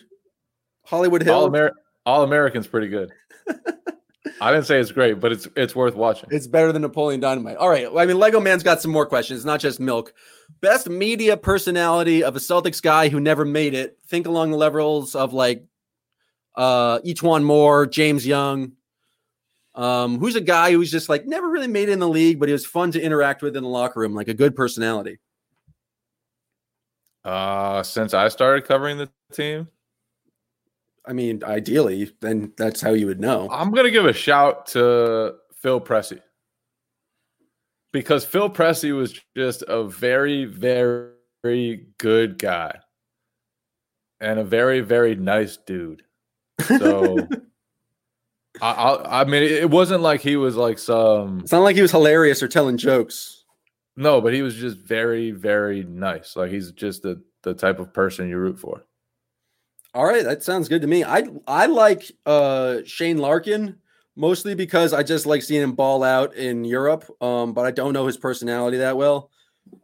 Hollywood 0.85 1.23
Hill. 1.23 1.35
All, 1.35 1.47
Amer- 1.47 1.73
All 2.05 2.23
Americans 2.23 2.67
pretty 2.67 2.89
good. 2.89 3.11
I 4.43 4.53
didn't 4.53 4.67
say 4.67 4.79
it's 4.81 4.93
great, 4.93 5.21
but 5.21 5.33
it's 5.33 5.49
it's 5.57 5.75
worth 5.75 5.95
watching. 5.95 6.29
It's 6.33 6.47
better 6.47 6.73
than 6.73 6.83
Napoleon 6.83 7.21
Dynamite. 7.21 7.57
All 7.57 7.69
right. 7.69 7.87
I 7.95 8.07
mean, 8.07 8.19
Lego 8.19 8.41
Man's 8.41 8.63
got 8.63 8.81
some 8.83 8.91
more 8.91 9.07
questions. 9.07 9.45
not 9.45 9.61
just 9.61 9.81
milk. 9.81 10.13
Best 10.61 10.89
media 10.89 11.37
personality 11.37 12.23
of 12.23 12.37
a 12.37 12.39
Celtics 12.39 12.83
guy 12.83 13.09
who 13.09 13.21
never 13.21 13.45
made 13.45 13.75
it. 13.75 13.99
Think 14.07 14.27
along 14.27 14.51
the 14.51 14.57
levels 14.57 15.15
of 15.15 15.33
like 15.33 15.65
uh 16.57 16.99
E'Twaun 17.01 17.45
Moore, 17.45 17.87
James 17.87 18.27
Young. 18.27 18.73
Um, 19.81 20.19
who's 20.19 20.37
a 20.37 20.43
guy 20.43 20.73
who's 20.73 20.91
just 20.91 21.09
like 21.09 21.27
never 21.27 21.49
really 21.49 21.67
made 21.67 21.89
it 21.89 21.93
in 21.93 22.01
the 22.01 22.09
league, 22.09 22.39
but 22.39 22.51
he 22.51 22.53
was 22.53 22.67
fun 22.67 22.93
to 22.93 23.01
interact 23.01 23.41
with 23.41 23.57
in 23.57 23.63
the 23.63 23.69
locker 23.69 24.01
room, 24.01 24.15
like 24.15 24.29
a 24.29 24.35
good 24.35 24.55
personality. 24.55 25.19
Uh, 27.25 27.83
since 27.83 28.13
I 28.13 28.29
started 28.29 28.67
covering 28.67 28.99
the 28.99 29.11
team, 29.33 29.69
I 31.07 31.15
mean, 31.15 31.43
ideally, 31.45 32.13
then 32.21 32.53
that's 32.59 32.83
how 32.83 32.91
you 32.91 33.07
would 33.07 33.21
know. 33.21 33.49
I'm 33.51 33.71
gonna 33.71 33.91
give 33.91 34.05
a 34.05 34.13
shout 34.13 34.67
to 34.67 35.37
Phil 35.55 35.81
Pressey 35.81 36.21
because 37.91 38.23
Phil 38.23 38.51
Pressey 38.51 38.95
was 38.95 39.19
just 39.35 39.65
a 39.67 39.85
very, 39.85 40.45
very 40.45 41.87
good 41.97 42.39
guy 42.39 42.79
and 44.21 44.39
a 44.39 44.45
very, 44.45 44.83
very 44.83 45.15
nice 45.15 45.57
dude. 45.57 46.03
So, 46.67 47.17
I, 48.63 48.71
I, 48.73 49.21
I 49.21 49.25
mean, 49.25 49.43
it 49.43 49.71
wasn't 49.71 50.03
like 50.03 50.21
he 50.21 50.37
was 50.37 50.57
like 50.57 50.79
some. 50.79 51.41
It's 51.41 51.53
not 51.53 51.61
like 51.61 51.77
he 51.77 51.83
was 51.83 51.91
hilarious 51.91 52.43
or 52.43 52.49
telling 52.49 52.77
jokes. 52.77 53.45
No, 53.97 54.21
but 54.21 54.33
he 54.33 54.43
was 54.43 54.55
just 54.55 54.79
very, 54.79 55.31
very 55.31 55.85
nice. 55.85 56.37
Like 56.37 56.51
he's 56.51 56.73
just 56.73 57.03
the 57.03 57.23
the 57.43 57.55
type 57.55 57.79
of 57.79 57.93
person 57.93 58.29
you 58.29 58.39
root 58.39 58.59
for. 58.59 58.85
All 59.95 60.05
right, 60.05 60.25
that 60.25 60.43
sounds 60.43 60.69
good 60.69 60.83
to 60.83 60.89
me. 60.89 61.05
I 61.05 61.25
I 61.47 61.67
like 61.67 62.11
uh 62.27 62.79
Shane 62.85 63.19
Larkin 63.19 63.77
mostly 64.17 64.55
because 64.55 64.93
I 64.93 65.03
just 65.03 65.27
like 65.27 65.43
seeing 65.43 65.63
him 65.63 65.73
ball 65.73 66.03
out 66.03 66.35
in 66.35 66.65
Europe. 66.65 67.05
Um, 67.21 67.53
but 67.53 67.67
I 67.67 67.71
don't 67.71 67.93
know 67.93 68.07
his 68.07 68.17
personality 68.17 68.79
that 68.79 68.97
well. 68.97 69.31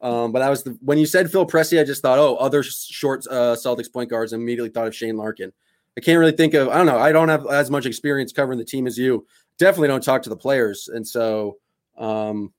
Um, 0.03 0.33
but 0.33 0.41
that 0.41 0.49
was 0.51 0.65
the 0.65 0.79
when 0.81 0.99
you 0.99 1.07
said 1.07 1.31
Phil 1.31 1.47
Pressey, 1.47 1.81
I 1.81 1.85
just 1.85 2.03
thought, 2.03 2.19
oh, 2.19 2.37
other 2.37 2.63
short 2.63 3.27
uh, 3.31 3.55
Celtics 3.55 3.93
point 3.93 4.11
guards. 4.11 4.33
and 4.33 4.43
immediately 4.43 4.71
thought 4.71 4.87
of 4.87 4.95
Shane 4.95 5.17
Larkin. 5.17 5.53
I 5.97 6.01
can't 6.01 6.19
really 6.19 6.33
think 6.33 6.55
of. 6.55 6.69
I 6.69 6.77
don't 6.77 6.87
know. 6.87 6.99
I 6.99 7.13
don't 7.13 7.29
have 7.29 7.47
as 7.47 7.71
much 7.71 7.87
experience 7.87 8.33
covering 8.33 8.59
the 8.59 8.65
team 8.65 8.87
as 8.87 8.99
you. 8.99 9.27
Definitely 9.59 9.89
don't 9.89 10.03
talk 10.03 10.23
to 10.23 10.29
the 10.29 10.37
players, 10.37 10.89
and 10.93 11.07
so 11.07 11.57
um, 11.97 12.53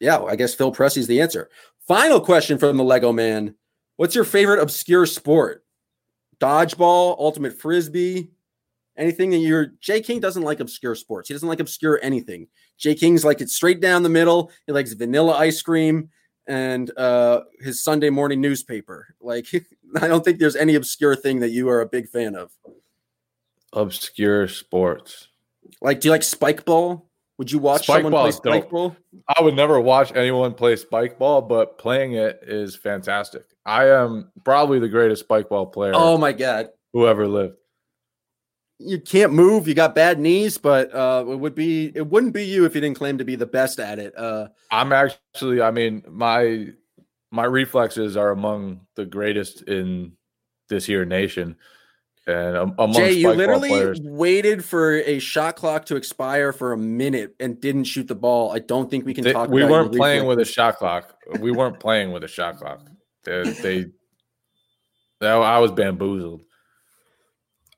yeah, 0.00 0.22
I 0.22 0.36
guess 0.36 0.54
Phil 0.54 0.72
Pressey's 0.72 1.06
the 1.06 1.20
answer. 1.20 1.50
Final 1.86 2.20
question 2.20 2.58
from 2.58 2.76
the 2.76 2.84
Lego 2.84 3.12
Man: 3.12 3.54
What's 3.96 4.14
your 4.14 4.24
favorite 4.24 4.60
obscure 4.60 5.06
sport? 5.06 5.64
Dodgeball, 6.40 7.16
ultimate 7.18 7.58
frisbee, 7.58 8.30
anything 8.98 9.30
that 9.30 9.38
you're 9.38 9.66
Jay 9.80 10.00
King 10.00 10.20
doesn't 10.20 10.42
like 10.42 10.60
obscure 10.60 10.94
sports. 10.94 11.28
He 11.28 11.34
doesn't 11.34 11.48
like 11.48 11.60
obscure 11.60 11.98
anything. 12.02 12.48
Jay 12.76 12.94
King's 12.94 13.24
like 13.24 13.40
it's 13.40 13.54
straight 13.54 13.80
down 13.80 14.02
the 14.02 14.08
middle. 14.08 14.50
He 14.66 14.72
likes 14.72 14.92
vanilla 14.92 15.34
ice 15.34 15.62
cream 15.62 16.10
and 16.46 16.90
uh 16.98 17.42
his 17.60 17.82
Sunday 17.82 18.10
morning 18.10 18.40
newspaper. 18.40 19.14
Like 19.20 19.46
I 20.00 20.08
don't 20.08 20.24
think 20.24 20.38
there's 20.38 20.56
any 20.56 20.74
obscure 20.74 21.16
thing 21.16 21.40
that 21.40 21.50
you 21.50 21.68
are 21.68 21.80
a 21.80 21.86
big 21.86 22.08
fan 22.08 22.34
of. 22.34 22.50
Obscure 23.72 24.48
sports. 24.48 25.28
Like, 25.80 26.00
do 26.00 26.08
you 26.08 26.12
like 26.12 26.22
spike 26.22 26.64
ball? 26.64 27.10
Would 27.38 27.52
you 27.52 27.58
watch 27.58 27.84
spike 27.84 28.02
someone 28.02 28.12
play 28.22 28.32
spike 28.32 28.62
dope. 28.64 28.70
ball? 28.70 28.96
I 29.28 29.42
would 29.42 29.54
never 29.54 29.80
watch 29.80 30.10
anyone 30.16 30.54
play 30.54 30.74
spike 30.76 31.18
ball, 31.18 31.40
but 31.42 31.78
playing 31.78 32.14
it 32.14 32.40
is 32.42 32.74
fantastic. 32.74 33.44
I 33.64 33.90
am 33.90 34.32
probably 34.44 34.80
the 34.80 34.88
greatest 34.88 35.22
spike 35.22 35.48
ball 35.48 35.66
player. 35.66 35.92
Oh 35.94 36.18
my 36.18 36.32
god, 36.32 36.70
Whoever 36.92 37.28
lived 37.28 37.54
you 38.78 39.00
can't 39.00 39.32
move. 39.32 39.66
You 39.66 39.74
got 39.74 39.94
bad 39.94 40.18
knees, 40.18 40.56
but 40.56 40.94
uh, 40.94 41.24
it 41.28 41.36
would 41.36 41.54
be 41.54 41.92
it 41.94 42.06
wouldn't 42.06 42.32
be 42.32 42.44
you 42.44 42.64
if 42.64 42.74
you 42.74 42.80
didn't 42.80 42.96
claim 42.96 43.18
to 43.18 43.24
be 43.24 43.36
the 43.36 43.46
best 43.46 43.80
at 43.80 43.98
it. 43.98 44.16
Uh, 44.16 44.48
I'm 44.70 44.92
actually, 44.92 45.60
I 45.60 45.70
mean, 45.70 46.02
my 46.08 46.68
my 47.30 47.44
reflexes 47.44 48.16
are 48.16 48.30
among 48.30 48.80
the 48.94 49.04
greatest 49.04 49.62
in 49.62 50.12
this 50.68 50.84
here 50.86 51.04
nation. 51.04 51.56
And 52.26 52.56
among 52.56 52.92
Jay, 52.92 53.12
you 53.12 53.30
literally 53.32 53.70
players. 53.70 54.00
waited 54.02 54.62
for 54.62 54.96
a 54.96 55.18
shot 55.18 55.56
clock 55.56 55.86
to 55.86 55.96
expire 55.96 56.52
for 56.52 56.74
a 56.74 56.76
minute 56.76 57.34
and 57.40 57.58
didn't 57.58 57.84
shoot 57.84 58.06
the 58.06 58.14
ball. 58.14 58.52
I 58.52 58.58
don't 58.58 58.90
think 58.90 59.06
we 59.06 59.14
can 59.14 59.24
they, 59.24 59.32
talk. 59.32 59.48
We 59.48 59.64
weren't 59.64 59.94
playing 59.94 60.26
with 60.26 60.38
a 60.38 60.44
shot 60.44 60.76
clock. 60.76 61.16
We 61.40 61.52
weren't 61.52 61.80
playing 61.80 62.12
with 62.12 62.24
a 62.24 62.28
shot 62.28 62.58
clock. 62.58 62.86
They, 63.24 63.42
they, 63.62 63.86
they 65.20 65.28
I 65.28 65.58
was 65.58 65.72
bamboozled. 65.72 66.42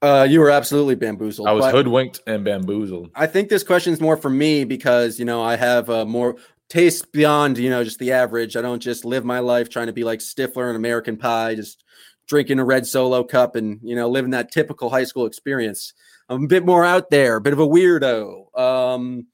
Uh, 0.02 0.26
you 0.28 0.40
were 0.40 0.50
absolutely 0.50 0.94
bamboozled. 0.94 1.46
I 1.46 1.52
was 1.52 1.66
hoodwinked 1.66 2.20
and 2.26 2.42
bamboozled. 2.42 3.10
I 3.14 3.26
think 3.26 3.50
this 3.50 3.62
question 3.62 3.92
is 3.92 4.00
more 4.00 4.16
for 4.16 4.30
me 4.30 4.64
because 4.64 5.18
you 5.18 5.26
know 5.26 5.42
I 5.42 5.56
have 5.56 5.90
uh, 5.90 6.06
more 6.06 6.36
taste 6.70 7.12
beyond 7.12 7.58
you 7.58 7.68
know 7.68 7.84
just 7.84 7.98
the 7.98 8.12
average. 8.12 8.56
I 8.56 8.62
don't 8.62 8.80
just 8.80 9.04
live 9.04 9.24
my 9.24 9.40
life 9.40 9.68
trying 9.68 9.88
to 9.88 9.92
be 9.92 10.04
like 10.04 10.20
Stifler 10.20 10.68
and 10.68 10.76
American 10.76 11.18
Pie, 11.18 11.56
just 11.56 11.84
drinking 12.26 12.58
a 12.58 12.64
red 12.64 12.86
solo 12.86 13.22
cup 13.22 13.56
and 13.56 13.78
you 13.82 13.94
know 13.94 14.08
living 14.08 14.30
that 14.30 14.50
typical 14.50 14.88
high 14.88 15.04
school 15.04 15.26
experience. 15.26 15.92
I'm 16.28 16.44
a 16.44 16.48
bit 16.48 16.64
more 16.64 16.84
out 16.84 17.10
there, 17.10 17.36
a 17.36 17.40
bit 17.40 17.52
of 17.52 17.58
a 17.58 17.66
weirdo. 17.66 18.58
Um, 18.58 19.26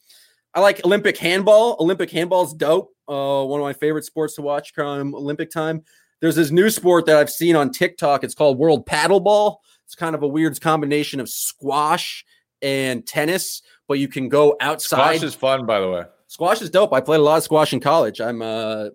I 0.54 0.60
like 0.60 0.84
Olympic 0.84 1.18
handball. 1.18 1.76
Olympic 1.78 2.10
handball's 2.10 2.54
dope. 2.54 2.90
Uh, 3.06 3.44
one 3.44 3.60
of 3.60 3.64
my 3.64 3.74
favorite 3.74 4.04
sports 4.04 4.34
to 4.34 4.42
watch 4.42 4.74
come 4.74 5.14
Olympic 5.14 5.50
time. 5.50 5.82
There's 6.20 6.36
this 6.36 6.50
new 6.50 6.70
sport 6.70 7.06
that 7.06 7.18
I've 7.18 7.30
seen 7.30 7.54
on 7.54 7.70
TikTok. 7.70 8.24
It's 8.24 8.34
called 8.34 8.58
World 8.58 8.86
Paddleball 8.86 9.58
it's 9.86 9.94
kind 9.94 10.16
of 10.16 10.22
a 10.22 10.26
weird 10.26 10.60
combination 10.60 11.20
of 11.20 11.28
squash 11.28 12.24
and 12.60 13.06
tennis, 13.06 13.62
but 13.86 14.00
you 14.00 14.08
can 14.08 14.28
go 14.28 14.56
outside. 14.60 15.18
Squash 15.18 15.22
is 15.22 15.34
fun, 15.34 15.64
by 15.64 15.80
the 15.80 15.88
way. 15.88 16.02
Squash 16.28 16.60
is 16.60 16.70
dope. 16.70 16.92
I 16.92 17.00
played 17.00 17.20
a 17.20 17.22
lot 17.22 17.36
of 17.36 17.42
squash 17.44 17.72
in 17.72 17.80
college. 17.80 18.20
I'm 18.20 18.42
uh 18.42 18.88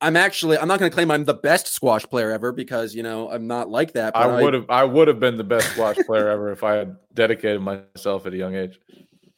I'm 0.00 0.16
actually 0.16 0.58
I'm 0.58 0.68
not 0.68 0.78
going 0.78 0.90
to 0.90 0.94
claim 0.94 1.10
I'm 1.10 1.24
the 1.24 1.34
best 1.34 1.68
squash 1.68 2.04
player 2.04 2.30
ever 2.30 2.52
because 2.52 2.94
you 2.94 3.02
know 3.02 3.30
I'm 3.30 3.46
not 3.46 3.70
like 3.70 3.92
that. 3.92 4.14
I 4.14 4.42
would 4.42 4.54
have 4.54 4.66
I, 4.68 4.80
I 4.80 4.84
would 4.84 5.08
have 5.08 5.20
been 5.20 5.36
the 5.36 5.44
best 5.44 5.70
squash 5.70 5.96
player 6.06 6.28
ever 6.28 6.52
if 6.52 6.62
I 6.62 6.74
had 6.74 6.96
dedicated 7.14 7.62
myself 7.62 8.26
at 8.26 8.34
a 8.34 8.36
young 8.36 8.54
age. 8.54 8.78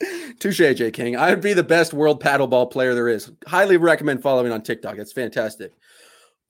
Touche, 0.40 0.58
J 0.58 0.90
King. 0.90 1.16
I 1.16 1.30
would 1.30 1.40
be 1.40 1.52
the 1.52 1.62
best 1.62 1.92
world 1.92 2.22
paddleball 2.22 2.70
player 2.70 2.94
there 2.94 3.08
is. 3.08 3.30
Highly 3.46 3.76
recommend 3.76 4.22
following 4.22 4.52
on 4.52 4.62
TikTok. 4.62 4.98
It's 4.98 5.12
fantastic. 5.12 5.72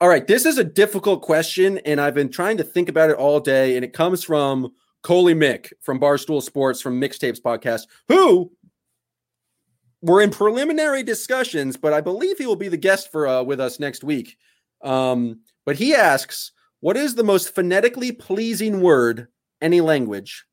All 0.00 0.08
right, 0.08 0.26
this 0.26 0.46
is 0.46 0.58
a 0.58 0.64
difficult 0.64 1.22
question, 1.22 1.78
and 1.78 2.00
I've 2.00 2.14
been 2.14 2.30
trying 2.30 2.56
to 2.58 2.64
think 2.64 2.88
about 2.88 3.10
it 3.10 3.16
all 3.16 3.40
day, 3.40 3.74
and 3.74 3.84
it 3.84 3.92
comes 3.92 4.22
from 4.22 4.70
Coley 5.02 5.34
Mick 5.34 5.72
from 5.80 5.98
Barstool 5.98 6.42
Sports 6.42 6.80
from 6.80 7.00
Mixtapes 7.00 7.40
Podcast, 7.40 7.88
who 8.06 8.52
we're 10.02 10.22
in 10.22 10.30
preliminary 10.30 11.02
discussions, 11.02 11.76
but 11.76 11.92
I 11.92 12.00
believe 12.00 12.38
he 12.38 12.46
will 12.46 12.56
be 12.56 12.68
the 12.68 12.76
guest 12.76 13.10
for 13.10 13.26
uh, 13.26 13.42
with 13.42 13.60
us 13.60 13.80
next 13.80 14.04
week. 14.04 14.36
Um, 14.82 15.40
but 15.66 15.76
he 15.76 15.94
asks, 15.94 16.52
"What 16.80 16.96
is 16.96 17.14
the 17.14 17.24
most 17.24 17.54
phonetically 17.54 18.12
pleasing 18.12 18.80
word 18.80 19.28
any 19.60 19.80
language?" 19.80 20.44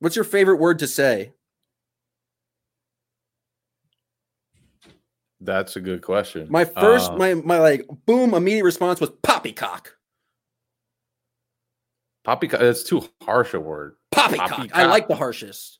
What's 0.00 0.16
your 0.16 0.24
favorite 0.24 0.56
word 0.56 0.78
to 0.80 0.86
say? 0.86 1.32
That's 5.40 5.76
a 5.76 5.80
good 5.80 6.02
question. 6.02 6.46
My 6.50 6.64
first, 6.64 7.12
uh, 7.12 7.16
my 7.16 7.34
my 7.34 7.58
like 7.58 7.86
boom, 8.06 8.34
immediate 8.34 8.64
response 8.64 9.00
was 9.00 9.10
poppycock. 9.22 9.96
Poppycock. 12.24 12.60
That's 12.60 12.82
too 12.82 13.08
harsh 13.22 13.54
a 13.54 13.60
word. 13.60 13.96
Poppycock. 14.10 14.50
poppycock. 14.50 14.76
I 14.76 14.86
like 14.86 15.08
the 15.08 15.14
harshest. 15.14 15.77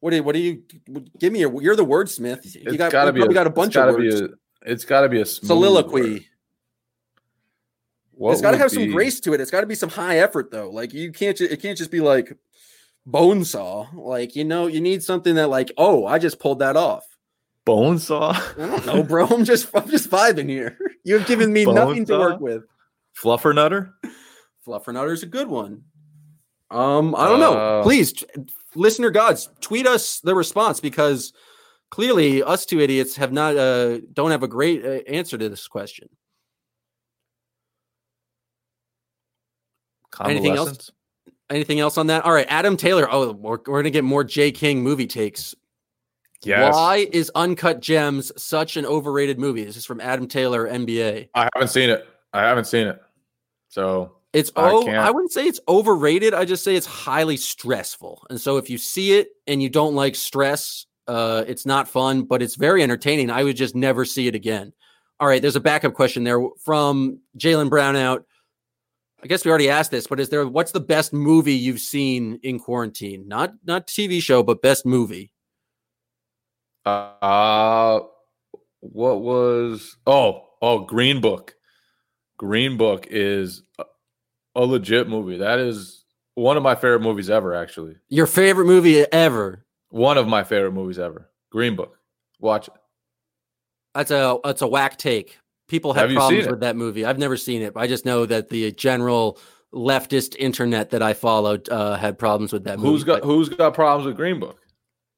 What 0.00 0.10
do 0.10 0.16
you, 0.16 0.22
what 0.22 0.34
do 0.34 0.38
you 0.38 0.62
give 1.18 1.32
me? 1.32 1.42
A, 1.42 1.50
you're 1.60 1.76
the 1.76 1.84
wordsmith. 1.84 2.54
You 2.54 2.62
it's 2.66 2.76
got 2.76 2.92
gotta 2.92 3.12
be 3.12 3.22
a, 3.22 3.28
got 3.28 3.46
a 3.46 3.50
bunch 3.50 3.76
of 3.76 3.94
words. 3.94 4.20
A, 4.20 4.28
it's 4.62 4.84
got 4.84 5.00
to 5.02 5.08
be 5.08 5.20
a 5.20 5.26
soliloquy. 5.26 6.28
it's 8.20 8.40
got 8.40 8.52
to 8.52 8.58
have 8.58 8.70
be... 8.70 8.76
some 8.76 8.90
grace 8.90 9.20
to 9.20 9.34
it. 9.34 9.40
It's 9.40 9.50
got 9.50 9.62
to 9.62 9.66
be 9.66 9.74
some 9.74 9.90
high 9.90 10.18
effort 10.18 10.50
though. 10.50 10.70
Like 10.70 10.92
you 10.94 11.12
can't. 11.12 11.36
Ju- 11.36 11.48
it 11.50 11.60
can't 11.60 11.76
just 11.76 11.90
be 11.90 12.00
like 12.00 12.32
bone 13.06 13.44
saw. 13.44 13.86
Like 13.92 14.36
you 14.36 14.44
know, 14.44 14.66
you 14.66 14.80
need 14.80 15.02
something 15.02 15.34
that 15.34 15.48
like, 15.48 15.72
oh, 15.76 16.06
I 16.06 16.18
just 16.18 16.38
pulled 16.38 16.60
that 16.60 16.76
off 16.76 17.04
bone 17.68 17.98
saw? 17.98 18.30
I 18.30 18.66
don't 18.66 18.86
know, 18.86 19.02
bro. 19.02 19.26
I'm 19.26 19.44
just 19.44 19.68
I'm 19.74 19.88
just 19.90 20.08
vibing 20.08 20.48
here. 20.48 20.78
You've 21.04 21.26
given 21.26 21.52
me 21.52 21.66
bone 21.66 21.74
nothing 21.74 22.06
saw? 22.06 22.14
to 22.14 22.18
work 22.18 22.40
with. 22.40 22.62
Fluffer 23.14 23.54
nutter? 23.54 23.94
Fluffer 24.66 24.94
nutter 24.94 25.12
is 25.12 25.22
a 25.22 25.26
good 25.26 25.48
one. 25.48 25.84
Um, 26.70 27.14
I 27.14 27.28
don't 27.28 27.42
uh, 27.42 27.50
know. 27.50 27.80
Please, 27.82 28.24
listener 28.74 29.10
gods, 29.10 29.48
tweet 29.60 29.86
us 29.86 30.20
the 30.20 30.34
response 30.34 30.80
because 30.80 31.32
clearly 31.90 32.42
us 32.42 32.66
two 32.66 32.80
idiots 32.80 33.16
have 33.16 33.32
not 33.32 33.56
uh 33.56 33.98
don't 34.12 34.30
have 34.30 34.42
a 34.42 34.48
great 34.48 34.84
uh, 34.84 35.10
answer 35.10 35.38
to 35.38 35.48
this 35.48 35.66
question. 35.66 36.08
Anything 40.20 40.56
else? 40.56 40.90
Anything 41.50 41.80
else 41.80 41.96
on 41.96 42.08
that? 42.08 42.24
All 42.24 42.32
right, 42.32 42.46
Adam 42.48 42.76
Taylor. 42.76 43.08
Oh, 43.10 43.32
we're, 43.32 43.58
we're 43.66 43.80
gonna 43.80 43.90
get 43.90 44.04
more 44.04 44.24
Jay 44.24 44.52
King 44.52 44.82
movie 44.82 45.06
takes. 45.06 45.54
Yes. 46.44 46.74
Why 46.74 47.08
is 47.10 47.32
Uncut 47.34 47.80
Gems 47.80 48.30
such 48.36 48.76
an 48.76 48.86
overrated 48.86 49.38
movie? 49.38 49.64
This 49.64 49.76
is 49.76 49.86
from 49.86 50.00
Adam 50.00 50.28
Taylor, 50.28 50.68
NBA. 50.68 51.30
I 51.34 51.48
haven't 51.54 51.68
seen 51.68 51.90
it. 51.90 52.06
I 52.32 52.42
haven't 52.42 52.66
seen 52.66 52.86
it. 52.86 53.00
So 53.70 54.17
it's 54.32 54.52
oh, 54.56 54.86
I, 54.88 54.94
I 54.94 55.10
wouldn't 55.10 55.32
say 55.32 55.46
it's 55.46 55.60
overrated. 55.68 56.34
I 56.34 56.44
just 56.44 56.62
say 56.62 56.76
it's 56.76 56.86
highly 56.86 57.36
stressful. 57.36 58.26
And 58.28 58.40
so 58.40 58.58
if 58.58 58.68
you 58.68 58.76
see 58.76 59.18
it 59.18 59.28
and 59.46 59.62
you 59.62 59.70
don't 59.70 59.94
like 59.94 60.14
stress, 60.14 60.86
uh, 61.06 61.44
it's 61.46 61.64
not 61.64 61.88
fun, 61.88 62.22
but 62.22 62.42
it's 62.42 62.54
very 62.54 62.82
entertaining. 62.82 63.30
I 63.30 63.44
would 63.44 63.56
just 63.56 63.74
never 63.74 64.04
see 64.04 64.28
it 64.28 64.34
again. 64.34 64.72
All 65.18 65.26
right, 65.26 65.40
there's 65.40 65.56
a 65.56 65.60
backup 65.60 65.94
question 65.94 66.24
there 66.24 66.40
from 66.64 67.20
Jalen 67.38 67.70
Brownout. 67.70 68.24
I 69.22 69.26
guess 69.26 69.44
we 69.44 69.50
already 69.50 69.70
asked 69.70 69.90
this, 69.90 70.06
but 70.06 70.20
is 70.20 70.28
there 70.28 70.46
what's 70.46 70.72
the 70.72 70.80
best 70.80 71.12
movie 71.12 71.54
you've 71.54 71.80
seen 71.80 72.38
in 72.42 72.60
quarantine? 72.60 73.26
Not 73.26 73.54
not 73.64 73.88
TV 73.88 74.22
show, 74.22 74.44
but 74.44 74.62
best 74.62 74.86
movie. 74.86 75.32
Uh 76.84 78.00
what 78.80 79.20
was 79.22 79.96
oh 80.06 80.44
oh 80.62 80.80
Green 80.80 81.20
Book. 81.20 81.54
Green 82.36 82.76
Book 82.76 83.08
is 83.10 83.64
a, 84.62 84.64
legit 84.64 85.08
movie. 85.08 85.38
That 85.38 85.58
is 85.58 86.04
one 86.34 86.56
of 86.56 86.62
my 86.62 86.74
favorite 86.74 87.02
movies 87.02 87.30
ever, 87.30 87.54
actually. 87.54 87.96
Your 88.08 88.26
favorite 88.26 88.66
movie 88.66 89.00
ever? 89.12 89.64
One 89.90 90.18
of 90.18 90.28
my 90.28 90.44
favorite 90.44 90.72
movies 90.72 90.98
ever. 90.98 91.28
Green 91.50 91.76
Book. 91.76 91.96
Watch 92.40 92.68
it. 92.68 92.74
That's 93.94 94.10
a 94.10 94.38
that's 94.44 94.62
a 94.62 94.66
whack 94.66 94.96
take. 94.98 95.38
People 95.66 95.92
have, 95.92 96.10
Have 96.10 96.16
problems 96.16 96.46
with 96.46 96.60
that 96.60 96.76
movie. 96.76 97.04
I've 97.04 97.18
never 97.18 97.36
seen 97.36 97.62
it. 97.62 97.74
But 97.74 97.80
I 97.80 97.86
just 97.86 98.06
know 98.06 98.24
that 98.26 98.48
the 98.48 98.72
general 98.72 99.38
leftist 99.74 100.34
internet 100.38 100.90
that 100.90 101.02
I 101.02 101.12
followed 101.12 101.68
uh, 101.68 101.96
had 101.96 102.18
problems 102.18 102.52
with 102.52 102.64
that 102.64 102.78
movie. 102.78 102.90
Who's 102.90 103.04
got 103.04 103.20
But 103.20 103.26
who's 103.26 103.48
got 103.48 103.74
problems 103.74 104.06
with 104.06 104.16
Green 104.16 104.40
Book? 104.40 104.58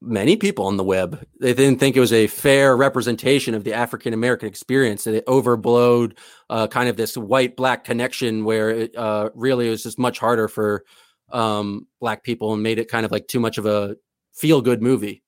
Many 0.00 0.36
people 0.36 0.66
on 0.66 0.76
the 0.76 0.84
web? 0.84 1.24
They 1.40 1.54
didn't 1.54 1.78
think 1.78 1.96
it 1.96 2.00
was 2.00 2.12
a 2.12 2.26
fair 2.26 2.76
representation 2.76 3.54
of 3.54 3.64
the 3.64 3.74
African 3.74 4.12
American 4.12 4.48
experience. 4.48 5.04
That 5.04 5.14
it 5.14 5.26
overblowed 5.26 6.18
uh, 6.48 6.66
kind 6.66 6.88
of 6.88 6.96
this 6.96 7.16
white 7.16 7.56
black 7.56 7.84
connection, 7.84 8.44
where 8.44 8.70
it 8.70 8.96
uh, 8.96 9.30
really 9.34 9.68
was 9.68 9.82
just 9.82 9.98
much 9.98 10.18
harder 10.18 10.48
for 10.48 10.84
um, 11.32 11.86
black 12.00 12.22
people, 12.22 12.52
and 12.52 12.62
made 12.62 12.78
it 12.78 12.88
kind 12.88 13.04
of 13.04 13.12
like 13.12 13.26
too 13.28 13.40
much 13.40 13.58
of 13.58 13.66
a 13.66 13.96
feel 14.32 14.60
good 14.60 14.82
movie. 14.82 15.22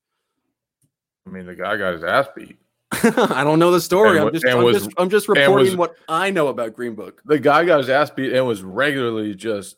I 1.26 1.30
mean, 1.30 1.46
the 1.46 1.54
guy 1.54 1.76
got 1.76 1.94
his 1.94 2.04
ass 2.04 2.26
beat. 2.34 2.58
I 2.92 3.42
don't 3.42 3.58
know 3.58 3.70
the 3.70 3.80
story. 3.80 4.18
And 4.18 4.28
I'm 4.28 4.32
just, 4.34 4.46
I'm, 4.46 4.62
was- 4.62 4.84
just, 4.84 4.90
I'm 4.98 5.08
just 5.08 5.28
reporting 5.28 5.54
was- 5.54 5.76
what 5.76 5.94
I 6.08 6.30
know 6.30 6.48
about 6.48 6.74
Green 6.74 6.94
Book. 6.94 7.22
The 7.24 7.38
guy 7.38 7.64
got 7.64 7.78
his 7.78 7.88
ass 7.88 8.10
beat 8.10 8.32
and 8.32 8.46
was 8.46 8.62
regularly 8.62 9.34
just 9.34 9.76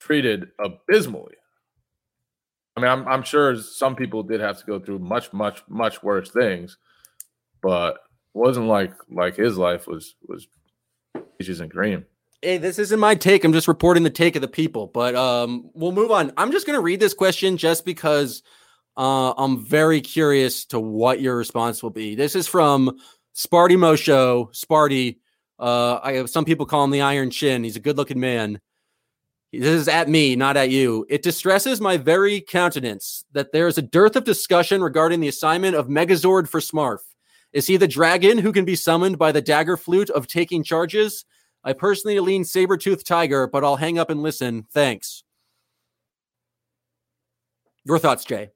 treated 0.00 0.48
abysmally. 0.58 1.34
I 2.76 2.80
mean, 2.80 2.90
I'm 2.90 3.06
I'm 3.06 3.22
sure 3.22 3.56
some 3.56 3.96
people 3.96 4.22
did 4.22 4.40
have 4.40 4.58
to 4.58 4.64
go 4.64 4.80
through 4.80 5.00
much, 5.00 5.32
much, 5.32 5.62
much 5.68 6.02
worse 6.02 6.30
things, 6.30 6.78
but 7.62 7.98
wasn't 8.34 8.66
like 8.66 8.94
like 9.10 9.36
his 9.36 9.58
life 9.58 9.86
was 9.86 10.14
was 10.26 10.46
peaches 11.38 11.60
and 11.60 11.70
cream. 11.70 12.06
Hey, 12.40 12.58
this 12.58 12.78
isn't 12.78 12.98
my 12.98 13.14
take. 13.14 13.44
I'm 13.44 13.52
just 13.52 13.68
reporting 13.68 14.02
the 14.02 14.10
take 14.10 14.34
of 14.34 14.42
the 14.42 14.48
people. 14.48 14.88
But 14.88 15.14
um, 15.14 15.70
we'll 15.74 15.92
move 15.92 16.10
on. 16.10 16.32
I'm 16.36 16.50
just 16.50 16.66
to 16.66 16.80
read 16.80 16.98
this 16.98 17.14
question 17.14 17.56
just 17.56 17.84
because 17.84 18.42
uh, 18.96 19.32
I'm 19.36 19.64
very 19.64 20.00
curious 20.00 20.64
to 20.66 20.80
what 20.80 21.20
your 21.20 21.36
response 21.36 21.82
will 21.82 21.90
be. 21.90 22.14
This 22.14 22.34
is 22.34 22.48
from 22.48 22.98
Sparty 23.36 23.76
Mosho. 23.76 24.52
Sparty, 24.52 25.18
uh, 25.58 26.00
I 26.02 26.14
have 26.14 26.30
some 26.30 26.44
people 26.44 26.66
call 26.66 26.82
him 26.82 26.90
the 26.90 27.02
Iron 27.02 27.30
Chin. 27.30 27.62
He's 27.62 27.76
a 27.76 27.80
good-looking 27.80 28.18
man. 28.18 28.60
This 29.52 29.82
is 29.82 29.88
at 29.88 30.08
me, 30.08 30.34
not 30.34 30.56
at 30.56 30.70
you. 30.70 31.04
It 31.10 31.22
distresses 31.22 31.80
my 31.80 31.98
very 31.98 32.40
countenance 32.40 33.24
that 33.32 33.52
there 33.52 33.66
is 33.66 33.76
a 33.76 33.82
dearth 33.82 34.16
of 34.16 34.24
discussion 34.24 34.82
regarding 34.82 35.20
the 35.20 35.28
assignment 35.28 35.76
of 35.76 35.88
Megazord 35.88 36.48
for 36.48 36.60
Smarf. 36.60 37.00
Is 37.52 37.66
he 37.66 37.76
the 37.76 37.86
dragon 37.86 38.38
who 38.38 38.50
can 38.50 38.64
be 38.64 38.74
summoned 38.74 39.18
by 39.18 39.30
the 39.30 39.42
dagger 39.42 39.76
flute 39.76 40.08
of 40.08 40.26
taking 40.26 40.64
charges? 40.64 41.26
I 41.62 41.74
personally 41.74 42.18
lean 42.18 42.44
saber-toothed 42.44 43.06
tiger, 43.06 43.46
but 43.46 43.62
I'll 43.62 43.76
hang 43.76 43.98
up 43.98 44.08
and 44.08 44.22
listen. 44.22 44.66
Thanks. 44.72 45.22
Your 47.84 47.98
thoughts, 47.98 48.24
Jay? 48.24 48.50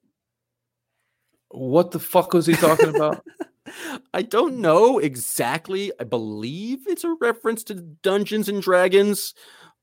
What 1.51 1.91
the 1.91 1.99
fuck 1.99 2.33
was 2.33 2.47
he 2.47 2.55
talking 2.55 2.95
about? 2.95 3.23
I 4.15 4.23
don't 4.23 4.59
know 4.59 4.99
exactly. 4.99 5.93
I 6.01 6.05
believe 6.05 6.87
it's 6.87 7.05
a 7.05 7.17
reference 7.21 7.65
to 7.65 7.75
Dungeons 7.75 8.49
and 8.49 8.63
Dragons, 8.63 9.35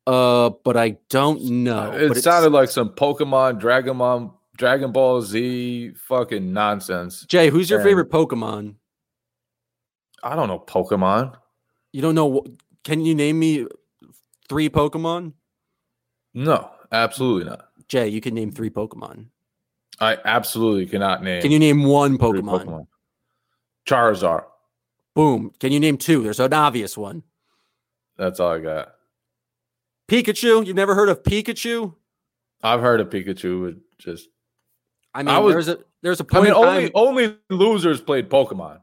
uh, 0.07 0.51
but 0.63 0.77
I 0.77 0.97
don't 1.09 1.41
know. 1.43 1.91
it 1.91 2.15
sounded 2.21 2.51
like 2.51 2.69
some 2.69 2.89
Pokemon, 2.89 3.59
Dragon 3.59 3.97
Ball, 3.97 4.39
Dragon 4.57 4.91
Ball 4.91 5.21
Z 5.21 5.93
fucking 5.95 6.51
nonsense. 6.53 7.25
Jay. 7.27 7.49
Who's 7.49 7.69
your 7.69 7.79
and- 7.79 7.87
favorite 7.87 8.09
Pokemon? 8.09 8.75
I 10.23 10.35
don't 10.35 10.47
know 10.47 10.59
Pokemon. 10.59 11.35
You 11.91 12.01
don't 12.01 12.15
know. 12.15 12.43
Can 12.83 13.05
you 13.05 13.13
name 13.13 13.39
me 13.39 13.67
three 14.49 14.69
Pokemon? 14.69 15.33
No, 16.33 16.69
absolutely 16.91 17.49
not. 17.49 17.67
Jay, 17.87 18.07
you 18.07 18.21
can 18.21 18.33
name 18.33 18.51
three 18.51 18.69
Pokemon. 18.69 19.27
I 19.99 20.17
absolutely 20.25 20.87
cannot 20.87 21.23
name. 21.23 21.41
Can 21.41 21.51
you 21.51 21.59
name 21.59 21.83
one 21.83 22.17
three 22.17 22.41
Pokemon? 22.41 22.87
Charizard. 23.87 24.45
Boom. 25.13 25.51
Can 25.59 25.71
you 25.71 25.79
name 25.79 25.97
two? 25.97 26.23
There's 26.23 26.39
an 26.39 26.53
obvious 26.53 26.97
one. 26.97 27.23
That's 28.17 28.39
all 28.39 28.53
I 28.53 28.59
got. 28.59 28.95
Pikachu. 30.07 30.65
You've 30.65 30.75
never 30.75 30.95
heard 30.95 31.09
of 31.09 31.23
Pikachu? 31.23 31.95
I've 32.61 32.81
heard 32.81 33.01
of 33.01 33.09
Pikachu. 33.09 33.69
It 33.69 33.77
just 33.99 34.29
I 35.13 35.23
mean, 35.23 35.33
I 35.35 35.39
was- 35.39 35.53
there's 35.53 35.67
a 35.69 35.79
there's 36.01 36.19
a 36.19 36.23
point. 36.23 36.47
I 36.47 36.49
mean, 36.49 36.55
in 36.55 36.61
time- 36.63 36.91
only 36.95 37.25
only 37.25 37.37
losers 37.49 38.01
played 38.01 38.29
Pokemon. 38.29 38.79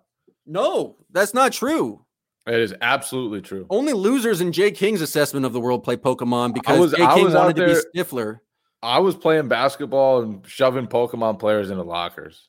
no, 0.46 0.96
that's 1.10 1.34
not 1.34 1.52
true. 1.52 2.04
It 2.46 2.54
is 2.58 2.74
absolutely 2.80 3.42
true. 3.42 3.66
Only 3.68 3.92
losers 3.92 4.40
in 4.40 4.52
Jay 4.52 4.70
King's 4.70 5.02
assessment 5.02 5.44
of 5.44 5.52
the 5.52 5.60
world 5.60 5.84
play 5.84 5.96
Pokemon 5.96 6.54
because 6.54 6.78
was- 6.80 6.92
Jay 6.94 7.04
I 7.04 7.14
King 7.14 7.32
wanted 7.32 7.56
to 7.56 7.66
be 7.92 8.00
Stifler. 8.00 8.38
I 8.82 8.98
was 9.00 9.14
playing 9.14 9.48
basketball 9.48 10.22
and 10.22 10.46
shoving 10.46 10.86
Pokemon 10.86 11.38
players 11.38 11.70
into 11.70 11.82
lockers. 11.82 12.48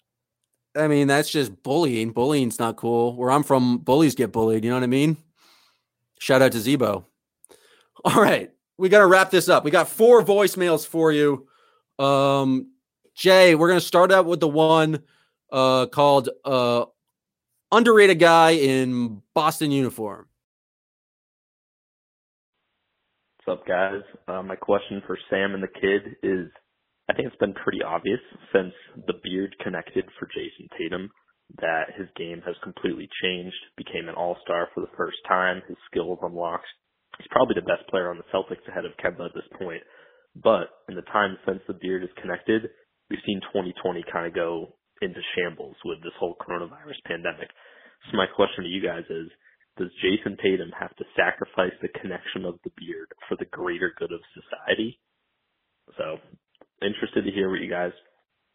I 0.78 0.88
mean, 0.88 1.08
that's 1.08 1.30
just 1.30 1.62
bullying. 1.64 2.12
Bullying's 2.14 2.58
not 2.58 2.78
cool. 2.78 3.18
Where 3.18 3.30
I'm 3.30 3.44
from, 3.44 3.80
bullies 3.80 4.16
get 4.16 4.32
bullied. 4.32 4.64
You 4.64 4.70
know 4.70 4.78
what 4.78 4.84
I 4.84 4.88
mean? 4.88 5.18
Shout 6.20 6.42
out 6.42 6.54
to 6.54 6.60
Zebo. 6.60 7.04
All 8.06 8.22
right. 8.22 8.50
We 8.82 8.90
got 8.90 9.02
to 9.02 9.06
wrap 9.06 9.30
this 9.30 9.48
up. 9.48 9.64
We 9.64 9.70
got 9.70 9.90
four 9.90 10.24
voicemails 10.24 10.88
for 10.88 11.12
you. 11.12 11.46
Um, 12.00 12.72
Jay, 13.14 13.54
we're 13.54 13.68
going 13.68 13.80
to 13.80 13.86
start 13.86 14.12
out 14.12 14.26
with 14.26 14.40
the 14.40 14.48
one 14.48 15.04
uh, 15.52 15.86
called 15.86 16.30
uh, 16.44 16.86
Underrated 17.72 18.18
Guy 18.18 18.52
in 18.54 19.22
Boston 19.36 19.70
Uniform. 19.70 20.26
What's 23.46 23.60
up, 23.60 23.68
guys? 23.68 24.02
Uh, 24.28 24.42
my 24.42 24.56
question 24.56 25.04
for 25.06 25.16
Sam 25.30 25.54
and 25.54 25.62
the 25.62 25.68
kid 25.68 26.16
is 26.24 26.48
I 27.08 27.14
think 27.14 27.28
it's 27.28 27.38
been 27.38 27.54
pretty 27.54 27.84
obvious 27.84 28.20
since 28.52 28.74
the 29.06 29.14
beard 29.22 29.56
connected 29.64 30.06
for 30.18 30.26
Jayson 30.26 30.68
Tatum 30.76 31.12
that 31.62 31.94
his 31.96 32.08
game 32.18 32.42
has 32.48 32.56
completely 32.64 33.08
changed, 33.22 33.58
became 33.78 34.10
an 34.10 34.16
all 34.16 34.38
star 34.44 34.70
for 34.74 34.82
the 34.82 34.96
first 34.98 35.18
time, 35.28 35.62
his 35.68 35.78
skills 35.86 36.18
unlocked. 36.24 36.66
He's 37.18 37.32
probably 37.32 37.56
the 37.56 37.68
best 37.68 37.88
player 37.90 38.10
on 38.10 38.18
the 38.18 38.30
Celtics 38.34 38.66
ahead 38.68 38.86
of 38.86 38.98
Kemba 38.98 39.28
at 39.28 39.36
this 39.36 39.48
point. 39.60 39.84
But 40.36 40.72
in 40.88 40.96
the 40.96 41.08
time 41.12 41.38
since 41.46 41.60
the 41.68 41.76
beard 41.76 42.04
is 42.04 42.22
connected, 42.22 42.70
we've 43.10 43.24
seen 43.26 43.42
2020 43.52 44.04
kind 44.12 44.28
of 44.28 44.34
go 44.34 44.76
into 45.02 45.20
shambles 45.36 45.76
with 45.84 46.02
this 46.04 46.16
whole 46.20 46.38
coronavirus 46.40 47.02
pandemic. 47.06 47.50
So 48.10 48.18
my 48.18 48.28
question 48.36 48.64
to 48.64 48.70
you 48.70 48.82
guys 48.82 49.04
is, 49.10 49.28
does 49.78 49.90
Jayson 50.04 50.38
Tatum 50.42 50.72
have 50.80 50.96
to 50.98 51.06
sacrifice 51.16 51.74
the 51.82 51.88
connection 52.00 52.46
of 52.46 52.60
the 52.64 52.72
beard 52.78 53.08
for 53.28 53.36
the 53.38 53.46
greater 53.46 53.94
good 53.98 54.12
of 54.12 54.20
society? 54.34 55.00
So, 55.98 56.18
interested 56.86 57.24
to 57.26 57.32
hear 57.32 57.50
what 57.50 57.62
you 57.62 57.70
guys 57.70 57.92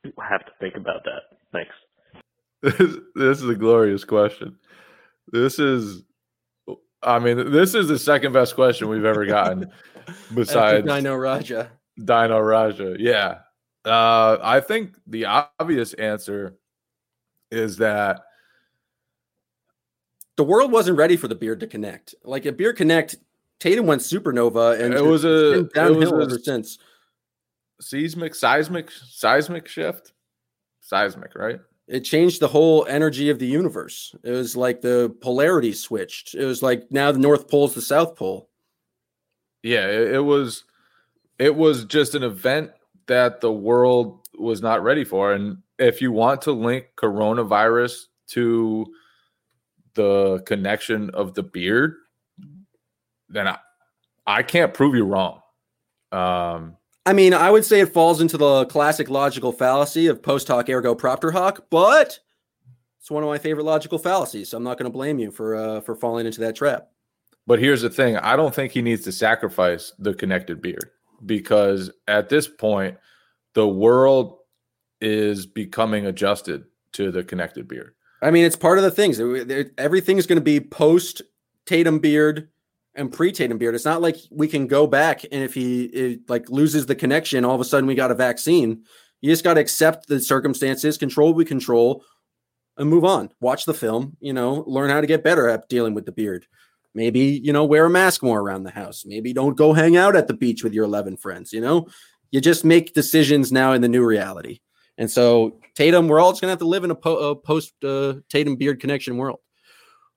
have 0.05 0.45
to 0.45 0.53
think 0.61 0.75
about 0.77 1.05
that. 1.05 1.37
Thanks. 1.53 1.75
This, 2.63 2.97
this 3.15 3.43
is 3.43 3.49
a 3.49 3.55
glorious 3.55 4.05
question. 4.05 4.57
This 5.31 5.59
is, 5.59 6.03
I 7.07 7.19
mean, 7.21 7.53
this 7.53 7.75
is 7.75 7.87
the 7.89 7.99
second 7.99 8.33
best 8.33 8.55
question 8.57 8.89
we've 8.89 9.05
ever 9.05 9.25
gotten 9.25 9.71
besides 10.35 10.85
know 10.85 11.17
Radja. 11.17 11.69
Dino 11.97 12.41
Radja. 12.41 12.97
Yeah. 12.99 13.39
Uh, 13.85 14.39
I 14.43 14.59
think 14.61 14.97
the 15.07 15.27
obvious 15.27 15.95
answer 15.95 16.57
is 17.53 17.77
that 17.77 18.21
The 20.37 20.43
world 20.45 20.73
wasn't 20.73 20.99
ready 20.99 21.17
for 21.17 21.29
the 21.29 21.37
beard 21.37 21.61
to 21.61 21.67
connect. 21.69 22.15
Like 22.25 22.45
a 22.45 22.53
beard 22.53 22.77
connect, 22.77 23.17
Tatum 23.61 23.87
went 23.87 24.03
supernova, 24.03 24.79
and 24.81 24.93
It 24.93 25.05
was 25.05 25.25
a- 25.25 25.63
downhill 25.73 26.01
was 26.17 26.27
a- 26.27 26.31
ever 26.35 26.39
since. 26.41 26.79
seismic, 27.81 28.35
seismic, 28.35 28.91
seismic 28.91 29.69
shift, 29.69 30.13
seismic, 30.81 31.35
right? 31.37 31.61
It 31.89 32.01
changed 32.01 32.41
the 32.41 32.49
whole 32.49 32.85
energy 32.87 33.31
of 33.31 33.39
the 33.39 33.47
universe. 33.47 34.15
It 34.25 34.33
was 34.33 34.57
like 34.57 34.81
the 34.81 35.15
polarity 35.21 35.73
switched. 35.73 36.35
It 36.35 36.45
was 36.45 36.63
like 36.63 36.91
now 36.91 37.13
the 37.13 37.19
North 37.19 37.49
Pole's 37.49 37.75
the 37.75 37.83
South 37.83 38.17
Pole. 38.17 38.51
Yeah, 39.63 39.89
it, 39.89 40.25
was 40.25 40.65
it 41.39 41.55
was 41.55 41.85
just 41.85 42.15
an 42.15 42.23
event 42.23 42.73
that 43.07 43.41
the 43.41 43.53
world 43.53 44.27
was 44.37 44.63
not 44.63 44.83
ready 44.83 45.05
for. 45.05 45.33
And 45.33 45.59
if 45.79 46.03
you 46.03 46.13
want 46.13 46.43
to 46.43 46.53
link 46.53 46.87
coronavirus 46.97 48.07
to 48.29 48.87
the 49.95 50.43
connection 50.47 51.11
of 51.11 51.35
the 51.35 51.43
beard, 51.43 51.95
then 53.29 53.49
I, 53.49 53.59
I 54.27 54.43
can't 54.43 54.75
prove 54.75 54.95
you 54.95 55.05
wrong. 55.05 55.41
Um, 56.13 56.77
I 57.07 57.13
mean, 57.13 57.33
I 57.33 57.53
would 57.53 57.65
say 57.65 57.81
it 57.81 57.93
falls 57.93 58.21
into 58.21 58.37
the 58.37 58.67
classic 58.67 59.09
logical 59.09 59.53
fallacy 59.53 60.09
of 60.09 60.23
post 60.23 60.49
hoc 60.49 60.69
ergo 60.69 60.95
propter 60.97 61.31
hoc, 61.31 61.67
but 61.71 62.19
it's 62.99 63.11
one 63.13 63.23
of 63.23 63.29
my 63.29 63.39
favorite 63.39 63.63
logical 63.63 63.99
fallacies. 63.99 64.51
So 64.51 64.57
I'm 64.57 64.65
not 64.65 64.77
going 64.77 64.91
to 64.91 64.93
blame 64.93 65.21
you 65.21 65.31
for 65.31 65.55
uh, 65.55 65.81
for 65.83 65.95
falling 65.95 66.27
into 66.27 66.41
that 66.41 66.57
trap. 66.57 66.89
But 67.47 67.61
here's 67.61 67.83
the 67.83 67.91
thing 67.91 68.17
I 68.17 68.35
don't 68.35 68.53
think 68.53 68.73
he 68.73 68.83
needs 68.83 69.05
to 69.05 69.13
sacrifice 69.13 69.93
the 70.01 70.15
connected 70.15 70.61
beard 70.61 70.91
because 71.25 71.93
at 72.09 72.29
this 72.29 72.49
point, 72.49 72.99
the 73.55 73.69
world 73.69 74.39
is 75.01 75.47
becoming 75.47 76.07
adjusted 76.07 76.65
to 76.93 77.13
the 77.13 77.23
connected 77.23 77.69
beard. 77.69 77.95
I 78.21 78.33
mean, 78.33 78.45
it's 78.45 78.57
part 78.57 78.79
of 78.79 78.85
the 78.85 78.91
things. 78.91 79.21
Everything's 79.79 80.27
going 80.27 80.39
to 80.39 80.45
be 80.45 80.59
post 80.59 81.23
Tatum 81.67 82.01
beard 82.01 82.49
and 82.97 83.13
pre 83.13 83.33
Tatum 83.33 83.59
beard. 83.59 83.75
It's 83.75 83.85
not 83.85 84.03
like 84.03 84.17
we 84.31 84.49
can 84.49 84.67
go 84.67 84.87
back 84.87 85.25
and 85.25 85.43
if 85.43 85.55
he 85.55 85.85
it, 85.85 86.29
like 86.29 86.49
loses 86.51 86.87
the 86.87 86.95
connection, 86.95 87.45
all 87.45 87.55
of 87.55 87.61
a 87.61 87.65
sudden 87.65 87.87
we 87.87 87.95
got 87.95 88.11
a 88.11 88.15
vaccine. 88.15 88.83
You 89.21 89.31
just 89.31 89.45
got 89.45 89.55
to 89.55 89.61
accept 89.61 90.09
the 90.09 90.21
circumstances, 90.21 90.99
control 90.99 91.33
we 91.33 91.45
control, 91.45 92.05
and 92.77 92.89
move 92.89 93.05
on. 93.05 93.31
Watch 93.41 93.65
the 93.65 93.75
film, 93.75 94.17
you 94.21 94.33
know, 94.33 94.65
learn 94.67 94.91
how 94.91 95.01
to 95.01 95.07
get 95.07 95.25
better 95.25 95.49
at 95.49 95.69
dealing 95.69 95.95
with 95.95 96.07
the 96.07 96.13
beard. 96.13 96.47
Maybe, 96.95 97.41
you 97.43 97.53
know, 97.53 97.65
wear 97.65 97.87
a 97.87 97.91
mask 97.91 98.23
more 98.23 98.41
around 98.41 98.63
the 98.63 98.71
house. 98.71 99.05
Maybe 99.05 99.33
don't 99.33 99.57
go 99.57 99.73
hang 99.73 99.97
out 99.97 100.17
at 100.17 100.29
the 100.29 100.35
beach 100.35 100.65
with 100.65 100.73
your 100.73 100.85
11 100.85 101.19
friends, 101.19 101.53
you 101.53 101.61
know? 101.61 101.89
You 102.31 102.41
just 102.41 102.65
make 102.65 102.95
decisions 102.95 103.53
now 103.53 103.73
in 103.73 103.83
the 103.83 103.89
new 103.89 104.05
reality. 104.05 104.61
And 104.99 105.11
so, 105.11 105.61
Tatum, 105.75 106.09
we're 106.09 106.21
all 106.21 106.33
just 106.33 106.41
going 106.41 106.49
to 106.49 106.53
have 106.53 106.59
to 106.61 106.67
live 106.67 106.85
in 106.85 106.91
a, 106.91 106.95
po- 106.95 107.31
a 107.31 107.37
post 107.37 107.73
uh, 107.85 108.15
Tatum 108.31 108.57
beard 108.57 108.81
connection 108.81 109.19
world. 109.19 109.41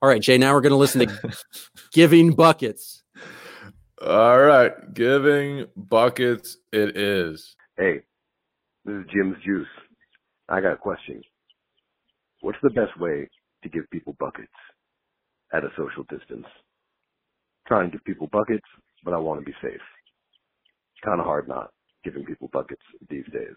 All 0.02 0.08
right, 0.08 0.22
Jay, 0.22 0.38
now 0.38 0.54
we're 0.54 0.62
going 0.62 0.70
to 0.70 0.76
listen 0.76 1.06
to 1.06 1.36
Giving 1.92 2.32
Buckets. 2.32 3.02
All 4.00 4.40
right, 4.40 4.72
Giving 4.94 5.66
Buckets 5.76 6.56
it 6.72 6.96
is. 6.96 7.54
Hey, 7.76 8.00
this 8.86 8.94
is 8.94 9.04
Jim's 9.12 9.36
Juice. 9.44 9.66
I 10.48 10.62
got 10.62 10.72
a 10.72 10.76
question. 10.78 11.20
What's 12.40 12.58
the 12.62 12.70
best 12.70 12.98
way 12.98 13.28
to 13.62 13.68
give 13.68 13.84
people 13.90 14.16
buckets 14.18 14.48
at 15.52 15.64
a 15.64 15.68
social 15.76 16.04
distance? 16.04 16.46
Trying 17.68 17.90
to 17.90 17.98
give 17.98 18.04
people 18.04 18.28
buckets, 18.32 18.66
but 19.04 19.12
I 19.12 19.18
want 19.18 19.40
to 19.40 19.44
be 19.44 19.54
safe. 19.60 19.74
It's 19.74 21.04
Kind 21.04 21.20
of 21.20 21.26
hard 21.26 21.46
not 21.46 21.72
giving 22.04 22.24
people 22.24 22.48
buckets 22.54 22.80
these 23.10 23.26
days. 23.34 23.54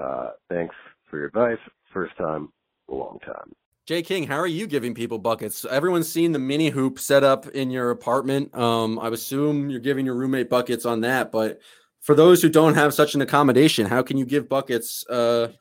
Uh, 0.00 0.30
thanks 0.48 0.76
for 1.10 1.18
your 1.18 1.26
advice. 1.26 1.58
First 1.92 2.16
time, 2.16 2.50
a 2.88 2.94
long 2.94 3.18
time. 3.26 3.52
Jay 3.88 4.02
King, 4.02 4.24
how 4.26 4.36
are 4.36 4.46
you 4.46 4.66
giving 4.66 4.92
people 4.92 5.18
buckets? 5.18 5.64
Everyone's 5.64 6.12
seen 6.12 6.32
the 6.32 6.38
mini 6.38 6.68
hoop 6.68 6.98
set 6.98 7.24
up 7.24 7.46
in 7.46 7.70
your 7.70 7.90
apartment. 7.90 8.54
Um, 8.54 8.98
I 8.98 9.08
assume 9.08 9.70
you're 9.70 9.80
giving 9.80 10.04
your 10.04 10.14
roommate 10.14 10.50
buckets 10.50 10.84
on 10.84 11.00
that, 11.00 11.32
but 11.32 11.58
for 12.00 12.14
those 12.14 12.42
who 12.42 12.50
don't 12.50 12.74
have 12.74 12.92
such 12.92 13.14
an 13.14 13.22
accommodation, 13.22 13.86
how 13.86 14.02
can 14.02 14.18
you 14.18 14.26
give 14.26 14.46
buckets 14.46 15.08
uh, 15.08 15.52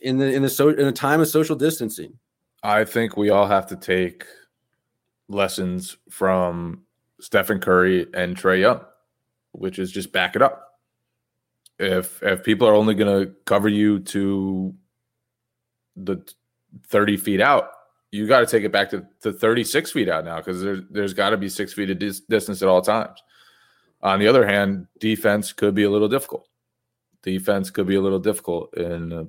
in 0.00 0.18
the 0.18 0.24
in 0.32 0.42
the 0.42 0.48
so 0.48 0.70
in 0.70 0.88
a 0.88 0.92
time 0.92 1.20
of 1.20 1.28
social 1.28 1.54
distancing? 1.54 2.18
I 2.64 2.84
think 2.84 3.16
we 3.16 3.30
all 3.30 3.46
have 3.46 3.68
to 3.68 3.76
take 3.76 4.24
lessons 5.28 5.98
from 6.10 6.82
Stephen 7.20 7.60
Curry 7.60 8.08
and 8.12 8.36
Trae 8.36 8.58
Young, 8.58 8.80
which 9.52 9.78
is 9.78 9.92
just 9.92 10.10
back 10.10 10.34
it 10.34 10.42
up. 10.42 10.80
If 11.78 12.20
if 12.24 12.42
people 12.42 12.66
are 12.66 12.74
only 12.74 12.96
going 12.96 13.24
to 13.24 13.32
cover 13.44 13.68
you 13.68 14.00
to 14.00 14.74
the 15.94 16.24
30 16.88 17.16
feet 17.16 17.40
out, 17.40 17.70
you 18.10 18.26
got 18.26 18.40
to 18.40 18.46
take 18.46 18.64
it 18.64 18.72
back 18.72 18.90
to, 18.90 19.06
to 19.22 19.32
36 19.32 19.92
feet 19.92 20.08
out 20.08 20.24
now 20.24 20.36
because 20.36 20.62
there's 20.62 20.80
there's 20.90 21.14
got 21.14 21.30
to 21.30 21.36
be 21.36 21.48
six 21.48 21.72
feet 21.72 21.90
of 21.90 21.98
dis- 21.98 22.20
distance 22.20 22.62
at 22.62 22.68
all 22.68 22.82
times. 22.82 23.22
On 24.02 24.18
the 24.18 24.28
other 24.28 24.46
hand, 24.46 24.86
defense 24.98 25.52
could 25.52 25.74
be 25.74 25.82
a 25.82 25.90
little 25.90 26.08
difficult. 26.08 26.48
Defense 27.22 27.70
could 27.70 27.86
be 27.86 27.96
a 27.96 28.00
little 28.00 28.18
difficult 28.18 28.74
in 28.76 29.12
uh, 29.12 29.24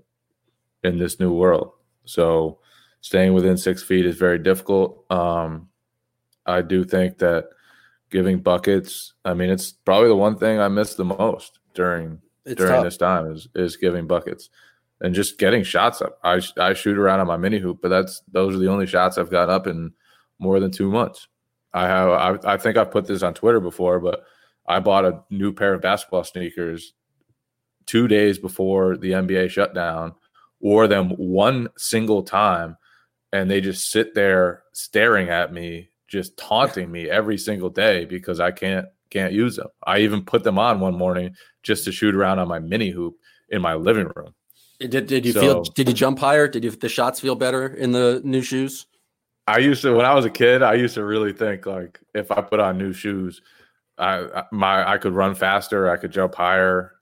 in 0.84 0.98
this 0.98 1.20
new 1.20 1.34
world. 1.34 1.72
So 2.06 2.60
staying 3.02 3.34
within 3.34 3.58
six 3.58 3.84
feet 3.84 4.06
is 4.06 4.16
very 4.16 4.40
difficult. 4.40 5.06
Um, 5.12 5.70
I 6.46 6.62
do 6.62 6.84
think 6.84 7.18
that 7.18 7.50
giving 8.10 8.40
buckets. 8.40 9.14
I 9.26 9.34
mean, 9.34 9.50
it's 9.50 9.72
probably 9.72 10.10
the 10.10 10.16
one 10.16 10.38
thing 10.38 10.60
I 10.60 10.68
miss 10.68 10.96
the 10.96 11.06
most 11.06 11.60
during 11.74 12.22
it's 12.46 12.58
during 12.58 12.74
tough. 12.74 12.84
this 12.84 12.98
time 12.98 13.32
is 13.32 13.48
is 13.56 13.76
giving 13.76 14.08
buckets 14.08 14.50
and 15.02 15.16
just 15.16 15.38
getting 15.38 15.64
shots 15.64 16.02
up. 16.02 16.20
I 16.24 16.41
I 16.58 16.74
shoot 16.74 16.97
around 16.97 17.20
on 17.20 17.28
my 17.28 17.38
mini 17.38 17.60
hoop, 17.60 17.80
but 17.82 17.89
that's 17.89 18.22
those 18.32 18.56
are 18.56 18.60
the 18.60 18.70
only 18.70 18.88
shots 18.88 19.18
I've 19.18 19.32
got 19.32 19.50
up 19.50 19.68
in 19.68 19.93
more 20.39 20.60
than 20.60 20.72
two 20.72 20.91
months. 20.91 21.28
I 21.74 21.88
have 21.88 22.10
I, 22.45 22.54
I 22.54 22.58
think 22.58 22.78
I've 22.78 22.91
put 22.91 23.06
this 23.06 23.24
on 23.24 23.34
Twitter 23.34 23.60
before, 23.60 24.00
but 24.00 24.24
I 24.68 24.80
bought 24.80 25.06
a 25.06 25.24
new 25.30 25.54
pair 25.54 25.74
of 25.74 25.82
basketball 25.82 26.24
sneakers 26.24 26.93
two 27.86 28.08
days 28.08 28.38
before 28.38 28.97
the 28.97 29.12
NBA 29.14 29.50
shutdown, 29.50 30.14
wore 30.60 30.88
them 30.88 31.10
one 31.12 31.70
single 31.76 32.22
time, 32.22 32.78
and 33.34 33.50
they 33.50 33.62
just 33.62 33.89
sit 33.89 34.14
there 34.14 34.62
staring 34.74 35.30
at 35.30 35.52
me, 35.52 35.89
just 36.08 36.38
taunting 36.38 36.91
me 36.91 37.10
every 37.10 37.38
single 37.38 37.70
day 37.70 38.06
because 38.06 38.39
I 38.39 38.52
can't 38.52 38.86
can't 39.10 39.34
use 39.34 39.56
them. 39.56 39.70
I 39.88 40.00
even 40.00 40.24
put 40.24 40.43
them 40.43 40.60
on 40.60 40.80
one 40.80 40.95
morning 40.95 41.36
just 41.64 41.84
to 41.86 41.91
shoot 41.91 42.14
around 42.14 42.38
on 42.38 42.47
my 42.47 42.60
mini 42.60 42.91
hoop 42.91 43.16
in 43.50 43.62
my 43.62 43.74
living 43.74 44.12
room. 44.16 44.36
Did 44.80 45.08
did 45.08 45.26
you 45.26 45.34
so, 45.34 45.42
feel? 45.42 45.64
Did 45.64 45.90
you 45.90 45.94
jump 45.94 46.20
higher? 46.20 46.48
Did 46.48 46.64
you 46.64 46.72
the 46.72 46.90
shots 46.90 47.20
feel 47.20 47.36
better 47.36 47.68
in 47.68 47.92
the 47.92 48.22
new 48.24 48.42
shoes? 48.42 48.86
I 49.46 49.58
used 49.58 49.82
to 49.82 49.94
when 49.94 50.06
I 50.06 50.14
was 50.14 50.26
a 50.26 50.30
kid. 50.30 50.62
I 50.62 50.76
used 50.76 50.94
to 50.94 51.04
really 51.04 51.34
think 51.34 51.66
like 51.66 52.00
if 52.14 52.32
I 52.32 52.42
put 52.42 52.60
on 52.60 52.78
new 52.78 52.94
shoes, 52.94 53.42
I 53.98 54.44
my 54.52 54.90
I 54.90 54.98
could 54.98 55.14
run 55.14 55.36
faster. 55.36 55.90
I 55.90 55.98
could 55.98 56.12
jump 56.12 56.36
higher, 56.36 56.94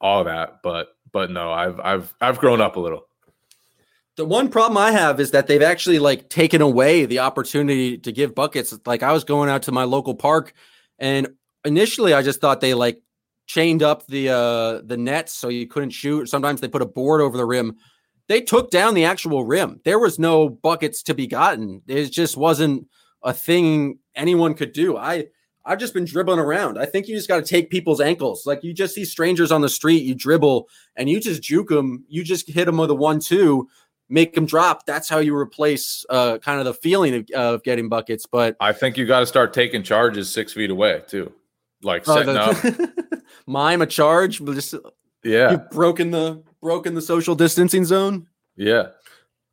all 0.00 0.24
that. 0.24 0.60
But 0.62 0.96
but 1.12 1.30
no, 1.30 1.52
I've 1.52 1.78
I've 1.80 2.14
I've 2.20 2.38
grown 2.38 2.60
up 2.60 2.76
a 2.76 2.80
little. 2.80 3.06
The 4.16 4.24
one 4.24 4.48
problem 4.48 4.76
I 4.78 4.92
have 4.92 5.20
is 5.20 5.30
that 5.32 5.46
they've 5.46 5.62
actually 5.62 5.98
like 5.98 6.28
taken 6.28 6.62
away 6.62 7.04
the 7.04 7.18
opportunity 7.18 7.98
to 7.98 8.12
give 8.12 8.34
buckets. 8.34 8.74
Like 8.86 9.02
I 9.02 9.12
was 9.12 9.24
going 9.24 9.50
out 9.50 9.62
to 9.62 9.72
my 9.72 9.84
local 9.84 10.14
park, 10.14 10.54
and 10.98 11.28
initially 11.64 12.14
I 12.14 12.22
just 12.22 12.40
thought 12.40 12.60
they 12.60 12.74
like 12.74 13.02
chained 13.46 13.82
up 13.82 14.06
the 14.06 14.28
uh 14.28 14.80
the 14.84 14.96
nets 14.96 15.32
so 15.32 15.48
you 15.48 15.66
couldn't 15.66 15.90
shoot. 15.90 16.28
Sometimes 16.28 16.60
they 16.60 16.68
put 16.68 16.82
a 16.82 16.86
board 16.86 17.20
over 17.20 17.36
the 17.36 17.46
rim. 17.46 17.76
They 18.28 18.40
took 18.40 18.70
down 18.70 18.94
the 18.94 19.04
actual 19.04 19.44
rim. 19.44 19.80
There 19.84 19.98
was 19.98 20.18
no 20.18 20.48
buckets 20.48 21.02
to 21.04 21.14
be 21.14 21.26
gotten. 21.26 21.82
It 21.86 22.10
just 22.10 22.36
wasn't 22.36 22.86
a 23.22 23.32
thing 23.32 23.98
anyone 24.14 24.54
could 24.54 24.72
do. 24.72 24.96
I 24.96 25.26
I've 25.64 25.78
just 25.78 25.94
been 25.94 26.04
dribbling 26.04 26.40
around. 26.40 26.78
I 26.78 26.86
think 26.86 27.06
you 27.06 27.14
just 27.14 27.28
got 27.28 27.36
to 27.36 27.42
take 27.42 27.70
people's 27.70 28.00
ankles. 28.00 28.46
Like 28.46 28.64
you 28.64 28.72
just 28.72 28.94
see 28.94 29.04
strangers 29.04 29.52
on 29.52 29.60
the 29.60 29.68
street, 29.68 30.02
you 30.02 30.14
dribble 30.14 30.68
and 30.96 31.08
you 31.08 31.20
just 31.20 31.42
juke 31.42 31.68
them. 31.68 32.04
You 32.08 32.24
just 32.24 32.48
hit 32.50 32.64
them 32.64 32.78
with 32.78 32.90
a 32.90 32.94
one-two, 32.94 33.68
make 34.08 34.34
them 34.34 34.44
drop. 34.44 34.86
That's 34.86 35.08
how 35.08 35.18
you 35.18 35.36
replace 35.36 36.04
uh, 36.10 36.38
kind 36.38 36.58
of 36.58 36.64
the 36.64 36.74
feeling 36.74 37.14
of, 37.14 37.30
of 37.30 37.62
getting 37.62 37.88
buckets. 37.88 38.26
But 38.26 38.56
I 38.58 38.72
think 38.72 38.96
you 38.96 39.06
got 39.06 39.20
to 39.20 39.26
start 39.26 39.52
taking 39.52 39.84
charges 39.84 40.28
six 40.30 40.52
feet 40.52 40.70
away 40.70 41.02
too, 41.06 41.32
like 41.82 42.08
oh, 42.08 42.14
setting 42.16 42.34
the, 42.34 42.86
up. 43.14 43.22
mime 43.46 43.82
a 43.82 43.86
charge, 43.86 44.44
but 44.44 44.54
just 44.54 44.74
yeah, 45.24 45.52
you've 45.52 45.70
broken 45.70 46.10
the 46.10 46.42
broken 46.60 46.94
the 46.94 47.02
social 47.02 47.34
distancing 47.34 47.84
zone. 47.84 48.26
Yeah. 48.56 48.88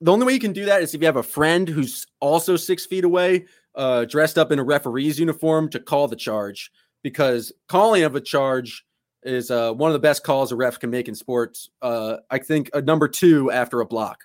The 0.02 0.12
only 0.12 0.26
way 0.26 0.34
you 0.34 0.40
can 0.40 0.54
do 0.54 0.66
that 0.66 0.82
is 0.82 0.94
if 0.94 1.02
you 1.02 1.08
have 1.08 1.18
a 1.18 1.24
friend 1.24 1.68
who's 1.68 2.08
also 2.22 2.56
six 2.56 2.86
feet 2.86 3.04
away, 3.04 3.46
uh, 3.76 4.06
dressed 4.06 4.38
up 4.38 4.52
in 4.52 4.60
a 4.60 4.64
referee's 4.64 5.20
uniform 5.20 5.70
to 5.72 5.80
call 5.80 6.08
the 6.08 6.16
charge, 6.16 6.72
because 7.04 7.52
calling 7.68 8.04
of 8.04 8.16
a 8.16 8.22
charge 8.22 8.86
is 9.24 9.52
uh, 9.52 9.74
one 9.74 9.90
of 9.90 9.94
the 9.94 10.00
best 10.00 10.24
calls 10.24 10.52
a 10.52 10.56
ref 10.56 10.80
can 10.80 10.90
make 10.90 11.08
in 11.08 11.16
sports. 11.16 11.70
Uh, 11.82 12.18
I 12.30 12.38
think 12.38 12.70
a 12.74 12.82
number 12.82 13.08
two 13.08 13.52
after 13.52 13.82
a 13.82 13.86
block. 13.86 14.24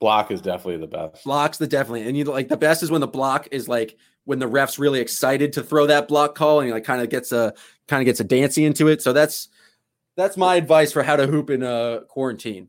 Block 0.00 0.30
is 0.30 0.40
definitely 0.40 0.78
the 0.78 0.86
best. 0.86 1.24
Block's 1.24 1.58
the 1.58 1.66
definitely, 1.66 2.06
and 2.06 2.16
you 2.16 2.24
like 2.24 2.48
the 2.48 2.56
best 2.56 2.82
is 2.82 2.90
when 2.90 3.00
the 3.00 3.08
block 3.08 3.48
is 3.50 3.68
like 3.68 3.96
when 4.24 4.38
the 4.38 4.46
ref's 4.46 4.78
really 4.78 5.00
excited 5.00 5.54
to 5.54 5.62
throw 5.62 5.86
that 5.86 6.06
block 6.06 6.34
call 6.34 6.60
and 6.60 6.68
he 6.68 6.72
like 6.72 6.84
kind 6.84 7.02
of 7.02 7.08
gets 7.08 7.32
a 7.32 7.54
kind 7.88 8.00
of 8.00 8.04
gets 8.04 8.20
a 8.20 8.24
dancing 8.24 8.64
into 8.64 8.86
it. 8.88 9.02
So 9.02 9.12
that's 9.12 9.48
that's 10.16 10.36
my 10.36 10.56
advice 10.56 10.92
for 10.92 11.02
how 11.02 11.16
to 11.16 11.26
hoop 11.26 11.50
in 11.50 11.62
a 11.62 12.02
quarantine. 12.08 12.68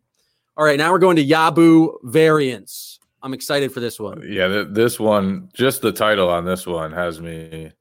All 0.58 0.66
right, 0.66 0.78
now 0.78 0.92
we're 0.92 1.00
going 1.00 1.18
to 1.18 1.26
Yabu 1.26 1.98
variants. 2.04 3.00
I'm 3.22 3.34
excited 3.34 3.72
for 3.72 3.80
this 3.80 4.00
one. 4.00 4.24
Yeah, 4.26 4.48
th- 4.48 4.68
this 4.72 5.00
one, 5.00 5.50
just 5.54 5.82
the 5.82 5.92
title 5.92 6.30
on 6.30 6.46
this 6.46 6.66
one 6.66 6.92
has 6.92 7.20
me 7.20 7.72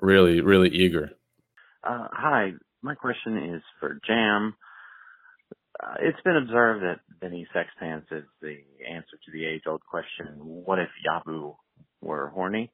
really, 0.00 0.40
really 0.40 0.68
eager. 0.68 1.12
Uh, 1.84 2.08
hi, 2.12 2.52
my 2.82 2.94
question 2.94 3.54
is 3.54 3.62
for 3.78 3.98
Jam. 4.06 4.54
Uh, 5.82 5.94
it's 6.00 6.20
been 6.22 6.36
observed 6.36 6.82
that 6.82 7.00
Benny 7.20 7.46
Sexpants 7.52 8.06
is 8.10 8.24
the 8.40 8.56
answer 8.90 9.16
to 9.24 9.32
the 9.32 9.44
age-old 9.44 9.82
question: 9.88 10.26
What 10.38 10.78
if 10.78 10.88
Yabu 11.06 11.54
were 12.00 12.28
horny? 12.28 12.70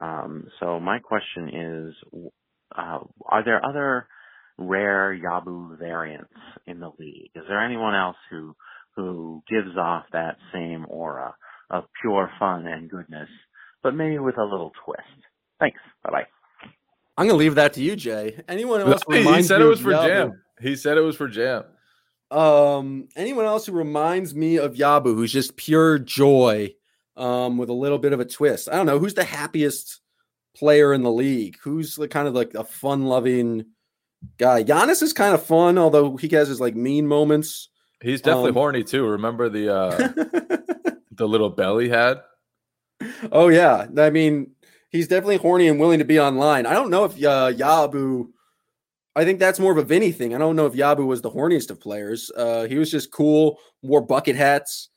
Um, 0.00 0.48
so 0.60 0.80
my 0.80 0.98
question 1.00 1.48
is, 1.48 2.22
uh, 2.76 2.98
are 3.26 3.44
there 3.44 3.64
other 3.64 4.06
rare 4.58 5.18
Yabu 5.18 5.78
variants 5.78 6.32
in 6.66 6.80
the 6.80 6.90
league? 6.98 7.30
Is 7.34 7.42
there 7.48 7.64
anyone 7.64 7.94
else 7.94 8.16
who 8.30 8.54
who 8.96 9.42
gives 9.48 9.76
off 9.76 10.04
that 10.12 10.36
same 10.52 10.86
aura 10.88 11.34
of 11.70 11.84
pure 12.00 12.30
fun 12.38 12.66
and 12.66 12.90
goodness, 12.90 13.28
but 13.82 13.94
maybe 13.94 14.18
with 14.18 14.38
a 14.38 14.44
little 14.44 14.72
twist? 14.84 15.02
Thanks. 15.58 15.80
Bye 16.04 16.10
bye. 16.10 16.26
I'm 17.16 17.26
gonna 17.26 17.38
leave 17.38 17.56
that 17.56 17.74
to 17.74 17.82
you, 17.82 17.96
Jay. 17.96 18.40
Anyone 18.48 18.80
else? 18.80 19.02
he 19.08 19.42
said 19.42 19.60
it 19.60 19.64
was 19.64 19.80
for 19.80 19.90
Yabu? 19.90 20.06
Jam. 20.06 20.42
He 20.60 20.76
said 20.76 20.96
it 20.96 21.02
was 21.02 21.16
for 21.16 21.28
Jam. 21.28 21.64
Um, 22.32 23.08
anyone 23.16 23.44
else 23.44 23.66
who 23.66 23.72
reminds 23.72 24.34
me 24.34 24.56
of 24.56 24.74
Yabu, 24.74 25.14
who's 25.14 25.32
just 25.32 25.56
pure 25.56 25.98
joy 25.98 26.74
um, 27.16 27.58
with 27.58 27.68
a 27.68 27.74
little 27.74 27.98
bit 27.98 28.12
of 28.12 28.20
a 28.20 28.24
twist. 28.24 28.68
I 28.70 28.76
don't 28.76 28.86
know 28.86 28.98
who's 28.98 29.14
the 29.14 29.24
happiest 29.24 30.00
player 30.56 30.92
in 30.94 31.02
the 31.02 31.10
league. 31.12 31.58
Who's 31.62 31.96
the 31.96 32.08
kind 32.08 32.26
of 32.26 32.34
like 32.34 32.54
a 32.54 32.64
fun-loving 32.64 33.66
guy? 34.38 34.64
Giannis 34.64 35.02
is 35.02 35.12
kind 35.12 35.34
of 35.34 35.44
fun, 35.44 35.76
although 35.78 36.16
he 36.16 36.28
has 36.30 36.48
his 36.48 36.60
like 36.60 36.74
mean 36.74 37.06
moments. 37.06 37.68
He's 38.00 38.22
definitely 38.22 38.48
Um, 38.50 38.54
horny 38.56 38.82
too. 38.82 39.06
Remember 39.06 39.48
the 39.48 39.74
uh 39.74 39.96
the 41.12 41.28
little 41.28 41.50
belly 41.50 41.88
had? 41.88 42.20
oh 43.30 43.48
yeah, 43.48 43.86
I 43.98 44.10
mean 44.10 44.52
he's 44.90 45.08
definitely 45.08 45.36
horny 45.36 45.68
and 45.68 45.78
willing 45.78 45.98
to 45.98 46.04
be 46.04 46.18
online. 46.18 46.66
I 46.66 46.72
don't 46.72 46.90
know 46.90 47.04
if 47.04 47.12
uh, 47.12 47.52
Yabu. 47.52 48.28
I 49.14 49.24
think 49.24 49.38
that's 49.38 49.58
more 49.58 49.72
of 49.72 49.78
a 49.78 49.84
Vinny 49.84 50.10
thing. 50.10 50.34
I 50.34 50.38
don't 50.38 50.56
know 50.56 50.66
if 50.66 50.72
Yabu 50.72 51.06
was 51.06 51.20
the 51.20 51.30
horniest 51.30 51.70
of 51.70 51.80
players. 51.80 52.30
Uh, 52.36 52.64
he 52.64 52.78
was 52.78 52.90
just 52.90 53.10
cool, 53.10 53.58
wore 53.82 54.00
bucket 54.00 54.36
hats. 54.36 54.88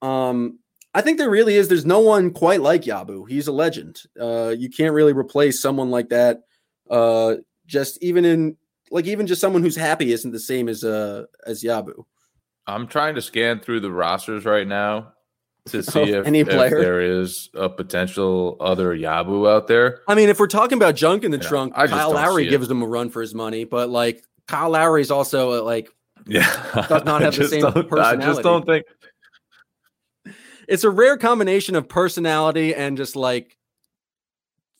Um, 0.00 0.60
I 0.94 1.00
think 1.00 1.18
there 1.18 1.30
really 1.30 1.56
is. 1.56 1.66
There's 1.66 1.84
no 1.84 1.98
one 1.98 2.30
quite 2.30 2.60
like 2.60 2.82
Yabu. 2.82 3.28
He's 3.28 3.48
a 3.48 3.52
legend. 3.52 4.00
Uh, 4.20 4.54
you 4.56 4.70
can't 4.70 4.94
really 4.94 5.12
replace 5.12 5.60
someone 5.60 5.90
like 5.90 6.10
that. 6.10 6.42
Uh, 6.88 7.36
just 7.66 8.00
even 8.02 8.24
in 8.24 8.56
like 8.90 9.06
even 9.06 9.26
just 9.26 9.40
someone 9.40 9.62
who's 9.62 9.76
happy 9.76 10.12
isn't 10.12 10.30
the 10.30 10.38
same 10.38 10.68
as 10.68 10.84
uh 10.84 11.24
as 11.46 11.64
Yabu. 11.64 12.04
I'm 12.66 12.86
trying 12.86 13.14
to 13.16 13.22
scan 13.22 13.60
through 13.60 13.80
the 13.80 13.90
rosters 13.90 14.44
right 14.44 14.66
now 14.66 15.13
to 15.66 15.82
see 15.82 16.00
if, 16.00 16.26
any 16.26 16.40
if 16.40 16.48
player? 16.48 16.80
there 16.80 17.00
is 17.00 17.48
a 17.54 17.68
potential 17.68 18.56
other 18.60 18.94
Yabu 18.96 19.50
out 19.50 19.66
there. 19.66 20.00
I 20.08 20.14
mean, 20.14 20.28
if 20.28 20.38
we're 20.38 20.46
talking 20.46 20.76
about 20.78 20.94
junk 20.94 21.24
in 21.24 21.30
the 21.30 21.38
Yeah, 21.38 21.48
trunk, 21.48 21.74
Kyle 21.74 22.12
Lowry 22.12 22.46
gives 22.48 22.70
him 22.70 22.82
a 22.82 22.86
run 22.86 23.10
for 23.10 23.20
his 23.20 23.34
money, 23.34 23.64
but 23.64 23.88
like 23.90 24.22
Kyle 24.46 24.70
Lowry's 24.70 25.10
also 25.10 25.60
uh, 25.60 25.62
like 25.62 25.88
Yeah, 26.26 26.44
Does 26.88 27.04
not 27.04 27.22
have 27.22 27.36
the 27.36 27.48
same 27.48 27.60
don't- 27.62 27.92
I 27.98 28.16
just 28.16 28.42
don't 28.42 28.66
think. 28.66 28.84
it's 30.68 30.84
a 30.84 30.90
rare 30.90 31.16
combination 31.16 31.76
of 31.76 31.88
personality 31.88 32.74
and 32.74 32.96
just 32.96 33.16
like 33.16 33.56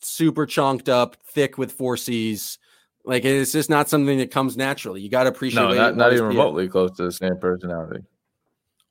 super 0.01 0.45
chunked 0.45 0.87
up, 0.89 1.17
thick 1.31 1.57
with 1.57 1.71
four 1.71 1.97
C's. 1.97 2.59
Like 3.03 3.23
it's 3.25 3.51
just 3.51 3.69
not 3.69 3.89
something 3.89 4.17
that 4.19 4.31
comes 4.31 4.57
naturally. 4.57 5.01
You 5.01 5.09
got 5.09 5.23
to 5.23 5.29
appreciate. 5.29 5.61
No, 5.61 5.73
not, 5.73 5.95
not 5.95 6.13
even 6.13 6.25
remotely 6.25 6.67
close 6.67 6.91
to 6.97 7.03
the 7.03 7.11
same 7.11 7.37
personality. 7.39 8.01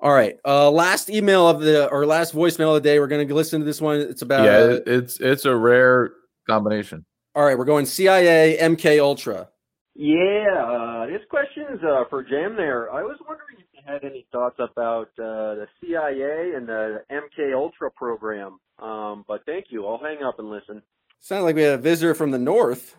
All 0.05 0.13
right. 0.13 0.39
Uh, 0.45 0.71
last 0.71 1.09
email 1.09 1.49
of 1.49 1.61
the 1.61 1.89
or 1.89 2.05
last 2.05 2.35
voicemail 2.35 2.77
of 2.77 2.83
the 2.83 2.87
day. 2.87 3.01
We're 3.01 3.07
gonna 3.07 3.25
listen 3.25 3.61
to 3.61 3.65
this 3.65 3.81
one. 3.81 4.01
It's 4.01 4.21
about. 4.21 4.45
yeah, 4.45 4.75
uh, 4.77 4.81
it's 4.87 5.19
it's 5.19 5.47
a 5.47 5.57
rare 5.57 6.11
combination. 6.47 7.07
all 7.35 7.43
right, 7.43 7.57
we're 7.57 7.65
going 7.65 7.87
CIA 7.87 8.59
MK 8.61 9.01
Ultra. 9.01 9.49
Yeah, 9.95 10.63
uh, 10.63 11.07
this 11.07 11.23
question 11.31 11.65
is 11.73 11.81
uh, 11.83 12.05
for 12.11 12.23
Jam 12.23 12.55
there. 12.55 12.93
I 12.93 13.01
was 13.03 13.17
wondering 13.27 13.57
if 13.59 13.65
you 13.73 13.81
had 13.87 14.05
any 14.05 14.27
thoughts 14.31 14.57
about 14.59 15.09
uh, 15.19 15.55
the 15.55 15.67
CIA 15.81 16.53
and 16.55 16.69
the 16.69 17.03
MK 17.11 17.55
Ultra 17.55 17.91
program. 17.91 18.59
Um, 18.79 19.25
but 19.27 19.47
thank 19.47 19.67
you. 19.71 19.87
I'll 19.87 19.99
hang 19.99 20.23
up 20.23 20.39
and 20.39 20.51
listen. 20.51 20.83
Sounds 21.21 21.45
like 21.45 21.57
we 21.57 21.63
had 21.63 21.79
a 21.79 21.83
visitor 21.83 22.15
from 22.15 22.31
the 22.31 22.39
north. 22.39 22.95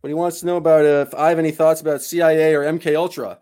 But 0.00 0.08
he 0.08 0.14
wants 0.14 0.38
to 0.40 0.46
know 0.46 0.58
about 0.58 0.84
uh, 0.84 1.06
if 1.08 1.14
I 1.14 1.30
have 1.30 1.40
any 1.40 1.50
thoughts 1.50 1.80
about 1.80 2.02
CIA 2.02 2.54
or 2.54 2.62
MK 2.62 2.94
Ultra. 2.94 3.38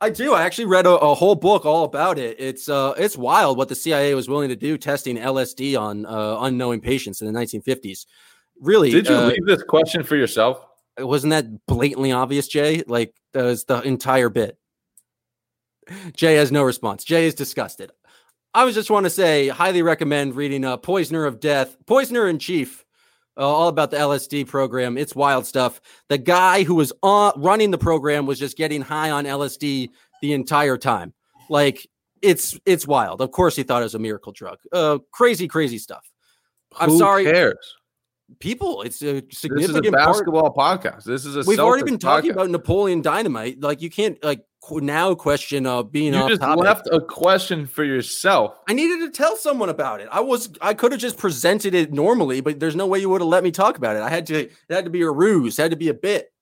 I 0.00 0.10
do. 0.10 0.32
I 0.32 0.42
actually 0.42 0.66
read 0.66 0.86
a, 0.86 0.90
a 0.90 1.14
whole 1.14 1.34
book 1.34 1.64
all 1.66 1.84
about 1.84 2.18
it. 2.18 2.36
It's 2.38 2.68
uh, 2.68 2.94
it's 2.96 3.16
wild 3.16 3.58
what 3.58 3.68
the 3.68 3.74
CIA 3.74 4.14
was 4.14 4.28
willing 4.28 4.48
to 4.48 4.56
do 4.56 4.78
testing 4.78 5.16
LSD 5.16 5.78
on 5.78 6.06
uh, 6.06 6.38
unknowing 6.40 6.80
patients 6.80 7.20
in 7.20 7.32
the 7.32 7.38
1950s. 7.38 8.06
Really, 8.60 8.90
Did 8.90 9.08
you 9.08 9.14
uh, 9.14 9.26
leave 9.26 9.46
this 9.46 9.62
question 9.62 10.02
for 10.02 10.16
yourself? 10.16 10.64
wasn't 11.00 11.30
that 11.30 11.66
blatantly 11.66 12.12
obvious, 12.12 12.48
Jay? 12.48 12.82
Like 12.86 13.14
that 13.32 13.44
was 13.44 13.64
the 13.64 13.80
entire 13.82 14.28
bit. 14.28 14.58
Jay 16.14 16.34
has 16.34 16.52
no 16.52 16.62
response. 16.62 17.04
Jay 17.04 17.26
is 17.26 17.34
disgusted. 17.34 17.90
I 18.54 18.64
was 18.64 18.74
just 18.74 18.90
want 18.90 19.04
to 19.04 19.10
say, 19.10 19.48
highly 19.48 19.82
recommend 19.82 20.34
reading 20.34 20.64
uh, 20.64 20.76
"Poisoner 20.76 21.26
of 21.26 21.40
Death," 21.40 21.76
"Poisoner 21.86 22.28
in 22.28 22.38
Chief," 22.38 22.84
all 23.44 23.68
about 23.68 23.90
the 23.90 23.96
LSD 23.96 24.46
program. 24.46 24.98
It's 24.98 25.14
wild 25.14 25.46
stuff. 25.46 25.80
The 26.08 26.18
guy 26.18 26.64
who 26.64 26.74
was 26.74 26.92
on, 27.02 27.32
running 27.36 27.70
the 27.70 27.78
program 27.78 28.26
was 28.26 28.38
just 28.38 28.56
getting 28.56 28.82
high 28.82 29.10
on 29.10 29.24
LSD 29.24 29.90
the 30.20 30.32
entire 30.32 30.76
time. 30.76 31.12
Like 31.48 31.88
it's 32.22 32.58
it's 32.66 32.86
wild. 32.86 33.20
Of 33.20 33.30
course, 33.30 33.56
he 33.56 33.62
thought 33.62 33.80
it 33.82 33.84
was 33.86 33.94
a 33.94 33.98
miracle 33.98 34.32
drug. 34.32 34.58
Uh, 34.72 34.98
crazy, 35.12 35.48
crazy 35.48 35.78
stuff. 35.78 36.10
I'm 36.78 36.90
sorry. 36.90 36.92
Who 36.92 36.98
sorry, 36.98 37.24
cares? 37.24 37.74
people. 38.40 38.82
It's 38.82 39.00
a 39.02 39.20
This 39.20 39.22
is 39.22 39.32
a 39.32 39.36
significant 39.36 39.94
part. 39.96 40.06
basketball 40.08 40.54
podcast. 40.54 41.04
This 41.04 41.24
is 41.24 41.36
a 41.36 41.42
We've 41.48 41.58
already 41.58 41.84
been 41.84 41.98
talking 41.98 42.30
podcast. 42.30 42.34
about 42.34 42.50
Napoleon 42.50 43.02
Dynamite. 43.02 43.60
Like 43.60 43.80
you 43.80 43.90
can't 43.90 44.22
like 44.22 44.42
now 44.70 45.14
question 45.14 45.66
of 45.66 45.90
being 45.90 46.12
You 46.14 46.20
off 46.20 46.28
just 46.28 46.40
topic. 46.40 46.64
left 46.64 46.88
a 46.92 47.00
question 47.00 47.66
for 47.66 47.84
yourself. 47.84 48.58
I 48.68 48.72
needed 48.74 49.00
to 49.06 49.10
tell 49.10 49.36
someone 49.36 49.68
about 49.68 50.00
it. 50.00 50.08
I 50.10 50.20
was 50.20 50.50
I 50.60 50.74
could 50.74 50.92
have 50.92 51.00
just 51.00 51.16
presented 51.16 51.74
it 51.74 51.92
normally, 51.92 52.40
but 52.40 52.60
there's 52.60 52.76
no 52.76 52.86
way 52.86 52.98
you 52.98 53.08
would 53.08 53.20
have 53.20 53.28
let 53.28 53.44
me 53.44 53.50
talk 53.50 53.78
about 53.78 53.96
it. 53.96 54.02
I 54.02 54.10
had 54.10 54.26
to. 54.26 54.40
It 54.44 54.52
had 54.68 54.84
to 54.84 54.90
be 54.90 55.02
a 55.02 55.10
ruse. 55.10 55.58
It 55.58 55.62
had 55.62 55.70
to 55.70 55.76
be 55.76 55.88
a 55.88 55.94
bit. 55.94 56.32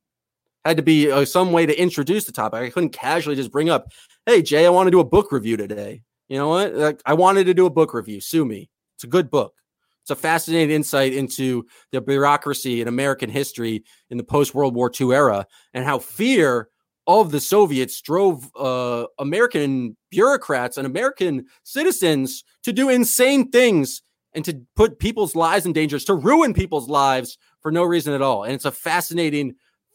Had 0.64 0.76
to 0.78 0.82
be 0.82 1.10
uh, 1.10 1.24
some 1.24 1.52
way 1.52 1.66
to 1.66 1.80
introduce 1.80 2.24
the 2.24 2.32
topic. 2.32 2.60
I 2.60 2.70
couldn't 2.70 2.90
casually 2.90 3.36
just 3.36 3.52
bring 3.52 3.70
up, 3.70 3.92
"Hey 4.26 4.42
Jay, 4.42 4.66
I 4.66 4.70
want 4.70 4.88
to 4.88 4.90
do 4.90 5.00
a 5.00 5.04
book 5.04 5.30
review 5.30 5.56
today." 5.56 6.02
You 6.28 6.38
know 6.38 6.48
what? 6.48 6.74
Like, 6.74 7.02
I 7.06 7.14
wanted 7.14 7.44
to 7.44 7.54
do 7.54 7.66
a 7.66 7.70
book 7.70 7.94
review. 7.94 8.20
Sue 8.20 8.44
me. 8.44 8.68
It's 8.96 9.04
a 9.04 9.08
good 9.08 9.30
book. 9.30 9.54
It's 10.02 10.10
a 10.10 10.16
fascinating 10.16 10.74
insight 10.74 11.12
into 11.12 11.66
the 11.92 12.00
bureaucracy 12.00 12.80
in 12.80 12.88
American 12.88 13.30
history 13.30 13.84
in 14.10 14.16
the 14.16 14.24
post 14.24 14.54
World 14.54 14.74
War 14.74 14.90
II 15.00 15.12
era 15.12 15.46
and 15.74 15.84
how 15.84 15.98
fear 15.98 16.68
of 17.06 17.30
the 17.30 17.40
Soviets 17.40 18.00
drove 18.00 18.50
uh, 18.56 19.06
American 19.18 19.96
bureaucrats 20.10 20.76
and 20.76 20.86
American 20.86 21.46
citizens 21.62 22.44
to 22.64 22.72
do 22.72 22.88
insane 22.88 23.50
things 23.50 24.02
and 24.34 24.44
to 24.44 24.60
put 24.74 24.98
people's 24.98 25.34
lives 25.34 25.66
in 25.66 25.72
danger, 25.72 25.98
to 25.98 26.14
ruin 26.14 26.52
people's 26.52 26.88
lives 26.88 27.38
for 27.60 27.70
no 27.70 27.84
reason 27.84 28.12
at 28.12 28.22
all. 28.22 28.44
And 28.44 28.52
it's 28.52 28.64
a 28.64 28.72
fascinating, 28.72 29.54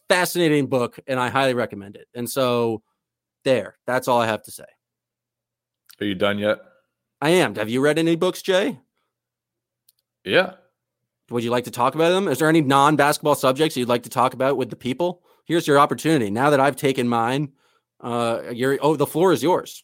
fascinating 0.10 0.68
book, 0.68 1.00
and 1.08 1.20
I 1.20 1.30
highly 1.30 1.54
recommend 1.54 1.96
it. 1.96 2.08
And 2.16 2.30
so, 2.30 2.82
there, 3.44 3.78
that's 3.86 4.08
all 4.08 4.20
I 4.20 4.28
have 4.28 4.44
to 4.44 4.52
say. 4.52 4.66
Are 6.00 6.06
you 6.06 6.16
done 6.16 6.40
yet? 6.40 6.60
I 7.22 7.30
am. 7.30 7.56
Have 7.56 7.70
you 7.70 7.82
read 7.82 8.00
any 8.00 8.16
books, 8.16 8.42
Jay? 8.42 8.80
Yeah. 10.24 10.54
Would 11.30 11.44
you 11.44 11.52
like 11.52 11.66
to 11.66 11.72
talk 11.72 11.96
about 11.96 12.10
them? 12.10 12.28
Is 12.28 12.40
there 12.40 12.50
any 12.50 12.62
non 12.62 12.96
basketball 12.96 13.36
subjects 13.36 13.78
you'd 13.78 13.88
like 13.88 14.04
to 14.04 14.10
talk 14.10 14.34
about 14.34 14.58
with 14.58 14.70
the 14.70 14.76
people? 14.76 15.22
Here's 15.52 15.68
your 15.68 15.80
opportunity. 15.80 16.32
Now 16.32 16.52
that 16.52 16.62
I've 16.62 16.78
taken 16.78 17.10
mine, 17.10 17.52
uh, 18.00 18.40
you're, 18.54 18.80
oh, 18.82 18.96
the 18.96 19.06
floor 19.06 19.34
is 19.34 19.44
yours. 19.44 19.84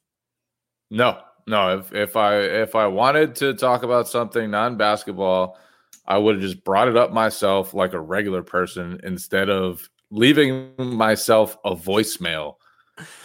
No, 0.89 1.19
no. 1.45 1.79
If 1.79 1.93
if 1.93 2.15
I 2.15 2.37
if 2.37 2.73
I 2.73 2.87
wanted 2.87 3.35
to 3.35 3.53
talk 3.53 3.83
about 3.83 4.07
something 4.07 4.49
non 4.49 4.77
basketball, 4.77 5.59
I 6.05 6.19
would 6.19 6.35
have 6.35 6.41
just 6.41 6.63
brought 6.63 6.87
it 6.87 6.95
up 6.95 7.11
myself 7.11 7.73
like 7.73 7.91
a 7.91 7.99
regular 7.99 8.43
person 8.43 9.01
instead 9.03 9.49
of 9.49 9.89
leaving 10.09 10.71
myself 10.77 11.57
a 11.65 11.75
voicemail 11.75 12.55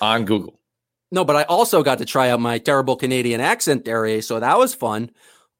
on 0.01 0.24
Google. 0.24 0.59
No, 1.12 1.24
but 1.24 1.36
I 1.36 1.45
also 1.45 1.84
got 1.84 1.99
to 1.99 2.05
try 2.05 2.30
out 2.30 2.40
my 2.40 2.59
terrible 2.59 2.97
Canadian 2.97 3.40
accent 3.40 3.84
there, 3.84 4.20
so 4.20 4.40
that 4.40 4.59
was 4.59 4.74
fun. 4.74 5.12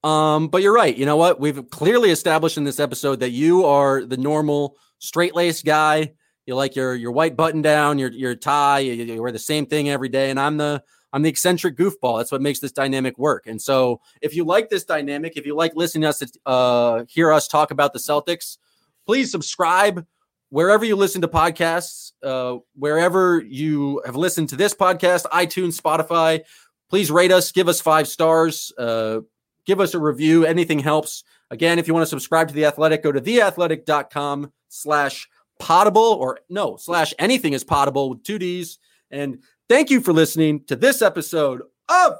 Um, 0.03 0.49
but 0.49 0.63
you're 0.63 0.75
right. 0.75 0.97
You 0.97 1.07
know 1.07 1.17
what? 1.17 1.39
We've 1.39 1.71
clearly 1.71 2.11
established 2.11 2.57
in 2.57 2.65
this 2.65 2.81
episode 2.81 3.21
that 3.21 3.31
you 3.31 3.67
are 3.67 4.05
the 4.05 4.17
normal 4.17 4.79
straight 4.99 5.37
laced 5.37 5.65
guy. 5.65 6.15
You 6.47 6.57
like 6.57 6.75
your 6.75 6.95
your 6.95 7.13
white 7.13 7.37
button 7.37 7.63
down, 7.63 7.99
your 7.99 8.11
your 8.11 8.35
tie. 8.35 8.81
You, 8.81 8.93
you 8.93 9.23
wear 9.23 9.33
the 9.33 9.39
same 9.39 9.67
thing 9.67 9.89
every 9.89 10.09
day, 10.09 10.31
and 10.31 10.41
I'm 10.41 10.57
the 10.57 10.83
I'm 11.13 11.23
the 11.23 11.29
eccentric 11.29 11.77
goofball. 11.77 12.19
That's 12.19 12.33
what 12.33 12.41
makes 12.41 12.59
this 12.59 12.73
dynamic 12.73 13.19
work. 13.19 13.47
And 13.47 13.61
so, 13.61 14.01
if 14.21 14.35
you 14.35 14.45
like 14.45 14.69
this 14.71 14.85
dynamic, 14.85 15.37
if 15.37 15.47
you 15.47 15.55
like 15.55 15.77
listening 15.77 16.03
to 16.03 16.09
us 16.09 16.23
uh, 16.47 17.05
hear 17.09 17.33
us 17.33 17.47
talk 17.47 17.71
about 17.71 17.93
the 17.93 17.99
Celtics, 17.99 18.59
please 19.07 19.31
subscribe 19.31 20.07
wherever 20.49 20.85
you 20.85 20.97
listen 20.97 21.23
to 21.23 21.29
podcasts, 21.29 22.13
uh, 22.23 22.59
wherever 22.75 23.41
you 23.41 24.03
have 24.05 24.17
listened 24.17 24.49
to 24.51 24.57
this 24.57 24.75
podcast, 24.75 25.25
iTunes, 25.27 25.81
Spotify. 25.81 26.43
Please 26.91 27.11
rate 27.11 27.33
us, 27.33 27.53
give 27.53 27.69
us 27.69 27.81
five 27.81 28.07
stars, 28.07 28.71
uh, 28.77 29.21
give 29.65 29.81
us 29.81 29.95
a 29.95 29.99
review. 29.99 30.45
Anything 30.45 30.79
helps. 30.79 31.25
Again, 31.51 31.79
if 31.79 31.89
you 31.89 31.95
want 31.95 32.03
to 32.03 32.11
subscribe 32.11 32.49
to 32.49 32.55
The 32.55 32.67
Athletic, 32.67 33.03
go 33.03 33.13
to 33.13 33.21
theathletic.com 33.21 34.53
slash 34.69 35.29
poddable 35.61 36.17
or 36.17 36.41
no, 36.49 36.77
slash 36.77 37.15
anything 37.19 37.53
is 37.53 37.65
poddable 37.65 38.11
with 38.11 38.23
two 38.23 38.39
D's. 38.39 38.79
And 39.11 39.43
thank 39.69 39.91
you 39.91 40.01
for 40.01 40.13
listening 40.13 40.65
to 40.65 40.77
this 40.77 41.03
episode 41.03 41.63
of 41.89 42.15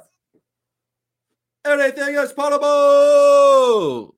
Anything 1.65 2.15
is 2.15 2.33
Poddable. 2.33 4.13